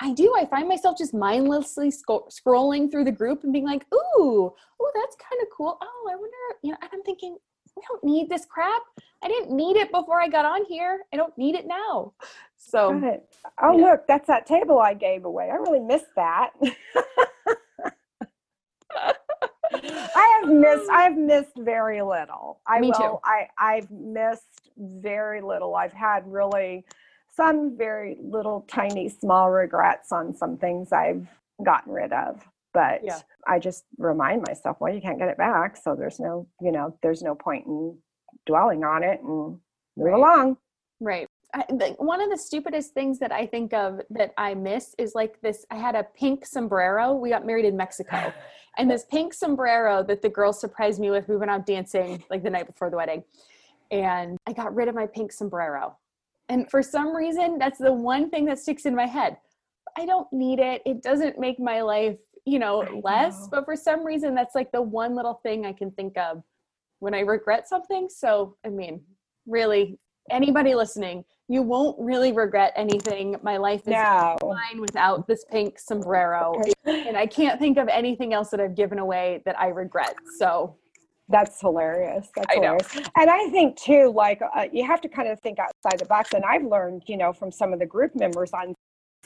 I 0.02 0.14
do. 0.14 0.34
I 0.38 0.46
find 0.46 0.68
myself 0.68 0.98
just 0.98 1.14
mindlessly 1.14 1.90
sc- 1.90 2.30
scrolling 2.30 2.92
through 2.92 3.06
the 3.06 3.12
group 3.12 3.44
and 3.44 3.54
being 3.54 3.66
like, 3.66 3.86
ooh, 3.94 4.52
oh, 4.82 4.92
that's 4.94 5.16
kind 5.16 5.42
of 5.42 5.48
cool. 5.56 5.78
Oh, 5.82 6.10
I 6.12 6.16
wonder, 6.16 6.36
you 6.64 6.72
know, 6.72 6.78
and 6.82 6.90
I'm 6.94 7.04
thinking, 7.04 7.38
I 7.78 7.82
don't 7.88 8.04
need 8.04 8.30
this 8.30 8.46
crap. 8.46 8.82
I 9.24 9.28
didn't 9.28 9.56
need 9.56 9.76
it 9.76 9.92
before 9.92 10.22
I 10.22 10.28
got 10.28 10.46
on 10.46 10.66
here. 10.66 11.02
I 11.14 11.18
don't 11.18 11.38
need 11.38 11.56
it 11.56 11.66
now. 11.66 12.14
So, 12.58 12.94
right. 12.94 13.22
oh, 13.62 13.78
yeah. 13.78 13.86
look, 13.86 14.08
that's 14.08 14.28
that 14.28 14.46
table 14.46 14.80
I 14.80 14.94
gave 14.94 15.26
away. 15.26 15.50
I 15.52 15.56
really 15.56 15.80
missed 15.80 16.14
that. 16.16 16.52
I 19.74 20.42
have 20.42 20.50
missed. 20.50 20.90
I 20.90 21.04
have 21.04 21.18
missed 21.18 21.58
very 21.58 22.02
little. 22.02 22.62
I 22.66 22.80
Me 22.80 22.88
will, 22.88 22.94
too. 22.94 23.20
I 23.26 23.48
I've 23.58 23.92
missed 23.92 24.72
very 24.78 25.42
little. 25.42 25.76
I've 25.76 25.94
had 25.94 26.24
really 26.26 26.86
some 27.36 27.78
very 27.78 28.18
little, 28.22 28.66
tiny, 28.68 29.10
small 29.10 29.52
regrets 29.52 30.12
on 30.12 30.34
some 30.36 30.58
things 30.58 30.94
I've 30.94 31.28
gotten 31.64 31.92
rid 31.92 32.14
of 32.14 32.46
but 32.76 33.02
yeah. 33.04 33.20
i 33.48 33.58
just 33.58 33.86
remind 33.98 34.44
myself 34.48 34.78
well 34.80 34.94
you 34.94 35.02
can't 35.02 35.18
get 35.18 35.30
it 35.30 35.38
back 35.38 35.76
so 35.76 35.96
there's 35.96 36.20
no 36.20 36.48
you 36.62 36.72
know 36.72 36.96
there's 37.02 37.24
no 37.24 37.34
point 37.34 37.66
in 37.66 37.98
dwelling 38.46 38.84
on 38.84 39.04
it 39.04 39.22
and 39.22 39.30
move 39.30 39.60
right. 39.98 40.14
along. 40.14 40.58
Right. 41.00 41.28
I, 41.54 41.64
the, 41.70 41.96
one 42.00 42.22
of 42.22 42.30
the 42.30 42.38
stupidest 42.38 42.94
things 42.94 43.20
that 43.20 43.32
i 43.32 43.46
think 43.46 43.74
of 43.74 44.02
that 44.10 44.34
i 44.38 44.54
miss 44.54 44.96
is 44.98 45.14
like 45.16 45.40
this 45.42 45.66
i 45.72 45.76
had 45.76 45.96
a 45.96 46.04
pink 46.04 46.46
sombrero. 46.46 47.14
We 47.14 47.30
got 47.30 47.46
married 47.46 47.66
in 47.66 47.76
mexico. 47.78 48.34
And 48.78 48.92
this 48.92 49.06
pink 49.06 49.34
sombrero 49.34 50.04
that 50.04 50.22
the 50.22 50.28
girls 50.28 50.60
surprised 50.60 51.00
me 51.00 51.10
with 51.10 51.30
we 51.30 51.38
went 51.38 51.50
out 51.50 51.66
dancing 51.66 52.22
like 52.30 52.44
the 52.44 52.50
night 52.50 52.68
before 52.68 52.90
the 52.90 52.98
wedding. 52.98 53.24
And 53.90 54.38
i 54.48 54.52
got 54.52 54.76
rid 54.76 54.90
of 54.90 54.96
my 54.96 55.08
pink 55.08 55.32
sombrero. 55.32 55.96
And 56.50 56.70
for 56.70 56.84
some 56.84 57.16
reason 57.16 57.58
that's 57.58 57.80
the 57.80 57.94
one 57.94 58.30
thing 58.30 58.44
that 58.46 58.60
sticks 58.60 58.86
in 58.86 58.94
my 58.94 59.06
head. 59.06 59.38
I 59.98 60.06
don't 60.06 60.28
need 60.34 60.60
it. 60.60 60.82
It 60.86 61.02
doesn't 61.02 61.40
make 61.40 61.58
my 61.58 61.84
life 61.84 62.18
you 62.46 62.60
know, 62.60 62.84
I 62.84 63.02
less. 63.04 63.42
Know. 63.42 63.48
But 63.52 63.66
for 63.66 63.76
some 63.76 64.06
reason, 64.06 64.36
that's 64.36 64.56
like 64.56 64.72
the 64.72 64.82
one 64.82 65.16
little 65.16 65.40
thing 65.44 65.66
I 65.66 65.74
can 65.74 65.92
think 65.92 66.18
of 66.18 66.44
when 67.00 67.14
I 67.14 67.22
regret 67.22 67.68
something. 67.68 68.08
So, 68.10 68.56
I 68.66 68.70
mean, 68.70 69.02
really, 69.48 70.00
anybody 70.30 70.76
listening, 70.76 71.24
you 71.48 71.62
won't 71.62 71.98
really 72.00 72.32
regret 72.32 72.74
anything. 72.76 73.36
My 73.44 73.58
life 73.58 73.82
is 73.82 73.88
no. 73.88 74.38
fine 74.40 74.80
without 74.80 75.28
this 75.28 75.46
pink 75.52 75.80
sombrero. 75.80 76.54
and 76.86 77.18
I 77.18 77.26
can't 77.28 77.60
think 77.60 77.78
of 77.78 77.88
anything 77.88 78.34
else 78.34 78.50
that 78.50 78.60
I've 78.60 78.76
given 78.76 79.00
away 79.00 79.42
that 79.46 79.60
I 79.60 79.68
regret. 79.68 80.16
So, 80.40 80.78
that's 81.28 81.60
hilarious. 81.60 82.30
That's 82.36 82.48
I 82.52 82.56
hilarious. 82.56 82.96
Know. 82.96 83.02
And 83.18 83.30
I 83.32 83.50
think 83.50 83.78
too, 83.78 84.14
like 84.16 84.42
uh, 84.56 84.66
you 84.72 84.86
have 84.86 85.02
to 85.02 85.10
kind 85.10 85.28
of 85.28 85.40
think 85.40 85.58
outside 85.58 86.00
the 86.00 86.06
box. 86.06 86.34
And 86.34 86.44
I've 86.46 86.64
learned, 86.64 87.04
you 87.08 87.18
know, 87.18 87.34
from 87.34 87.52
some 87.52 87.74
of 87.74 87.80
the 87.80 87.86
group 87.86 88.12
members 88.16 88.52
on 88.54 88.76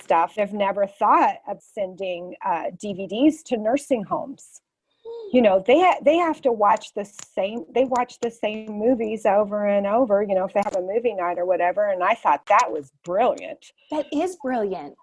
stuff 0.01 0.35
have 0.35 0.53
never 0.53 0.87
thought 0.87 1.37
of 1.47 1.61
sending 1.61 2.35
uh, 2.45 2.65
DVDs 2.83 3.43
to 3.45 3.57
nursing 3.57 4.03
homes. 4.03 4.61
You 5.31 5.41
know, 5.41 5.63
they 5.65 5.79
ha- 5.79 5.99
they 6.03 6.17
have 6.17 6.41
to 6.41 6.51
watch 6.51 6.93
the 6.95 7.05
same. 7.05 7.65
They 7.73 7.85
watch 7.85 8.19
the 8.21 8.31
same 8.31 8.67
movies 8.71 9.25
over 9.25 9.67
and 9.67 9.85
over. 9.85 10.23
You 10.23 10.35
know, 10.35 10.45
if 10.45 10.53
they 10.53 10.61
have 10.63 10.75
a 10.75 10.81
movie 10.81 11.13
night 11.13 11.37
or 11.37 11.45
whatever. 11.45 11.87
And 11.89 12.03
I 12.03 12.15
thought 12.15 12.45
that 12.47 12.71
was 12.71 12.91
brilliant. 13.03 13.71
That 13.91 14.07
is 14.11 14.37
brilliant. 14.43 14.97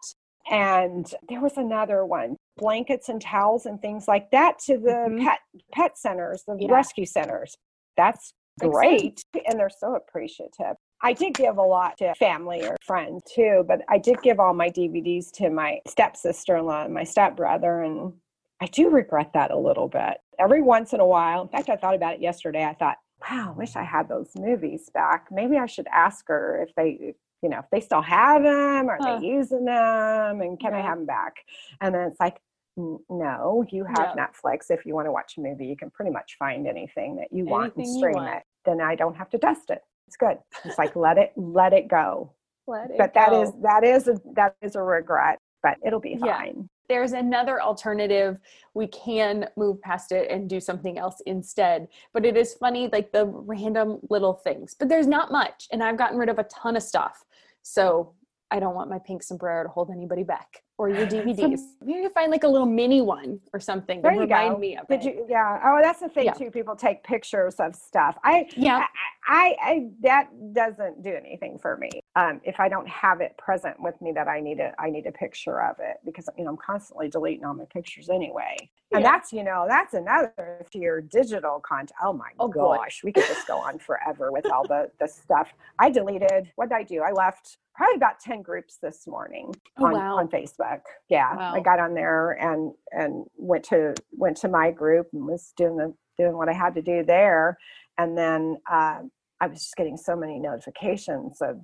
And 0.51 1.13
there 1.29 1.41
was 1.41 1.57
another 1.57 2.05
one, 2.05 2.37
blankets 2.57 3.09
and 3.09 3.21
towels 3.21 3.67
and 3.67 3.81
things 3.81 4.07
like 4.07 4.31
that 4.31 4.59
to 4.61 4.79
the 4.79 5.07
Mhm. 5.11 5.25
pet 5.25 5.39
pet 5.73 5.99
centers, 5.99 6.45
the 6.45 6.57
Yeah. 6.59 6.73
rescue 6.73 7.07
centers. 7.07 7.57
That's 7.97 8.33
great, 8.61 9.23
and 9.47 9.59
they're 9.59 9.69
so 9.71 9.95
appreciative. 9.95 10.77
I 11.07 11.13
did 11.13 11.35
give 11.35 11.57
a 11.57 11.63
lot 11.63 11.97
to 11.99 12.13
family 12.17 12.67
or 12.67 12.77
friends 12.85 13.23
too, 13.33 13.65
but 13.69 13.83
I 13.89 13.97
did 13.99 14.21
give 14.23 14.41
all 14.41 14.53
my 14.55 14.69
DVDs 14.71 15.31
to 15.35 15.51
my 15.51 15.79
stepsister-in-law 15.87 16.87
and 16.87 16.95
my 16.95 17.05
stepbrother, 17.05 17.83
and 17.83 18.13
I 18.61 18.67
do 18.67 18.91
regret 18.91 19.31
that 19.35 19.53
a 19.53 19.57
little 19.57 19.87
bit. 19.87 20.17
Every 20.41 20.63
once 20.63 20.93
in 20.93 20.99
a 20.99 21.07
while, 21.07 21.43
in 21.43 21.49
fact, 21.49 21.69
I 21.69 21.77
thought 21.77 21.95
about 21.95 22.15
it 22.15 22.21
yesterday. 22.21 22.65
I 22.65 22.75
thought, 22.75 22.97
wow, 23.21 23.53
I 23.55 23.57
wish 23.57 23.77
I 23.77 23.85
had 23.85 24.09
those 24.09 24.31
movies 24.35 24.91
back. 24.93 25.29
Maybe 25.31 25.57
I 25.57 25.67
should 25.67 25.87
ask 25.93 26.25
her 26.27 26.61
if 26.67 26.75
they, 26.75 27.15
you 27.41 27.49
know, 27.51 27.61
if 27.61 27.67
they 27.71 27.81
still 27.81 28.03
have 28.03 28.43
them, 28.43 28.89
are 28.89 28.99
Huh. 29.01 29.21
they 29.21 29.27
using 29.27 29.65
them, 29.65 30.41
and 30.41 30.59
can 30.59 30.75
I 30.75 30.81
have 30.81 30.97
them 30.99 31.07
back? 31.07 31.35
And 31.81 31.95
then 31.95 32.09
it's 32.09 32.19
like, 32.19 32.39
no, 32.77 33.65
you 33.71 33.85
have 33.85 34.11
Yeah. 34.17 34.27
Netflix. 34.27 34.73
If 34.73 34.85
you 34.85 34.95
want 34.97 35.07
to 35.07 35.13
watch 35.13 35.37
a 35.39 35.41
movie, 35.41 35.67
you 35.67 35.77
can 35.77 35.91
pretty 35.93 36.11
much 36.11 36.35
find 36.37 36.67
anything 36.67 37.15
that 37.17 37.29
you 37.33 37.45
want 37.45 37.77
and 37.77 37.85
Anything 37.85 37.95
you 37.95 37.99
stream 38.01 38.15
want. 38.17 38.35
it. 38.39 38.43
Then 38.65 38.81
I 38.81 38.97
don't 38.97 39.15
have 39.17 39.31
to 39.31 39.39
dust 39.39 39.71
it. 39.71 39.83
It's 40.07 40.17
good. 40.17 40.39
It's 40.65 40.79
like 40.79 40.95
let 40.97 41.19
it 41.19 41.33
let 41.37 41.73
it 41.73 41.89
go. 41.89 42.33
Let 42.67 42.91
it 42.91 42.99
But 42.99 43.15
that 43.15 43.33
is 43.33 43.51
go. 43.51 43.59
that 43.63 43.85
is 43.85 44.09
a 44.09 44.21
that 44.35 44.55
is 44.63 44.77
a 44.77 44.83
regret. 44.83 45.39
But 45.63 45.79
it'll 45.85 46.01
be 46.01 46.17
Yeah. 46.23 46.37
fine. 46.39 46.69
there's 46.89 47.13
another 47.15 47.61
alternative 47.61 48.39
we 48.75 48.87
can 48.87 49.49
move 49.57 49.81
past 49.83 50.13
it 50.13 50.31
and 50.31 50.49
do 50.49 50.61
something 50.61 50.99
else 50.99 51.21
instead 51.27 51.89
but 52.15 52.25
it 52.25 52.37
is 52.37 52.55
funny 52.55 52.89
like 52.93 53.11
the 53.11 53.27
random 53.27 53.99
little 54.09 54.35
things 54.35 54.77
but 54.79 54.89
there's 54.89 55.09
not 55.09 55.33
much 55.33 55.67
and 55.73 55.83
i've 55.83 55.97
gotten 55.99 56.17
rid 56.17 56.29
of 56.29 56.39
a 56.39 56.45
ton 56.45 56.77
of 56.77 56.83
stuff 56.85 57.25
so 57.63 58.15
i 58.53 58.61
don't 58.61 58.77
want 58.77 58.89
my 58.89 59.01
pink 59.01 59.21
sombrero 59.25 59.65
to 59.65 59.69
hold 59.69 59.91
anybody 59.91 60.23
back 60.23 60.63
or 60.79 60.89
your 60.91 61.07
dvds 61.07 61.61
you 61.87 62.03
can 62.03 62.11
find 62.11 62.31
like 62.31 62.45
a 62.45 62.49
little 62.49 62.67
mini 62.67 63.01
one 63.01 63.41
or 63.53 63.61
something 63.61 64.03
There 64.03 64.11
to 64.13 64.17
you 64.17 64.23
remind 64.23 64.55
go. 64.55 64.59
me 64.59 64.77
of 64.77 64.87
Did 64.89 65.01
it 65.01 65.05
you? 65.17 65.27
Yeah. 65.29 65.61
Oh, 65.65 65.79
that's 65.83 66.01
the 66.01 66.09
thing 66.09 66.27
Yeah. 66.27 66.33
too. 66.33 66.51
People 66.51 66.77
take 66.77 67.03
pictures 67.03 67.57
of 67.57 67.75
stuff. 67.75 68.17
I 68.25 68.47
yeah 68.57 68.85
I, 69.29 69.57
I 69.61 69.89
that 70.03 70.29
doesn't 70.53 71.03
do 71.03 71.11
anything 71.15 71.59
for 71.59 71.77
me. 71.77 71.91
Um, 72.15 72.41
if 72.45 72.61
I 72.61 72.69
don't 72.69 72.89
have 72.89 73.21
it 73.21 73.37
present 73.37 73.81
with 73.81 74.01
me, 74.01 74.13
that 74.13 74.29
I 74.29 74.41
need 74.41 74.61
a 74.61 74.73
I 74.79 74.91
need 74.91 75.07
a 75.07 75.13
picture 75.13 75.63
of 75.63 75.77
it 75.81 75.97
because 76.05 76.29
you 76.37 76.45
know 76.45 76.51
I'm 76.51 76.57
constantly 76.57 77.09
deleting 77.09 77.45
all 77.45 77.55
my 77.55 77.65
pictures 77.73 78.09
anyway. 78.09 78.57
And 78.93 79.03
Yeah. 79.03 79.11
that's 79.13 79.33
you 79.33 79.43
know 79.43 79.67
that's 79.69 79.95
another 79.95 80.65
to 80.71 80.79
your 80.79 81.01
digital 81.01 81.61
content. 81.61 81.93
Oh 82.03 82.13
my 82.13 82.31
Oh, 82.39 82.49
boy. 82.49 82.77
gosh, 82.77 83.03
we 83.03 83.13
could 83.13 83.25
just 83.27 83.47
go 83.49 83.59
on 83.59 83.79
forever 83.79 84.31
with 84.31 84.47
all 84.53 84.65
the 84.67 84.91
the 85.01 85.09
stuff. 85.09 85.49
I 85.79 85.91
deleted. 85.91 86.53
What 86.57 86.69
did 86.69 86.77
I 86.77 86.83
do? 86.85 87.03
I 87.03 87.13
left 87.13 87.59
probably 87.75 87.97
about 87.97 88.21
ten 88.21 88.43
groups 88.43 88.79
this 88.81 89.07
morning 89.07 89.55
Oh, 89.79 89.87
on, 89.87 89.93
wow. 89.93 90.17
on 90.19 90.29
Facebook. 90.29 90.66
Yeah, 91.09 91.29
I 91.55 91.61
got 91.61 91.79
on 91.79 91.95
there 91.95 92.33
and 92.33 92.73
and 92.93 93.25
went 93.37 93.65
to 93.67 93.95
went 94.13 94.37
to 94.39 94.49
my 94.49 94.71
group 94.71 95.09
and 95.13 95.27
was 95.27 95.53
doing 95.57 95.77
the 95.77 95.95
doing 96.19 96.37
what 96.37 96.49
I 96.49 96.53
had 96.53 96.75
to 96.75 96.83
do 96.83 97.05
there, 97.05 97.59
and 97.99 98.17
then 98.17 98.57
uh, 98.71 99.01
I 99.41 99.47
was 99.47 99.61
just 99.61 99.77
getting 99.77 99.97
so 99.97 100.17
many 100.17 100.39
notifications 100.39 101.39
of 101.41 101.61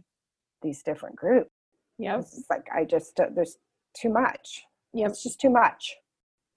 these 0.63 0.83
different 0.83 1.17
groups. 1.17 1.51
yep 1.99 2.21
It's 2.21 2.47
like 2.51 2.67
I 2.75 2.85
just 2.85 3.19
uh, 3.19 3.27
there's 3.35 3.57
too 4.01 4.11
much. 4.11 4.65
Yeah, 4.93 5.07
It's 5.09 5.23
just 5.23 5.41
too 5.41 5.51
much. 5.51 5.97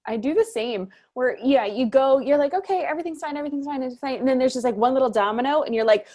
I 0.07 0.17
do 0.17 0.33
the 0.33 0.43
same 0.45 0.89
where 1.13 1.37
yeah, 1.43 1.65
you 1.65 1.87
go, 1.89 2.19
you're 2.19 2.37
like, 2.37 2.53
okay, 2.53 2.85
everything's 2.87 3.19
fine, 3.19 3.37
everything's 3.37 3.65
fine, 3.65 3.77
everything's 3.77 3.99
fine. 3.99 4.19
And 4.19 4.27
then 4.27 4.37
there's 4.37 4.53
just 4.53 4.65
like 4.65 4.75
one 4.75 4.93
little 4.93 5.09
domino 5.09 5.63
and 5.63 5.73
you're 5.73 5.85
like, 5.85 6.07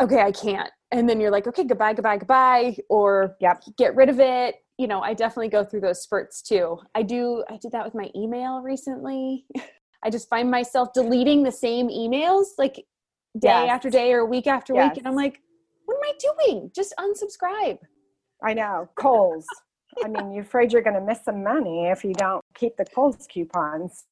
okay, 0.00 0.20
I 0.20 0.30
can't. 0.32 0.70
And 0.92 1.08
then 1.08 1.20
you're 1.20 1.32
like, 1.32 1.46
okay, 1.48 1.64
goodbye, 1.64 1.94
goodbye, 1.94 2.18
goodbye, 2.18 2.76
or 2.88 3.36
Yep. 3.40 3.64
get 3.76 3.96
rid 3.96 4.08
of 4.08 4.20
it. 4.20 4.56
You 4.78 4.86
know, 4.86 5.00
I 5.00 5.14
definitely 5.14 5.48
go 5.48 5.64
through 5.64 5.80
those 5.80 6.02
spurts 6.02 6.42
too. 6.42 6.78
I 6.94 7.02
do 7.02 7.44
I 7.48 7.56
did 7.56 7.72
that 7.72 7.84
with 7.84 7.94
my 7.94 8.10
email 8.14 8.60
recently. 8.60 9.46
I 10.04 10.10
just 10.10 10.28
find 10.28 10.50
myself 10.50 10.92
deleting 10.92 11.42
the 11.42 11.50
same 11.52 11.88
emails 11.88 12.44
like 12.58 12.76
day 13.38 13.48
Yes. 13.66 13.70
after 13.70 13.90
day 13.90 14.12
or 14.12 14.24
week 14.26 14.46
after 14.46 14.74
week. 14.74 14.98
And 14.98 15.08
I'm 15.08 15.16
like, 15.16 15.40
what 15.86 15.96
am 15.96 16.02
I 16.02 16.44
doing? 16.46 16.70
Just 16.74 16.94
unsubscribe. 16.98 17.78
I 18.44 18.52
know 18.54 18.88
Kohl's. 18.96 19.46
I 20.04 20.08
mean, 20.08 20.30
you're 20.32 20.42
afraid 20.42 20.72
you're 20.72 20.82
going 20.82 20.94
to 20.94 21.04
miss 21.04 21.24
some 21.24 21.42
money 21.42 21.86
if 21.86 22.04
you 22.04 22.12
don't 22.12 22.42
keep 22.54 22.76
the 22.76 22.84
Kohl's 22.84 23.26
coupons. 23.32 24.04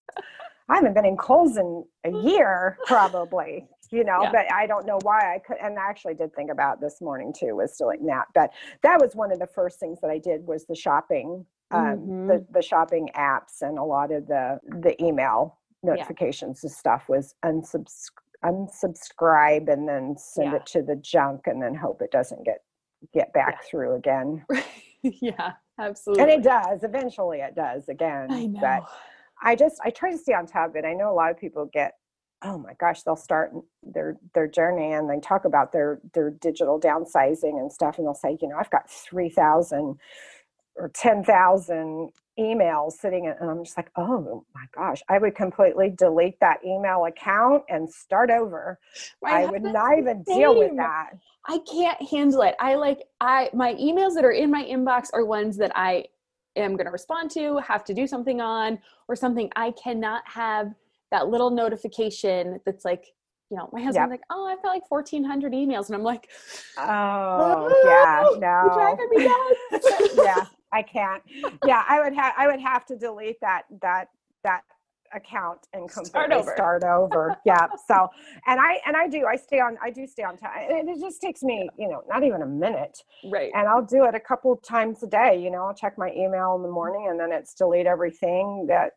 I 0.70 0.76
haven't 0.76 0.94
been 0.94 1.04
in 1.04 1.16
Kohl's 1.16 1.58
in 1.58 1.84
a 2.04 2.10
year, 2.10 2.78
probably. 2.86 3.68
You 3.94 4.02
know, 4.02 4.22
Yeah. 4.24 4.32
but 4.32 4.52
I 4.52 4.66
don't 4.66 4.86
know 4.86 4.98
why 5.02 5.34
I 5.34 5.38
could. 5.38 5.56
And 5.62 5.78
I 5.78 5.88
actually 5.88 6.14
did 6.14 6.34
think 6.34 6.50
about 6.50 6.80
this 6.80 7.00
morning 7.00 7.32
too, 7.32 7.54
was 7.54 7.76
doing 7.76 8.04
that. 8.06 8.26
But 8.34 8.50
that 8.82 9.00
was 9.00 9.14
one 9.14 9.30
of 9.30 9.38
the 9.38 9.46
first 9.46 9.78
things 9.78 10.00
that 10.00 10.10
I 10.10 10.18
did 10.18 10.44
was 10.48 10.66
the 10.66 10.74
shopping, 10.74 11.46
um, 11.70 11.80
Mhm. 11.98 12.26
the 12.26 12.46
the 12.50 12.62
shopping 12.62 13.08
apps, 13.14 13.62
and 13.62 13.78
a 13.78 13.84
lot 13.84 14.10
of 14.10 14.26
the 14.26 14.58
the 14.64 15.00
email 15.00 15.58
notifications 15.84 16.64
and 16.64 16.72
stuff 16.72 17.08
was 17.08 17.34
unsubscribe 17.44 18.18
unsubscribe 18.44 19.72
and 19.72 19.88
then 19.88 20.16
send 20.18 20.50
Yeah. 20.52 20.56
it 20.56 20.66
to 20.66 20.82
the 20.82 20.96
junk 20.96 21.46
and 21.46 21.62
then 21.62 21.74
hope 21.74 22.02
it 22.02 22.10
doesn't 22.10 22.44
get 22.44 22.62
get 23.14 23.32
back 23.32 23.54
Yeah. 23.54 23.68
through 23.70 23.94
again 23.94 24.44
yeah, 25.02 25.52
absolutely. 25.78 26.22
and 26.22 26.30
it 26.32 26.42
does 26.42 26.84
eventually 26.84 27.40
it 27.40 27.54
does 27.54 27.88
again 27.88 28.28
I 28.30 28.46
know. 28.46 28.60
but 28.60 28.82
i 29.42 29.54
just 29.56 29.80
i 29.82 29.88
try 29.90 30.10
to 30.10 30.18
stay 30.18 30.34
on 30.34 30.44
top 30.46 30.70
of 30.70 30.76
it 30.76 30.84
i 30.84 30.92
know 30.94 31.10
a 31.10 31.16
lot 31.22 31.30
of 31.30 31.38
people 31.38 31.64
get 31.72 31.92
oh 32.44 32.58
my 32.58 32.74
gosh 32.74 33.02
they'll 33.02 33.16
start 33.16 33.52
their 33.82 34.16
their 34.34 34.46
journey 34.46 34.92
and 34.92 35.08
they 35.08 35.20
talk 35.20 35.44
about 35.44 35.72
their 35.72 36.00
their 36.12 36.30
digital 36.30 36.78
downsizing 36.78 37.58
and 37.58 37.72
stuff 37.72 37.98
and 37.98 38.06
they'll 38.06 38.14
say 38.14 38.36
you 38.40 38.48
know 38.48 38.56
i've 38.58 38.70
got 38.70 38.88
3000 38.90 39.98
or 40.76 40.90
10,000 40.94 42.10
emails 42.38 42.92
sitting 42.92 43.26
in, 43.26 43.34
and 43.40 43.50
I'm 43.50 43.64
just 43.64 43.76
like, 43.76 43.90
oh 43.96 44.44
my 44.54 44.64
gosh, 44.74 45.02
I 45.08 45.18
would 45.18 45.34
completely 45.34 45.90
delete 45.90 46.38
that 46.40 46.58
email 46.64 47.04
account 47.04 47.62
and 47.68 47.88
start 47.88 48.30
over. 48.30 48.78
I, 49.24 49.46
would 49.46 49.62
not 49.62 49.98
even 49.98 50.22
deal 50.24 50.58
with 50.58 50.76
that. 50.76 51.10
I 51.46 51.58
can't 51.70 52.00
handle 52.10 52.42
it. 52.42 52.56
I 52.58 52.74
like 52.74 53.02
I 53.20 53.50
my 53.52 53.74
emails 53.74 54.14
that 54.14 54.24
are 54.24 54.32
in 54.32 54.50
my 54.50 54.64
inbox 54.64 55.08
are 55.12 55.24
ones 55.24 55.56
that 55.58 55.72
I 55.74 56.06
am 56.56 56.76
going 56.76 56.86
to 56.86 56.92
respond 56.92 57.30
to, 57.32 57.58
have 57.58 57.84
to 57.84 57.94
do 57.94 58.06
something 58.06 58.40
on 58.40 58.78
or 59.08 59.16
something 59.16 59.50
I 59.54 59.72
cannot 59.72 60.22
have 60.26 60.74
that 61.14 61.28
little 61.28 61.50
notification 61.50 62.58
that's 62.66 62.84
like, 62.84 63.04
you 63.50 63.56
know, 63.56 63.68
my 63.72 63.80
husband's 63.80 64.10
Yep. 64.10 64.20
like, 64.20 64.26
"Oh, 64.30 64.46
I've 64.46 64.60
got 64.62 64.70
like 64.70 64.90
1400 64.90 65.52
emails." 65.52 65.86
And 65.86 65.94
I'm 65.94 66.02
like, 66.02 66.28
Oh, 66.76 67.68
yeah, 67.84 68.24
You're 68.24 68.40
no. 68.40 70.10
yeah, 70.24 70.44
I 70.72 70.82
can't. 70.82 71.22
Yeah, 71.64 71.84
I 71.88 72.00
would 72.02 72.14
have 72.14 72.34
I 72.36 72.46
would 72.48 72.60
have 72.60 72.84
to 72.86 72.96
delete 72.96 73.40
that 73.42 73.62
that 73.80 74.08
that 74.42 74.62
account 75.14 75.60
and 75.72 75.88
completely 75.88 76.08
Start 76.08 76.32
over. 76.32 76.52
start 76.54 76.82
over. 76.84 77.36
yeah. 77.46 77.68
So, 77.86 78.08
and 78.48 78.58
I 78.60 78.80
and 78.86 78.96
I 78.96 79.06
do 79.06 79.24
I 79.26 79.36
stay 79.36 79.60
on 79.60 79.78
I 79.80 79.90
do 79.90 80.06
stay 80.08 80.24
on 80.24 80.36
time. 80.36 80.66
And 80.70 80.88
it 80.88 80.98
just 81.00 81.20
takes 81.20 81.42
me, 81.44 81.68
you 81.78 81.88
know, 81.88 82.02
not 82.08 82.24
even 82.24 82.42
a 82.42 82.46
minute. 82.46 82.98
right. 83.30 83.52
And 83.54 83.68
I'll 83.68 83.84
do 83.84 84.04
it 84.06 84.16
a 84.16 84.20
couple 84.20 84.56
times 84.56 85.02
a 85.04 85.06
day, 85.06 85.40
you 85.40 85.50
know, 85.50 85.64
I'll 85.66 85.74
check 85.74 85.96
my 85.96 86.10
email 86.10 86.56
in 86.56 86.62
the 86.62 86.70
morning 86.70 87.06
and 87.08 87.20
then 87.20 87.30
it's 87.30 87.54
delete 87.54 87.86
everything 87.86 88.66
that 88.68 88.92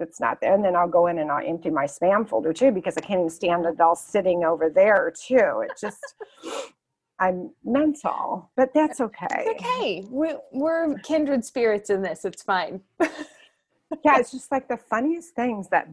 that's 0.00 0.18
not 0.18 0.40
there. 0.40 0.52
And 0.54 0.64
then 0.64 0.74
I'll 0.74 0.88
go 0.88 1.06
in 1.06 1.18
and 1.20 1.30
I'll 1.30 1.46
empty 1.46 1.70
my 1.70 1.84
spam 1.84 2.28
folder 2.28 2.52
too 2.52 2.72
because 2.72 2.96
I 2.96 3.00
can't 3.02 3.20
even 3.20 3.30
stand 3.30 3.64
it 3.66 3.80
all 3.80 3.94
sitting 3.94 4.42
over 4.42 4.68
there 4.68 5.12
too. 5.16 5.62
It 5.64 5.72
just 5.80 6.02
I'm 7.20 7.50
mental, 7.64 8.50
but 8.56 8.72
that's 8.74 9.00
okay. 9.00 9.26
It's 9.30 9.62
okay. 9.62 10.04
We're, 10.08 10.38
we're 10.52 10.98
kindred 11.00 11.44
spirits 11.44 11.90
in 11.90 12.00
this. 12.02 12.24
It's 12.24 12.42
fine. 12.42 12.80
yeah, 13.00 14.18
it's 14.18 14.30
just 14.32 14.50
like 14.50 14.68
the 14.68 14.78
funniest 14.78 15.34
things 15.34 15.68
that 15.68 15.88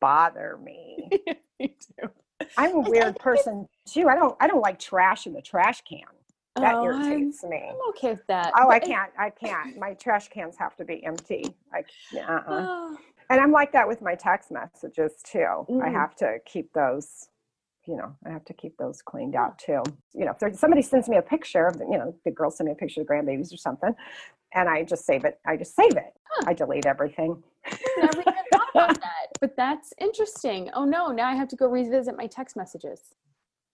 bother 0.00 0.58
me. 0.62 1.08
Me 1.58 1.74
too. 1.98 2.10
I'm 2.58 2.74
a 2.76 2.80
weird 2.80 3.16
person 3.18 3.66
too. 3.86 4.08
I 4.08 4.14
don't 4.14 4.36
I 4.40 4.46
don't 4.46 4.60
like 4.60 4.78
trash 4.78 5.26
in 5.26 5.32
the 5.32 5.40
trash 5.42 5.80
can. 5.88 6.00
That 6.56 6.74
Oh, 6.74 6.84
I'm- 6.84 7.02
irritates 7.02 7.42
me. 7.44 7.68
I'm 7.70 7.88
okay 7.90 8.10
with 8.10 8.26
that. 8.28 8.52
Oh, 8.58 8.68
I 8.70 8.78
can't. 8.78 9.10
I 9.18 9.30
can't. 9.30 9.78
My 9.78 9.94
trash 9.94 10.28
cans 10.28 10.56
have 10.58 10.74
to 10.76 10.84
be 10.84 11.04
empty. 11.04 11.54
Like, 11.72 11.86
uh-uh. 12.14 12.42
Oh, 12.48 12.96
And 13.28 13.40
I'm 13.40 13.52
like 13.52 13.72
that 13.72 13.88
with 13.88 14.02
my 14.02 14.14
text 14.14 14.50
messages 14.50 15.12
too. 15.24 15.66
I 15.82 15.88
Mm. 15.88 15.92
have 15.92 16.14
to 16.16 16.38
keep 16.44 16.72
those, 16.72 17.28
you 17.86 17.96
know, 17.96 18.14
I 18.24 18.30
have 18.30 18.44
to 18.46 18.54
keep 18.54 18.76
those 18.76 19.02
cleaned 19.02 19.34
out 19.34 19.58
too. 19.58 19.82
You 20.14 20.24
know, 20.26 20.30
if 20.32 20.38
there, 20.38 20.52
somebody 20.54 20.82
sends 20.82 21.08
me 21.08 21.16
a 21.16 21.22
picture 21.22 21.66
of, 21.66 21.78
the, 21.78 21.84
you 21.84 21.98
know, 21.98 22.14
the 22.24 22.30
girl 22.30 22.50
send 22.50 22.66
me 22.66 22.72
a 22.72 22.76
picture 22.76 23.00
of 23.00 23.06
grandbabies 23.06 23.52
or 23.52 23.56
something, 23.56 23.94
and 24.54 24.68
I 24.68 24.84
just 24.84 25.04
save 25.04 25.24
it. 25.24 25.40
I 25.46 25.56
just 25.56 25.74
save 25.74 25.96
it. 25.96 26.12
Huh. 26.28 26.44
I 26.48 26.52
delete 26.54 26.86
everything. 26.86 27.42
never 27.98 28.20
even 28.20 28.34
thought 28.52 28.68
about 28.74 29.00
that. 29.00 29.26
But 29.40 29.56
that's 29.56 29.92
interesting. 30.00 30.70
Oh 30.74 30.84
no, 30.84 31.08
now 31.08 31.28
I 31.28 31.34
have 31.34 31.48
to 31.48 31.56
go 31.56 31.66
revisit 31.68 32.16
my 32.16 32.26
text 32.26 32.56
messages. 32.56 33.14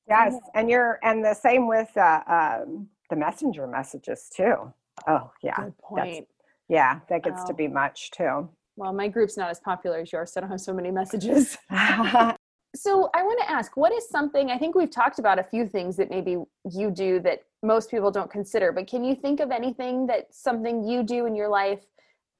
Yes, 0.09 0.35
and 0.55 0.69
you're 0.69 0.99
and 1.03 1.25
the 1.25 1.35
same 1.35 1.67
with 1.69 1.97
uh, 1.97 2.23
um, 2.27 2.89
the 3.11 3.17
messenger 3.17 3.67
messages 3.67 4.31
too. 4.35 4.73
Oh, 5.07 5.31
yeah. 5.43 5.57
Good 5.57 5.79
point. 5.79 6.27
Yeah, 6.69 7.01
that 7.09 7.23
gets 7.23 7.43
Wow. 7.43 7.47
to 7.49 7.55
be 7.55 7.69
much 7.69 8.11
too. 8.11 8.49
Well, 8.77 8.93
my 8.93 9.09
group's 9.09 9.37
not 9.37 9.51
as 9.51 9.61
popular 9.61 10.01
as 10.01 10.13
yours, 10.13 10.33
so 10.33 10.41
I 10.41 10.43
don't 10.43 10.51
have 10.51 10.61
so 10.61 10.73
many 10.73 10.91
messages. 10.91 11.57
So 12.75 13.11
I 13.15 13.23
want 13.23 13.39
to 13.41 13.51
ask, 13.51 13.77
what 13.77 13.93
is 13.93 14.09
something 14.09 14.51
I 14.51 14.57
think 14.57 14.75
we've 14.75 14.91
talked 14.91 15.19
about 15.19 15.39
a 15.39 15.43
few 15.43 15.67
things 15.67 15.95
that 15.99 16.09
maybe 16.09 16.39
you 16.71 16.91
do 16.91 17.21
that 17.21 17.41
most 17.63 17.91
people 17.91 18.11
don't 18.11 18.31
consider, 18.31 18.73
but 18.73 18.87
can 18.87 19.05
you 19.05 19.15
think 19.15 19.41
of 19.41 19.51
anything 19.51 20.07
that 20.07 20.29
something 20.31 20.83
you 20.83 21.03
do 21.03 21.27
in 21.27 21.35
your 21.37 21.51
life 21.51 21.85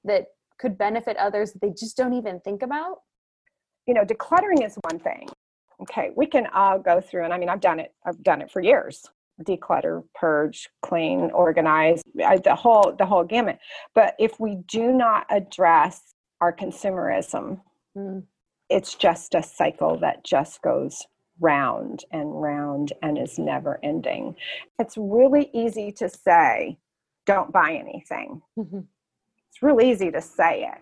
that 0.05 0.29
could 0.59 0.79
benefit 0.79 1.19
others 1.19 1.53
that 1.53 1.61
they 1.61 1.69
just 1.69 1.99
don't 1.99 2.15
even 2.15 2.41
think 2.41 2.63
about? 2.63 3.01
you 3.87 3.95
know, 3.95 4.05
decluttering 4.05 4.65
is 4.65 4.79
one 4.89 4.99
thing. 4.99 5.29
Okay, 5.81 6.11
we 6.15 6.27
can 6.27 6.47
all 6.55 6.79
go 6.79 7.01
through, 7.01 7.25
and 7.25 7.33
I 7.33 7.39
mean, 7.39 7.49
I've 7.49 7.61
done 7.61 7.81
it. 7.81 7.93
I've 8.07 8.23
done 8.23 8.41
it 8.41 8.51
for 8.51 8.61
years. 8.63 9.05
Declutter, 9.43 10.05
purge, 10.15 10.69
clean, 10.83 11.31
organize, 11.33 12.03
the 12.15 12.55
whole 12.55 12.95
the 12.97 13.07
whole 13.07 13.25
gamut. 13.25 13.59
But 13.95 14.15
if 14.19 14.39
we 14.39 14.59
do 14.69 14.93
not 14.93 15.27
address 15.31 16.15
our 16.43 16.53
consumerism, 16.53 17.61
Mm. 17.97 18.27
it's 18.69 18.95
just 18.95 19.35
a 19.35 19.43
cycle 19.43 19.97
that 19.99 20.25
just 20.25 20.61
goes 20.61 21.07
round 21.41 22.05
and 22.11 22.43
round 22.43 22.93
and 23.03 23.17
is 23.17 23.39
never 23.39 23.79
ending. 23.83 24.35
It's 24.79 24.97
really 24.99 25.51
easy 25.53 25.93
to 25.93 26.09
say, 26.09 26.79
"Don't 27.27 27.53
buy 27.53 27.73
anything." 27.75 28.43
It's 28.57 29.63
real 29.63 29.81
easy 29.81 30.11
to 30.11 30.21
say 30.21 30.65
it, 30.65 30.81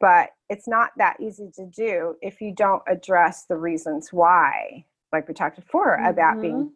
but 0.00 0.30
it's 0.50 0.68
not 0.68 0.90
that 0.98 1.18
easy 1.20 1.50
to 1.52 1.64
do 1.66 2.16
if 2.20 2.40
you 2.42 2.52
don't 2.52 2.82
address 2.86 3.46
the 3.46 3.56
reasons 3.56 4.12
why, 4.12 4.84
like 5.12 5.28
we 5.28 5.34
talked 5.34 5.56
before 5.56 5.94
about 5.94 6.40
being 6.42 6.72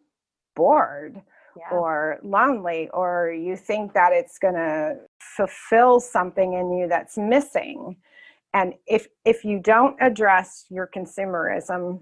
bored 0.55 1.21
Yeah. 1.55 1.69
or 1.71 2.19
lonely, 2.23 2.89
or 2.89 3.29
you 3.31 3.55
think 3.55 3.93
that 3.93 4.13
it's 4.13 4.39
going 4.39 4.55
to 4.55 5.06
fulfill 5.37 5.99
something 5.99 6.53
in 6.53 6.71
you 6.77 6.87
that's 6.89 7.17
missing. 7.17 7.97
And 8.53 8.73
if 8.87 9.07
if 9.25 9.45
you 9.45 9.59
don't 9.59 9.95
address 10.01 10.65
your 10.69 10.89
consumerism 10.95 12.01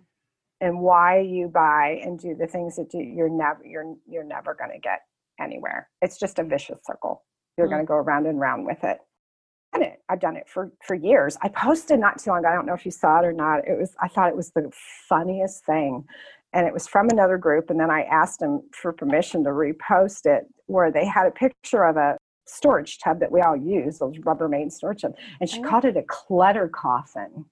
and 0.62 0.80
why 0.80 1.20
you 1.20 1.48
buy 1.50 2.00
and 2.04 2.20
do 2.20 2.36
the 2.36 2.48
things 2.48 2.78
that 2.78 2.90
do, 2.90 3.00
you're 3.00 3.30
never 3.30 3.62
you're 3.66 3.96
you're 4.08 4.24
never 4.24 4.56
going 4.56 4.72
to 4.72 4.80
get 4.80 5.02
anywhere. 5.40 5.90
It's 6.02 6.18
just 6.20 6.40
a 6.40 6.44
vicious 6.44 6.80
circle. 6.86 7.24
You're 7.58 7.68
Mm. 7.68 7.72
going 7.72 7.82
to 7.84 7.88
go 7.88 7.96
around 7.96 8.28
and 8.28 8.40
round 8.40 8.66
with 8.66 8.84
it. 8.84 9.00
And 9.74 9.84
it, 9.84 10.02
I've 10.10 10.22
done 10.22 10.38
it 10.38 10.48
for 10.48 10.72
for 10.88 10.96
years. 10.96 11.38
I 11.42 11.50
posted 11.50 12.00
not 12.00 12.20
too 12.20 12.30
long 12.32 12.40
ago. 12.40 12.50
I 12.50 12.56
don't 12.56 12.66
know 12.66 12.74
if 12.74 12.86
you 12.86 12.92
saw 12.92 13.20
it 13.20 13.26
or 13.26 13.34
not. 13.34 13.68
It 13.68 13.78
was 13.78 13.94
I 14.02 14.08
thought 14.08 14.30
it 14.30 14.36
was 14.38 14.52
the 14.52 14.72
funniest 15.10 15.66
thing, 15.66 16.06
and 16.54 16.66
it 16.68 16.74
was 16.74 16.88
from 16.88 17.10
another 17.10 17.38
group. 17.38 17.70
And 17.70 17.80
then 17.80 17.92
I 17.92 18.04
asked 18.04 18.40
them 18.40 18.62
for 18.74 18.94
permission 18.94 19.44
to 19.44 19.50
repost 19.50 20.26
it, 20.26 20.46
where 20.68 20.92
they 20.92 21.06
had 21.06 21.28
a 21.28 21.32
picture 21.32 21.84
of 21.84 21.98
a 21.98 22.18
storage 22.48 23.00
tub 23.00 23.20
that 23.22 23.32
we 23.32 23.42
all 23.42 23.58
use, 23.58 24.00
those 24.00 24.18
Rubbermaid 24.20 24.72
storage 24.72 25.02
tub, 25.04 25.16
and 25.42 25.50
she 25.50 25.60
Oh. 25.60 25.62
called 25.62 25.86
it 25.86 25.98
a 25.98 26.04
clutter 26.04 26.68
coffin. 26.70 27.46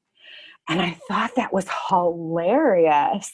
And 0.69 0.81
I 0.81 0.91
thought 1.07 1.35
that 1.37 1.53
was 1.53 1.67
hilarious. 1.89 3.31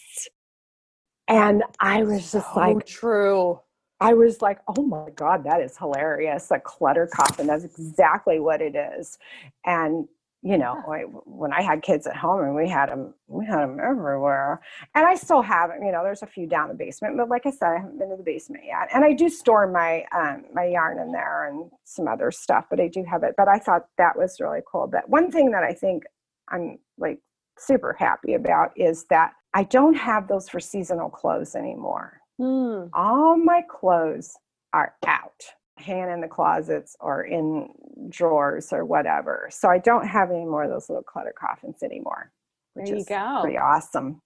And 1.28 1.64
I 1.80 2.04
was 2.04 2.32
just 2.32 2.56
So 2.56 2.58
like, 2.58 2.88
true. 2.88 3.62
I 4.00 4.14
was 4.14 4.42
like, 4.42 4.60
oh 4.68 4.84
my 4.84 5.10
God, 5.16 5.46
that 5.46 5.62
is 5.62 5.78
hilarious. 5.78 6.52
A 6.52 6.60
clutter 6.60 7.08
coffin. 7.08 7.48
That's 7.48 7.66
exactly 7.66 8.40
what 8.40 8.62
it 8.62 8.76
is. 8.76 9.18
And, 9.66 10.08
you 10.44 10.58
know, 10.58 10.82
I, 10.92 11.02
when 11.26 11.54
I 11.54 11.62
had 11.62 11.84
kids 11.84 12.08
at 12.08 12.16
home 12.18 12.42
and 12.44 12.56
we 12.56 12.70
had 12.70 12.90
them, 12.90 13.14
we 13.28 13.46
had 13.46 13.60
them 13.62 13.80
everywhere. 13.80 14.62
And 14.96 15.06
I 15.06 15.16
still 15.16 15.42
have 15.42 15.70
them, 15.72 15.84
you 15.84 15.92
know, 15.92 16.04
there's 16.04 16.24
a 16.24 16.28
few 16.28 16.48
down 16.48 16.70
the 16.70 16.76
basement, 16.76 17.18
but 17.18 17.30
like 17.30 17.46
I 17.46 17.52
said, 17.52 17.70
I 17.70 17.78
haven't 17.80 18.00
been 18.00 18.10
to 18.12 18.18
the 18.18 18.24
basement 18.24 18.64
yet. 18.68 18.90
And 18.94 19.06
I 19.06 19.14
do 19.14 19.30
store 19.30 19.68
my, 19.72 20.06
um, 20.16 20.46
my 20.54 20.66
yarn 20.66 21.00
in 21.00 21.12
there 21.12 21.48
and 21.50 21.72
some 21.86 22.08
other 22.08 22.32
stuff, 22.32 22.66
but 22.70 22.80
I 22.82 22.88
do 22.90 23.04
have 23.06 23.24
it. 23.24 23.36
But 23.38 23.50
I 23.50 23.60
thought 23.60 23.88
that 23.98 24.18
was 24.18 24.40
really 24.40 24.62
cool. 24.72 24.88
But 24.88 25.10
one 25.10 25.32
thing 25.32 25.52
that 25.52 25.64
I 25.64 25.74
think 25.74 26.04
I'm 26.50 26.80
like 26.98 27.20
super 27.58 27.96
happy 28.00 28.36
about 28.36 28.72
is 28.78 29.06
that 29.10 29.34
I 29.54 29.64
don't 29.64 29.96
have 29.96 30.28
those 30.28 30.50
for 30.50 30.60
seasonal 30.62 31.10
clothes 31.10 31.56
anymore 31.56 32.14
Hmm. 32.40 32.88
all 32.94 33.38
my 33.38 33.64
clothes 33.70 34.38
are 34.74 34.96
out 35.08 35.44
hanging 35.80 36.10
in 36.12 36.22
the 36.22 36.28
closets 36.28 36.96
or 37.00 37.24
in 37.24 37.70
drawers 38.10 38.72
or 38.74 38.86
whatever 38.86 39.48
so 39.52 39.70
i 39.70 39.78
don't 39.78 40.08
have 40.08 40.30
any 40.32 40.46
more 40.46 40.64
of 40.64 40.70
those 40.70 40.90
little 40.90 41.04
clutter 41.04 41.34
coffins 41.38 41.82
anymore 41.84 42.32
which 42.74 42.88
There 42.88 42.96
you 42.96 43.02
is 43.02 43.08
go. 43.08 43.40
pretty 43.42 43.58
awesome 43.58 44.22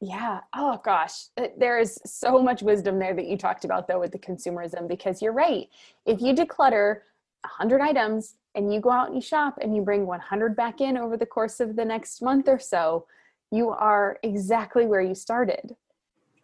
Yeah. 0.00 0.40
Oh 0.54 0.80
gosh, 0.82 1.26
Uh, 1.36 1.48
there 1.58 1.78
is 1.78 1.98
so 2.06 2.42
much 2.42 2.62
wisdom 2.62 2.98
there 2.98 3.14
that 3.14 3.26
you 3.26 3.36
talked 3.36 3.64
about 3.66 3.86
though 3.86 4.00
with 4.00 4.12
the 4.12 4.18
consumerism 4.18 4.88
because 4.88 5.20
you're 5.20 5.32
right. 5.34 5.68
If 6.06 6.20
you 6.22 6.34
declutter 6.34 7.00
100 7.42 7.80
items 7.82 8.36
and 8.54 8.72
you 8.72 8.80
go 8.80 8.90
out 8.90 9.08
and 9.08 9.14
you 9.16 9.20
shop 9.20 9.58
and 9.60 9.76
you 9.76 9.82
bring 9.82 10.06
100 10.06 10.56
back 10.56 10.80
in 10.80 10.96
over 10.96 11.16
the 11.18 11.26
course 11.26 11.60
of 11.60 11.76
the 11.76 11.84
next 11.84 12.22
month 12.22 12.48
or 12.48 12.58
so, 12.58 13.06
you 13.50 13.68
are 13.70 14.18
exactly 14.22 14.86
where 14.86 15.02
you 15.02 15.14
started. 15.14 15.76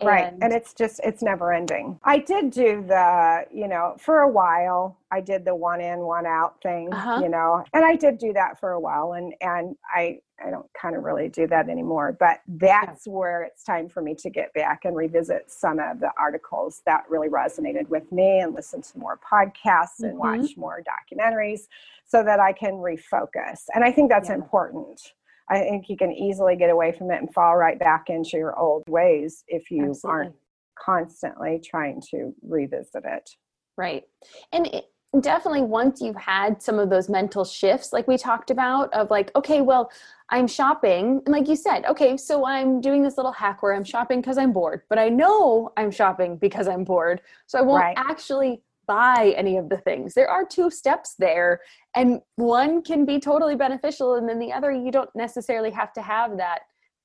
Right 0.03 0.33
and 0.43 0.53
it's 0.53 0.75
just 0.75 1.01
it's 1.03 1.23
never 1.23 1.53
ending 1.53 1.99
i 2.05 2.19
did 2.19 2.51
do 2.51 2.85
the 2.87 3.45
you 3.53 3.67
know 3.67 3.97
for 3.99 4.21
a 4.21 4.29
while 4.29 4.99
i 5.11 5.21
did 5.21 5.45
the 5.45 5.55
one 5.55 5.81
in 5.81 6.01
one 6.01 6.27
out 6.27 6.61
thing 6.63 6.91
Uh-huh. 6.93 7.21
you 7.23 7.29
know 7.29 7.65
and 7.73 7.85
i 7.85 7.95
did 7.97 8.19
do 8.19 8.33
that 8.33 8.59
for 8.61 8.73
a 8.73 8.81
while 8.81 9.15
and 9.15 9.33
and 9.41 9.75
i 9.95 10.19
i 10.47 10.51
don't 10.51 10.69
kind 10.75 10.97
of 10.97 11.03
really 11.03 11.29
do 11.29 11.47
that 11.47 11.69
anymore 11.71 12.15
but 12.21 12.41
that's 12.47 13.07
where 13.07 13.43
it's 13.43 13.65
time 13.65 13.89
for 13.89 14.03
me 14.03 14.15
to 14.15 14.29
get 14.29 14.53
back 14.53 14.85
and 14.85 14.95
revisit 14.95 15.51
some 15.51 15.79
of 15.79 15.99
the 16.01 16.11
articles 16.19 16.83
that 16.85 17.05
really 17.09 17.29
resonated 17.29 17.89
with 17.89 18.11
me 18.13 18.41
and 18.41 18.55
listen 18.55 18.83
to 18.83 18.99
more 18.99 19.19
podcasts 19.19 20.01
and 20.03 20.15
Mhm. 20.15 20.19
watch 20.19 20.57
more 20.59 20.83
documentaries 20.83 21.69
so 22.05 22.23
that 22.23 22.39
i 22.39 22.53
can 22.53 22.75
refocus 22.75 23.63
and 23.75 23.83
i 23.83 23.91
think 23.91 24.11
that's 24.11 24.29
Yeah. 24.29 24.35
important 24.35 25.15
I 25.49 25.61
think 25.61 25.89
you 25.89 25.97
can 25.97 26.13
easily 26.13 26.57
get 26.57 26.71
away 26.71 26.93
from 26.93 27.11
it 27.11 27.21
and 27.21 27.33
fall 27.33 27.57
right 27.57 27.79
back 27.79 28.09
into 28.09 28.37
your 28.37 28.59
old 28.59 28.85
ways 28.89 29.45
if 29.49 29.71
you 29.71 29.91
Absolutely. 29.91 30.11
aren't 30.11 30.35
constantly 30.79 31.61
trying 31.65 32.03
to 32.11 32.35
revisit 32.43 33.05
it. 33.05 33.31
Right. 33.77 34.05
And 34.53 34.67
it, 34.67 34.87
definitely 35.21 35.63
once 35.63 36.01
you've 36.01 36.17
had 36.17 36.61
some 36.63 36.79
of 36.79 36.91
those 36.91 37.09
mental 37.09 37.45
shifts, 37.45 37.93
like 37.93 38.09
we 38.09 38.19
talked 38.19 38.51
about, 38.51 38.93
of 38.93 39.11
like, 39.11 39.31
okay, 39.37 39.63
well, 39.63 39.91
I'm 40.31 40.47
shopping. 40.47 41.23
And 41.25 41.33
like 41.33 41.49
you 41.49 41.57
said, 41.57 41.85
okay, 41.87 42.17
so 42.17 42.47
I'm 42.47 42.81
doing 42.81 43.03
this 43.03 43.17
little 43.17 43.33
hack 43.33 43.63
where 43.63 43.75
I'm 43.75 43.85
shopping 43.85 44.21
because 44.21 44.39
I'm 44.39 44.53
bored, 44.53 44.83
but 44.89 44.99
I 44.99 45.09
know 45.09 45.73
I'm 45.77 45.91
shopping 45.91 46.37
because 46.37 46.69
I'm 46.69 46.85
bored. 46.85 47.21
So 47.47 47.59
I 47.59 47.63
won't 47.63 47.83
Right. 47.83 47.95
actually 47.97 48.63
buy 48.87 49.34
any 49.37 49.57
of 49.57 49.68
the 49.68 49.78
things. 49.78 50.14
There 50.14 50.30
are 50.30 50.45
two 50.47 50.70
steps 50.70 51.14
there, 51.18 51.61
and 51.95 52.20
one 52.37 52.82
can 52.82 53.05
be 53.05 53.18
totally 53.18 53.57
beneficial, 53.57 54.14
and 54.14 54.28
then 54.28 54.39
the 54.39 54.53
other, 54.53 54.70
you 54.72 54.91
don't 54.91 55.11
necessarily 55.14 55.70
have 55.70 55.93
to 55.95 56.03
have 56.03 56.37
that 56.39 56.61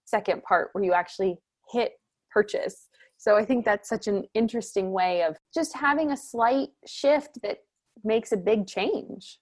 second 0.06 0.44
part 0.44 0.70
where 0.74 0.84
you 0.84 0.94
actually 0.94 1.38
hit 1.72 1.94
purchase. 2.32 2.88
So 3.18 3.36
I 3.36 3.46
think 3.46 3.66
that's 3.66 3.88
such 3.88 4.08
an 4.08 4.26
interesting 4.34 4.92
way 4.92 5.24
of 5.24 5.38
just 5.54 5.76
having 5.76 6.12
a 6.12 6.18
slight 6.18 6.70
shift 6.88 7.40
that 7.44 7.60
makes 8.04 8.32
a 8.32 8.38
big 8.38 8.66
change. 8.66 9.40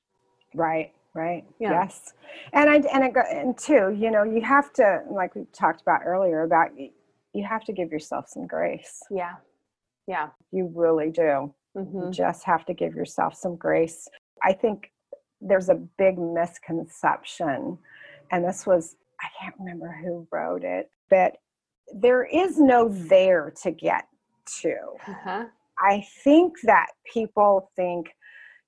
Right, 0.54 0.92
right. 1.14 1.46
Yeah. 1.60 1.72
Yes. 1.72 2.14
And 2.52 2.70
I 2.70 2.76
and 2.94 3.04
I 3.04 3.10
go 3.10 3.22
and 3.22 3.58
two, 3.58 3.96
you 3.98 4.12
know, 4.12 4.24
you 4.24 4.42
have 4.42 4.74
to 4.74 5.04
like 5.10 5.36
we 5.36 5.46
talked 5.54 5.82
about 5.82 6.02
earlier 6.06 6.42
about 6.42 6.72
you 6.78 7.46
have 7.48 7.64
to 7.66 7.72
give 7.74 7.92
yourself 7.92 8.26
some 8.28 8.48
grace. 8.48 9.00
Yeah. 9.10 9.36
Yeah. 10.08 10.30
You 10.52 10.72
really 10.76 11.10
do. 11.10 11.54
Hmm 11.84 12.06
You 12.06 12.12
just 12.12 12.44
have 12.46 12.66
to 12.66 12.74
give 12.74 12.96
yourself 12.96 13.36
some 13.36 13.56
grace. 13.56 14.08
I 14.44 14.54
think 14.54 14.92
there's 15.42 15.70
a 15.70 15.76
big 15.76 16.18
misconception, 16.18 17.78
and 18.32 18.46
this 18.46 18.66
was, 18.66 18.96
I 19.22 19.28
can't 19.40 19.56
remember 19.60 19.98
who 20.04 20.28
wrote 20.32 20.64
it, 20.64 20.90
but 21.10 21.38
there 21.94 22.24
is 22.24 22.60
no 22.60 22.90
there 22.90 23.54
to 23.64 23.72
get 23.72 24.08
to. 24.62 24.76
Uh-huh. 25.08 25.46
I 25.80 26.06
think 26.24 26.56
that 26.64 26.88
people 27.12 27.72
think, 27.76 28.12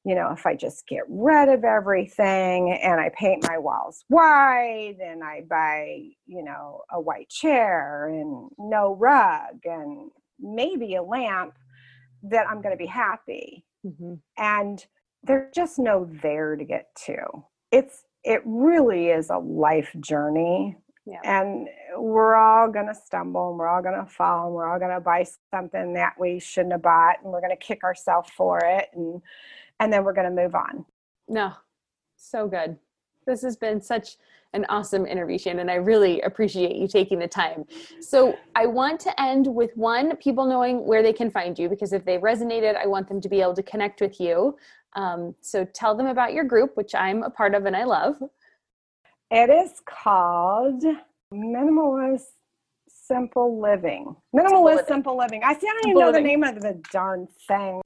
you 0.05 0.16
know, 0.16 0.32
if 0.32 0.45
I 0.45 0.55
just 0.55 0.88
get 0.88 1.03
rid 1.07 1.49
of 1.49 1.64
everything 1.64 2.72
and 2.72 2.99
I 2.99 3.12
paint 3.16 3.45
my 3.47 3.57
walls 3.57 4.03
white 4.07 4.95
and 5.03 5.24
I 5.24 5.43
buy, 5.47 6.07
you 6.26 6.43
know, 6.43 6.82
a 6.91 6.99
white 6.99 7.30
chair 7.30 8.07
and 8.07 8.49
no 8.57 8.95
rug 8.95 9.59
and 9.66 10.09
maybe 10.39 10.95
a 10.95 11.03
lamp, 11.03 11.53
that 12.24 12.47
I'm 12.49 12.61
going 12.61 12.74
to 12.74 12.78
be 12.78 12.88
happy. 12.88 13.65
hmm 13.84 14.15
And 14.38 14.86
there's 15.24 15.53
just 15.53 15.78
no 15.80 16.09
there 16.22 16.55
to 16.55 16.63
get 16.63 16.88
to. 17.05 17.17
It's 17.72 18.03
it 18.24 18.41
really 18.45 19.07
is 19.09 19.30
a 19.30 19.38
life 19.38 19.95
journey 19.99 20.78
Yeah. 21.05 21.19
and 21.24 21.67
we're 21.97 22.36
all 22.36 22.69
going 22.72 22.88
to 22.88 22.93
stumble 22.95 23.49
and 23.49 23.57
we're 23.59 23.67
all 23.67 23.82
going 23.82 23.99
to 23.99 24.05
fall 24.11 24.45
and 24.47 24.55
we're 24.55 24.72
all 24.72 24.78
going 24.80 24.93
to 24.93 24.99
buy 24.99 25.26
something 25.51 25.93
that 25.93 26.13
we 26.19 26.39
shouldn't 26.39 26.74
have 26.74 26.84
bought 26.84 27.17
and 27.24 27.32
we're 27.32 27.41
going 27.41 27.55
to 27.57 27.65
kick 27.65 27.84
ourselves 27.84 28.30
for 28.36 28.59
it 28.63 28.89
and 28.93 29.22
and 29.80 29.91
then 29.91 30.03
we're 30.03 30.13
going 30.13 30.30
to 30.36 30.43
move 30.43 30.53
on 30.55 30.86
No. 31.28 31.53
So 32.17 32.47
good. 32.47 32.78
This 33.26 33.41
has 33.41 33.57
been 33.57 33.82
such 33.82 34.17
an 34.54 34.66
awesome 34.70 35.06
interview, 35.06 35.38
Shannon. 35.38 35.70
I 35.70 35.76
really 35.76 36.22
appreciate 36.22 36.76
you 36.76 36.88
taking 36.88 37.20
the 37.20 37.28
time. 37.28 37.66
So, 38.02 38.38
I 38.56 38.66
want 38.66 38.99
to 39.02 39.22
end 39.22 39.47
with 39.47 39.72
one 39.76 40.16
people 40.18 40.45
knowing 40.45 40.86
where 40.86 41.02
they 41.02 41.14
can 41.14 41.32
find 41.32 41.58
you 41.58 41.70
because 41.70 41.93
if 41.93 42.04
they 42.06 42.18
resonated, 42.18 42.76
I 42.76 42.86
want 42.88 43.08
them 43.08 43.22
to 43.22 43.30
be 43.30 43.41
able 43.41 43.56
to 43.56 43.64
connect 43.64 44.02
with 44.02 44.20
you. 44.20 44.58
Um, 44.93 45.36
so, 45.41 45.66
tell 45.66 45.95
them 45.95 46.08
about 46.08 46.34
your 46.34 46.43
group, 46.43 46.76
which 46.76 46.93
I'm 46.93 47.24
a 47.24 47.30
part 47.30 47.56
of 47.56 47.66
and 47.66 47.76
I 47.76 47.86
love. 47.86 48.16
It 49.30 49.49
is 49.49 49.82
called 49.86 50.84
Minimalist 51.34 52.26
Simple 52.89 53.62
Living. 53.62 54.16
Minimalist 54.36 54.88
Simple 54.88 55.18
Living. 55.18 55.41
I 55.43 55.54
see. 55.54 55.68
I 55.68 55.82
don't 55.82 55.91
even 55.91 55.99
know 55.99 56.12
the 56.12 56.20
name 56.20 56.43
of 56.43 56.62
the 56.62 56.82
darn 56.91 57.28
thing. 57.47 57.82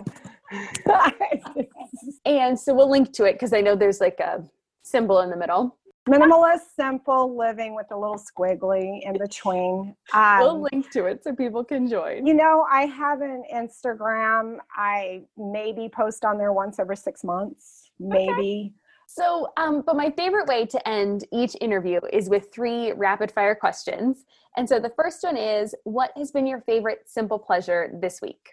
and 2.26 2.60
so 2.60 2.74
we'll 2.74 2.90
link 2.90 3.14
to 3.14 3.26
it 3.26 3.34
because 3.34 3.54
I 3.54 3.62
know 3.62 3.76
there's 3.76 4.02
like 4.02 4.20
a 4.20 4.44
symbol 4.84 5.22
in 5.22 5.30
the 5.30 5.38
middle. 5.38 5.78
Minimalist 6.08 6.76
Simple 6.76 7.36
Living 7.36 7.74
with 7.76 7.88
a 7.92 7.98
little 7.98 8.20
squiggly 8.20 9.00
in 9.02 9.18
between. 9.18 9.96
Um, 10.14 10.40
we'll 10.40 10.62
link 10.62 10.92
to 10.92 11.06
it 11.06 11.24
so 11.24 11.34
people 11.34 11.64
can 11.64 11.88
join. 11.88 12.28
You 12.28 12.36
know, 12.36 12.66
I 12.72 12.86
have 12.86 13.22
an 13.22 13.44
Instagram. 13.54 14.58
I 14.76 15.24
maybe 15.36 15.90
post 15.90 16.24
on 16.24 16.38
there 16.38 16.54
once 16.54 16.78
every 16.78 16.98
six 16.98 17.24
months, 17.24 17.90
maybe. 18.00 18.32
Okay. 18.32 18.74
So, 19.08 19.48
um, 19.58 19.82
but 19.86 19.96
my 19.96 20.12
favorite 20.12 20.48
way 20.48 20.66
to 20.66 20.88
end 20.88 21.26
each 21.32 21.56
interview 21.62 22.00
is 22.12 22.30
with 22.30 22.52
three 22.54 22.92
rapid 22.94 23.32
fire 23.32 23.56
questions. 23.56 24.26
And 24.58 24.68
so 24.68 24.80
the 24.80 24.92
first 24.96 25.24
one 25.24 25.38
is 25.38 25.74
What 25.84 26.12
has 26.18 26.32
been 26.32 26.46
your 26.46 26.62
favorite 26.62 27.04
simple 27.06 27.40
pleasure 27.40 27.92
this 28.02 28.22
week? 28.22 28.52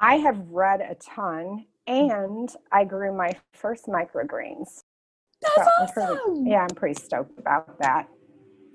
I 0.00 0.16
have 0.16 0.38
read 0.50 0.80
a 0.80 0.94
ton 0.96 1.66
and 1.86 2.48
I 2.72 2.84
grew 2.84 3.16
my 3.16 3.34
first 3.52 3.86
microgreens. 3.86 4.84
That's 5.56 5.68
so 5.68 6.02
awesome. 6.02 6.02
I'm 6.02 6.34
pretty, 6.34 6.50
yeah, 6.50 6.66
I'm 6.68 6.74
pretty 6.74 7.00
stoked 7.00 7.38
about 7.38 7.78
that. 7.80 8.08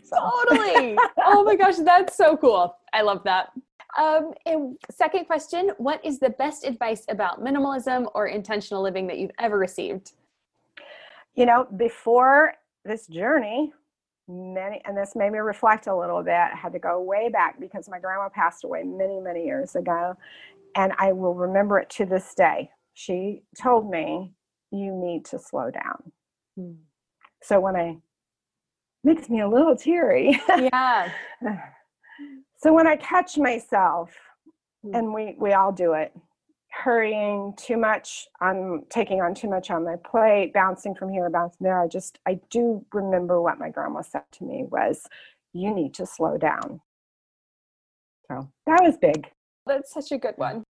So. 0.04 0.18
Totally. 0.18 0.98
oh 1.26 1.44
my 1.44 1.56
gosh, 1.56 1.78
that's 1.78 2.16
so 2.16 2.36
cool. 2.38 2.76
I 2.94 3.02
love 3.02 3.24
that. 3.26 3.52
Um, 3.98 4.34
and 4.46 4.78
second 4.92 5.26
question 5.26 5.72
What 5.78 6.04
is 6.06 6.20
the 6.20 6.30
best 6.32 6.66
advice 6.66 7.06
about 7.10 7.44
minimalism 7.44 8.10
or 8.14 8.28
intentional 8.28 8.84
living 8.84 9.08
that 9.08 9.18
you've 9.18 9.32
ever 9.40 9.58
received? 9.58 10.14
You 11.36 11.46
know, 11.46 11.68
before 11.78 12.54
this 12.86 13.08
journey, 13.08 13.74
many, 14.28 14.82
and 14.86 14.96
this 14.96 15.16
made 15.16 15.32
me 15.32 15.40
reflect 15.40 15.88
a 15.88 15.96
little 15.96 16.24
bit. 16.24 16.34
I 16.34 16.56
had 16.56 16.74
to 16.74 16.80
go 16.80 17.02
way 17.02 17.30
back 17.30 17.60
because 17.60 17.90
my 17.90 18.00
grandma 18.00 18.30
passed 18.30 18.64
away 18.64 18.84
many, 18.84 19.20
many 19.20 19.46
years 19.46 19.76
ago. 19.76 20.16
And 20.76 20.94
I 21.00 21.14
will 21.14 21.34
remember 21.34 21.80
it 21.80 21.90
to 21.92 22.06
this 22.06 22.34
day. 22.36 22.70
She 22.94 23.44
told 23.60 23.90
me, 23.90 24.34
You 24.72 24.94
need 24.94 25.26
to 25.26 25.40
slow 25.40 25.72
down. 25.72 26.12
Hmm. 26.60 26.74
So 27.42 27.60
when 27.60 27.76
I 27.76 27.98
makes 29.04 29.30
me 29.30 29.40
a 29.42 29.48
little 29.48 29.76
teary. 29.76 30.42
Yeah. 30.50 31.12
so 32.58 32.74
when 32.74 32.86
I 32.86 32.98
catch 32.98 33.38
myself, 33.38 34.12
hmm. 34.84 34.96
and 34.96 35.14
we 35.14 35.36
we 35.40 35.54
all 35.54 35.72
do 35.72 35.94
it, 35.94 36.14
hurrying 36.72 37.54
too 37.58 37.78
much 37.78 38.28
i'm 38.42 38.84
taking 38.90 39.22
on 39.22 39.34
too 39.34 39.50
much 39.50 39.72
on 39.72 39.84
my 39.84 39.96
plate 40.06 40.54
bouncing 40.54 40.94
from 40.94 41.10
here 41.10 41.30
bouncing 41.30 41.58
there 41.62 41.82
i 41.82 41.88
just 41.88 42.20
i 42.28 42.40
do 42.52 42.86
remember 42.94 43.42
what 43.42 43.58
my 43.58 43.70
grandma 43.70 44.02
said 44.02 44.22
to 44.32 44.44
me 44.44 44.64
was 44.70 45.02
you 45.52 45.74
need 45.74 45.94
to 45.94 46.06
slow 46.06 46.38
down 46.38 46.80
so 48.28 48.48
that 48.68 48.84
was 48.84 48.98
big 48.98 49.28
that's 49.66 49.92
such 49.92 50.12
a 50.12 50.18
good 50.18 50.36
one 50.38 50.64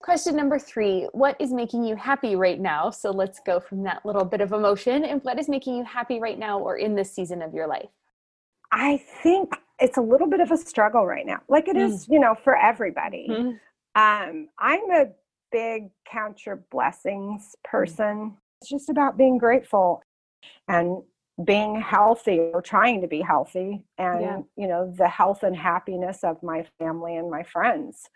question 0.00 0.36
number 0.36 0.58
three 0.58 1.08
what 1.12 1.36
is 1.40 1.52
making 1.52 1.82
you 1.82 1.96
happy 1.96 2.36
right 2.36 2.60
now 2.60 2.90
so 2.90 3.10
let's 3.10 3.40
go 3.46 3.58
from 3.58 3.82
that 3.82 4.04
little 4.04 4.24
bit 4.24 4.40
of 4.40 4.52
emotion 4.52 5.04
and 5.04 5.22
what 5.24 5.38
is 5.38 5.48
making 5.48 5.74
you 5.74 5.84
happy 5.84 6.20
right 6.20 6.38
now 6.38 6.58
or 6.58 6.76
in 6.76 6.94
this 6.94 7.12
season 7.12 7.40
of 7.42 7.54
your 7.54 7.66
life 7.66 7.88
i 8.72 9.02
think 9.22 9.52
it's 9.78 9.96
a 9.96 10.00
little 10.02 10.28
bit 10.28 10.40
of 10.40 10.50
a 10.50 10.56
struggle 10.56 11.06
right 11.06 11.26
now 11.26 11.40
like 11.48 11.66
it 11.66 11.76
is 11.76 12.06
mm. 12.06 12.12
you 12.12 12.20
know 12.20 12.34
for 12.44 12.56
everybody 12.56 13.26
mm-hmm. 13.30 13.50
Um, 13.96 14.50
I'm 14.58 14.90
a 14.90 15.06
big 15.50 15.88
count 16.10 16.44
your 16.44 16.62
blessings 16.70 17.42
mm. 17.42 17.70
person. 17.70 18.36
It's 18.60 18.70
just 18.70 18.90
about 18.90 19.16
being 19.16 19.38
grateful 19.38 20.02
and 20.68 21.02
being 21.44 21.80
healthy 21.80 22.38
or 22.52 22.60
trying 22.60 23.00
to 23.00 23.08
be 23.08 23.20
healthy 23.20 23.84
and 23.98 24.20
yeah. 24.20 24.38
you 24.56 24.66
know 24.66 24.90
the 24.96 25.08
health 25.08 25.42
and 25.42 25.54
happiness 25.54 26.24
of 26.24 26.42
my 26.42 26.64
family 26.78 27.16
and 27.16 27.30
my 27.30 27.42
friends 27.42 28.08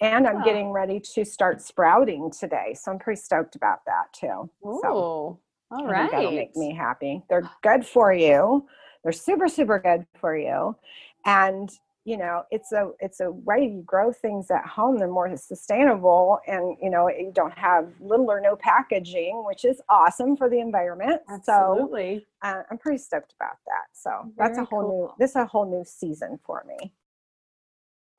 and 0.00 0.26
i'm 0.26 0.42
getting 0.44 0.70
ready 0.70 1.00
to 1.00 1.24
start 1.24 1.60
sprouting 1.60 2.30
today 2.30 2.74
so 2.74 2.92
i'm 2.92 2.98
pretty 2.98 3.20
stoked 3.20 3.56
about 3.56 3.84
that 3.86 4.12
too. 4.12 4.48
Ooh, 4.66 4.80
so 4.82 5.40
all 5.70 5.86
right 5.86 6.10
that'll 6.10 6.30
make 6.30 6.56
me 6.56 6.74
happy. 6.74 7.22
They're 7.28 7.48
good 7.62 7.84
for 7.84 8.12
you. 8.12 8.66
They're 9.02 9.12
super 9.12 9.48
super 9.48 9.78
good 9.78 10.06
for 10.18 10.36
you. 10.36 10.76
And 11.24 11.70
you 12.04 12.16
know 12.16 12.44
it's 12.50 12.72
a 12.72 12.90
it's 13.00 13.20
a 13.20 13.30
way 13.30 13.64
you 13.64 13.82
grow 13.84 14.10
things 14.10 14.50
at 14.50 14.64
home 14.64 14.98
they're 14.98 15.08
more 15.08 15.36
sustainable 15.36 16.38
and 16.46 16.74
you 16.80 16.88
know 16.88 17.06
you 17.10 17.30
don't 17.34 17.56
have 17.58 17.92
little 18.00 18.30
or 18.30 18.40
no 18.40 18.56
packaging 18.56 19.44
which 19.46 19.66
is 19.66 19.82
awesome 19.90 20.34
for 20.36 20.48
the 20.48 20.58
environment. 20.58 21.20
Absolutely. 21.28 22.24
so 22.42 22.48
uh, 22.48 22.62
i'm 22.70 22.78
pretty 22.78 22.98
stoked 22.98 23.34
about 23.38 23.58
that. 23.66 23.88
So 23.92 24.10
Very 24.36 24.48
that's 24.48 24.58
a 24.58 24.64
whole 24.64 24.80
cool. 24.80 25.14
new 25.18 25.24
this 25.24 25.30
is 25.30 25.36
a 25.36 25.44
whole 25.46 25.70
new 25.70 25.84
season 25.84 26.38
for 26.46 26.64
me 26.66 26.94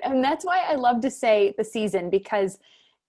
and 0.04 0.24
that's 0.24 0.46
why 0.46 0.64
i 0.68 0.76
love 0.76 1.02
to 1.02 1.12
say 1.12 1.54
the 1.58 1.64
season 1.64 2.10
because 2.10 2.60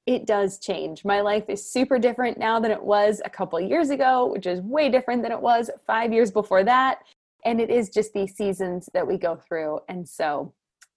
it 0.06 0.26
does 0.26 0.58
change. 0.58 1.04
My 1.04 1.20
life 1.20 1.44
is 1.48 1.70
super 1.70 1.98
different 1.98 2.38
now 2.38 2.58
than 2.58 2.70
it 2.70 2.82
was 2.82 3.20
a 3.24 3.30
couple 3.30 3.60
years 3.60 3.90
ago, 3.90 4.26
which 4.26 4.46
is 4.46 4.60
way 4.60 4.88
different 4.88 5.22
than 5.22 5.30
it 5.30 5.40
was 5.40 5.70
five 5.86 6.12
years 6.12 6.30
before 6.30 6.64
that. 6.64 7.00
And 7.44 7.60
it 7.60 7.70
is 7.70 7.90
just 7.90 8.12
these 8.12 8.34
seasons 8.34 8.88
that 8.92 9.06
we 9.06 9.18
go 9.18 9.36
through. 9.36 9.80
And 9.88 10.08
so 10.08 10.52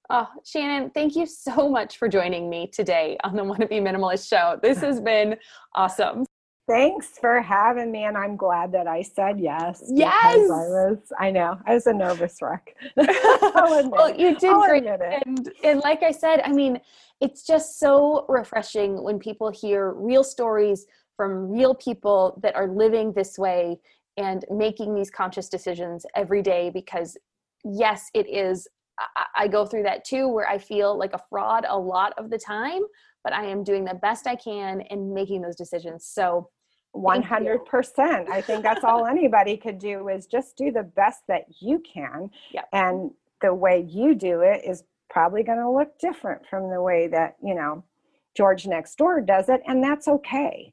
Oh, 0.10 0.28
Shannon, 0.44 0.90
thank 0.90 1.16
you 1.16 1.26
so 1.26 1.70
much 1.70 1.98
for 1.98 2.10
joining 2.10 2.50
me 2.50 2.68
today 2.68 3.18
on 3.24 3.36
the 3.36 3.44
Wanna 3.44 3.68
Be 3.68 3.78
Minimalist 3.78 4.28
show. 4.28 4.60
This 4.62 4.80
has 4.80 5.00
been 5.00 5.38
awesome. 5.76 6.26
Thanks 6.66 7.10
for 7.20 7.42
having 7.42 7.92
me, 7.92 8.06
and 8.06 8.18
I'm 8.18 8.38
glad 8.38 8.72
that 8.72 8.88
I 8.88 9.02
said 9.02 9.40
yes. 9.40 9.84
Yes, 9.94 10.14
I 10.24 10.38
was. 10.48 10.98
I 11.20 11.30
know 11.30 11.60
I 11.66 11.74
was 11.74 11.88
a 11.88 11.94
nervous 11.94 12.42
wreck. 12.42 12.76
well, 12.96 14.16
you 14.18 14.38
did 14.38 14.50
I'll 14.50 14.62
great, 14.62 14.86
and 14.86 15.52
and 15.64 15.82
like 15.82 16.04
I 16.04 16.12
said, 16.12 16.42
I 16.46 16.54
mean, 16.54 16.80
it's 17.20 17.46
just 17.46 17.80
so 17.80 18.26
refreshing 18.30 19.04
when 19.04 19.20
people 19.20 19.52
hear 19.52 19.92
real 19.92 20.24
stories 20.24 20.86
from 21.18 21.52
real 21.52 21.76
people 21.76 22.40
that 22.42 22.56
are 22.56 22.68
living 22.68 23.12
this 23.12 23.38
way 23.38 23.78
and 24.16 24.46
making 24.50 24.96
these 24.96 25.12
conscious 25.12 25.50
decisions 25.50 26.06
every 26.16 26.42
day. 26.42 26.70
Because 26.70 27.18
yes, 27.66 28.10
it 28.14 28.28
is 28.30 28.70
I, 29.36 29.48
go 29.48 29.66
through 29.66 29.84
that 29.84 30.06
too, 30.06 30.28
where 30.28 30.48
I 30.48 30.58
feel 30.58 30.98
like 30.98 31.14
a 31.14 31.22
fraud 31.30 31.66
a 31.68 31.78
lot 31.78 32.14
of 32.18 32.30
the 32.30 32.38
time, 32.38 32.82
but 33.24 33.34
I 33.34 33.46
am 33.46 33.64
doing 33.64 33.86
the 33.86 33.96
best 33.96 34.28
I 34.28 34.36
can 34.36 34.82
in 34.82 35.14
making 35.14 35.42
those 35.42 35.56
decisions. 35.56 36.06
So, 36.06 36.50
100%. 36.96 38.30
I 38.30 38.42
think 38.42 38.64
that's 38.64 38.84
all 38.84 39.06
anybody 39.06 39.58
could 39.58 39.80
do 39.80 40.10
is 40.10 40.26
just 40.28 40.58
do 40.58 40.72
the 40.72 40.84
best 40.84 41.24
that 41.28 41.46
you 41.60 41.82
can. 41.82 42.30
Yep. 42.52 42.70
And 42.72 43.12
the 43.42 43.54
way 43.54 43.86
you 43.88 44.16
do 44.16 44.42
it 44.42 44.62
is 44.66 44.84
probably 45.10 45.44
going 45.44 45.60
to 45.60 45.70
look 45.70 45.98
different 46.00 46.46
from 46.48 46.70
the 46.70 46.82
way 46.82 47.08
that, 47.08 47.36
you 47.44 47.56
know, 47.56 47.84
George 48.36 48.66
next 48.68 48.96
door 48.98 49.22
does 49.22 49.50
it. 49.50 49.62
And 49.68 49.84
that's 49.84 50.08
okay. 50.08 50.72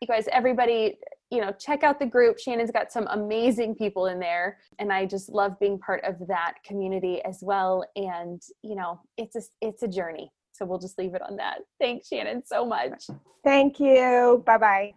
You 0.00 0.08
guys, 0.08 0.28
everybody 0.32 0.98
you 1.32 1.40
know, 1.40 1.50
check 1.58 1.82
out 1.82 1.98
the 1.98 2.04
group. 2.04 2.38
Shannon's 2.38 2.70
got 2.70 2.92
some 2.92 3.06
amazing 3.10 3.74
people 3.74 4.06
in 4.06 4.20
there, 4.20 4.58
and 4.78 4.92
I 4.92 5.06
just 5.06 5.30
love 5.30 5.58
being 5.58 5.78
part 5.78 6.04
of 6.04 6.26
that 6.28 6.56
community 6.62 7.22
as 7.24 7.38
well. 7.40 7.86
And 7.96 8.42
you 8.62 8.76
know, 8.76 9.00
it's 9.16 9.34
a 9.34 9.42
it's 9.62 9.82
a 9.82 9.88
journey. 9.88 10.30
So 10.52 10.66
we'll 10.66 10.78
just 10.78 10.98
leave 10.98 11.14
it 11.14 11.22
on 11.22 11.36
that. 11.36 11.60
Thanks, 11.80 12.08
Shannon, 12.08 12.42
so 12.44 12.66
much. 12.66 13.06
Thank 13.42 13.80
you. 13.80 14.42
Bye-bye. 14.44 14.58
Bye. 14.58 14.92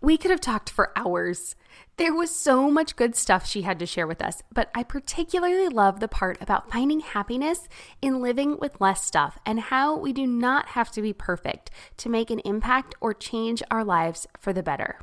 We 0.00 0.16
could 0.16 0.32
have 0.32 0.40
talked 0.40 0.68
for 0.68 0.90
hours. 0.96 1.54
There 1.96 2.12
was 2.12 2.34
so 2.34 2.68
much 2.70 2.96
good 2.96 3.14
stuff 3.14 3.46
she 3.46 3.62
had 3.62 3.78
to 3.78 3.86
share 3.86 4.06
with 4.06 4.20
us, 4.20 4.42
but 4.52 4.68
I 4.74 4.82
particularly 4.82 5.68
love 5.68 6.00
the 6.00 6.08
part 6.08 6.42
about 6.42 6.72
finding 6.72 7.00
happiness 7.00 7.68
in 8.00 8.20
living 8.20 8.58
with 8.58 8.80
less 8.80 9.04
stuff 9.04 9.38
and 9.46 9.60
how 9.60 9.96
we 9.96 10.12
do 10.12 10.26
not 10.26 10.70
have 10.70 10.90
to 10.92 11.02
be 11.02 11.12
perfect 11.12 11.70
to 11.98 12.08
make 12.08 12.30
an 12.30 12.40
impact 12.40 12.96
or 13.00 13.14
change 13.14 13.62
our 13.70 13.84
lives 13.84 14.26
for 14.40 14.52
the 14.52 14.62
better. 14.62 14.98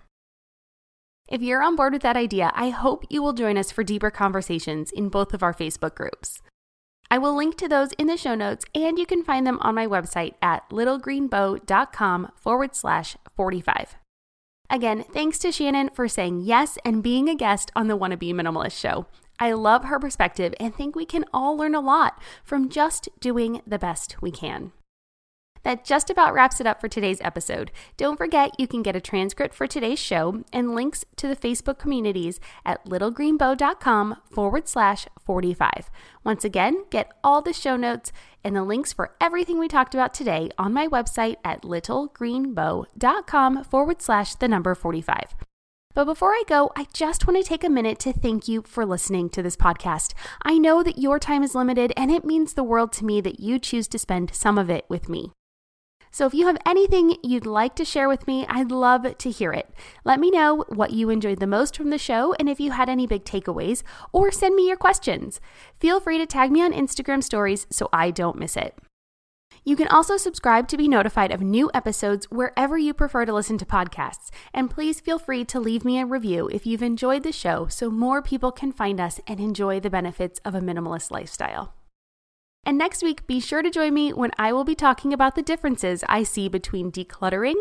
If 1.30 1.42
you're 1.42 1.64
on 1.64 1.78
board 1.78 1.94
with 1.94 2.02
that 2.02 2.18
idea, 2.18 2.52
I 2.54 2.70
hope 2.70 3.06
you 3.10 3.22
will 3.24 3.34
join 3.34 3.58
us 3.58 3.72
for 3.72 3.86
deeper 3.86 4.12
conversations 4.12 4.92
in 4.92 5.08
both 5.08 5.34
of 5.34 5.44
our 5.44 5.54
Facebook 5.54 5.96
groups. 5.96 6.42
I 7.12 7.18
will 7.18 7.36
link 7.36 7.58
to 7.58 7.68
those 7.68 7.92
in 7.94 8.08
the 8.08 8.18
show 8.18 8.36
notes, 8.36 8.66
and 8.76 9.00
you 9.00 9.06
can 9.06 9.24
find 9.24 9.46
them 9.46 9.58
on 9.62 9.74
my 9.74 9.88
website 9.88 10.36
at 10.42 10.70
littlegreenbow.com 10.70 12.32
forward 12.36 12.76
slash 12.76 13.18
45. 13.36 13.96
Again, 14.70 15.04
thanks 15.12 15.40
to 15.40 15.52
Shannon 15.52 15.90
for 15.96 16.08
saying 16.08 16.42
yes 16.42 16.78
and 16.86 17.02
being 17.02 17.28
a 17.28 17.36
guest 17.36 17.72
on 17.76 17.88
the 17.88 17.96
Wanna 17.96 18.18
Be 18.18 18.32
Minimalist 18.32 18.80
show. 18.80 19.08
I 19.40 19.54
love 19.54 19.86
her 19.86 20.00
perspective 20.00 20.54
and 20.60 20.76
think 20.76 20.96
we 20.96 21.06
can 21.06 21.26
all 21.34 21.58
learn 21.58 21.74
a 21.74 21.80
lot 21.80 22.22
from 22.44 22.70
just 22.70 23.10
doing 23.20 23.62
the 23.66 23.80
best 23.80 24.22
we 24.22 24.30
can. 24.32 24.72
That 25.64 25.84
just 25.84 26.10
about 26.10 26.34
wraps 26.34 26.60
it 26.60 26.68
up 26.68 26.82
for 26.82 26.88
today's 26.88 27.22
episode. 27.22 27.72
Don't 27.98 28.18
forget 28.18 28.60
you 28.60 28.68
can 28.68 28.82
get 28.82 28.96
a 28.96 29.02
transcript 29.02 29.54
for 29.54 29.68
today's 29.68 30.00
show 30.00 30.44
and 30.54 30.76
links 30.76 31.06
to 31.18 31.28
the 31.28 31.36
Facebook 31.36 31.78
communities 31.78 32.40
at 32.66 32.86
littlegreenbow.com 32.86 34.18
forward 34.32 34.68
slash 34.68 35.08
45. 35.26 35.90
Once 36.24 36.44
again, 36.44 36.86
get 36.90 37.12
all 37.24 37.42
the 37.42 37.54
show 37.54 37.76
notes 37.76 38.12
and 38.44 38.56
the 38.56 38.64
links 38.64 38.94
for 38.94 39.16
everything 39.20 39.60
we 39.60 39.68
talked 39.68 39.94
about 39.94 40.14
today 40.14 40.50
on 40.58 40.74
my 40.74 40.88
website 40.88 41.36
at 41.44 41.64
littlegreenbow.com 41.64 43.64
forward 43.64 44.02
slash 44.02 44.36
the 44.36 44.48
number 44.48 44.76
45. 44.76 45.36
But 45.96 46.06
before 46.06 46.32
I 46.32 46.44
go, 46.48 46.72
I 46.76 46.86
just 46.94 47.28
want 47.28 47.38
to 47.38 47.44
take 47.44 47.64
a 47.64 47.70
minute 47.70 48.00
to 48.00 48.14
thank 48.14 48.48
you 48.48 48.62
for 48.62 48.86
listening 48.86 49.30
to 49.32 49.42
this 49.42 49.58
podcast. 49.58 50.14
I 50.44 50.58
know 50.58 50.84
that 50.84 51.00
your 51.00 51.20
time 51.20 51.44
is 51.44 51.56
limited, 51.56 51.92
and 51.98 52.12
it 52.12 52.24
means 52.24 52.54
the 52.54 52.64
world 52.64 52.94
to 52.94 53.06
me 53.06 53.22
that 53.22 53.40
you 53.40 53.60
choose 53.60 53.88
to 53.90 54.00
spend 54.00 54.34
some 54.34 54.58
of 54.58 54.70
it 54.70 54.86
with 54.88 55.10
me. 55.10 55.34
So 56.12 56.26
if 56.26 56.34
you 56.34 56.48
have 56.48 56.58
anything 56.66 57.18
you'd 57.24 57.46
like 57.46 57.76
to 57.76 57.86
share 57.86 58.08
with 58.08 58.28
me, 58.28 58.46
I'd 58.48 58.72
love 58.72 59.18
to 59.18 59.30
hear 59.30 59.52
it. 59.54 59.70
Let 60.04 60.20
me 60.20 60.32
know 60.32 60.66
what 60.70 60.92
you 60.92 61.10
enjoyed 61.10 61.40
the 61.40 61.48
most 61.48 61.78
from 61.78 61.90
the 61.90 61.98
show 61.98 62.34
and 62.40 62.50
if 62.50 62.60
you 62.60 62.72
had 62.72 62.90
any 62.90 63.08
big 63.08 63.26
takeaways, 63.26 63.84
or 64.12 64.32
send 64.32 64.56
me 64.56 64.68
your 64.68 64.78
questions. 64.78 65.40
Feel 65.80 66.00
free 66.00 66.18
to 66.18 66.26
tag 66.26 66.52
me 66.52 66.62
on 66.62 66.74
Instagram 66.74 67.24
stories 67.24 67.68
so 67.70 67.90
I 67.94 68.12
don't 68.12 68.40
miss 68.40 68.58
it. 68.58 68.78
You 69.66 69.76
can 69.76 69.88
also 69.90 70.18
subscribe 70.18 70.68
to 70.70 70.78
be 70.78 70.88
notified 70.88 71.32
of 71.32 71.42
new 71.42 71.70
episodes 71.74 72.26
wherever 72.32 72.78
you 72.78 72.94
prefer 72.94 73.26
to 73.26 73.34
listen 73.34 73.58
to 73.60 73.66
podcasts. 73.66 74.30
And 74.54 74.70
please 74.70 75.00
feel 75.00 75.20
free 75.20 75.46
to 75.46 75.60
leave 75.60 75.86
me 75.86 76.00
a 76.00 76.06
review 76.06 76.50
if 76.52 76.66
you've 76.66 76.82
enjoyed 76.82 77.24
the 77.24 77.32
show 77.32 77.68
so 77.68 77.92
more 77.92 78.22
people 78.22 78.52
can 78.52 78.72
find 78.72 79.00
us 79.00 79.20
and 79.28 79.40
enjoy 79.40 79.80
the 79.80 79.90
benefits 79.90 80.40
of 80.46 80.56
a 80.56 80.62
minimalist 80.62 81.12
lifestyle. 81.12 81.74
And 82.70 82.78
next 82.78 83.02
week, 83.02 83.26
be 83.26 83.40
sure 83.40 83.64
to 83.64 83.72
join 83.72 83.96
me 83.96 84.14
when 84.14 84.30
I 84.38 84.54
will 84.54 84.64
be 84.64 84.76
talking 84.76 85.12
about 85.12 85.34
the 85.34 85.42
differences 85.42 86.04
I 86.08 86.22
see 86.22 86.48
between 86.48 86.92
decluttering, 86.92 87.56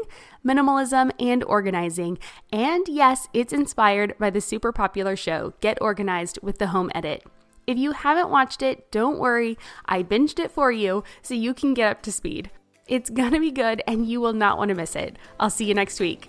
minimalism, 0.45 1.13
and 1.19 1.43
organizing. 1.45 2.19
And 2.53 2.87
yes, 2.87 3.27
it's 3.33 3.55
inspired 3.55 4.19
by 4.19 4.29
the 4.29 4.43
super 4.43 4.71
popular 4.71 5.17
show 5.17 5.55
Get 5.63 5.81
Organized 5.81 6.41
with 6.43 6.59
the 6.59 6.67
Home 6.67 6.91
Edit. 6.95 7.25
If 7.67 7.79
you 7.79 7.93
haven't 7.93 8.29
watched 8.29 8.61
it, 8.61 8.91
don't 8.91 9.19
worry, 9.19 9.57
I 9.87 10.03
binged 10.03 10.39
it 10.39 10.51
for 10.51 10.71
you 10.71 11.05
so 11.23 11.33
you 11.33 11.55
can 11.55 11.73
get 11.73 11.91
up 11.91 12.03
to 12.03 12.13
speed. 12.13 12.51
It's 12.87 13.09
gonna 13.09 13.41
be 13.41 13.51
good 13.51 13.83
and 13.87 14.07
you 14.07 14.21
will 14.21 14.35
not 14.35 14.59
wanna 14.59 14.75
miss 14.75 14.95
it. 14.95 15.17
I'll 15.41 15.49
see 15.49 15.65
you 15.65 15.73
next 15.73 16.01
week. 16.01 16.29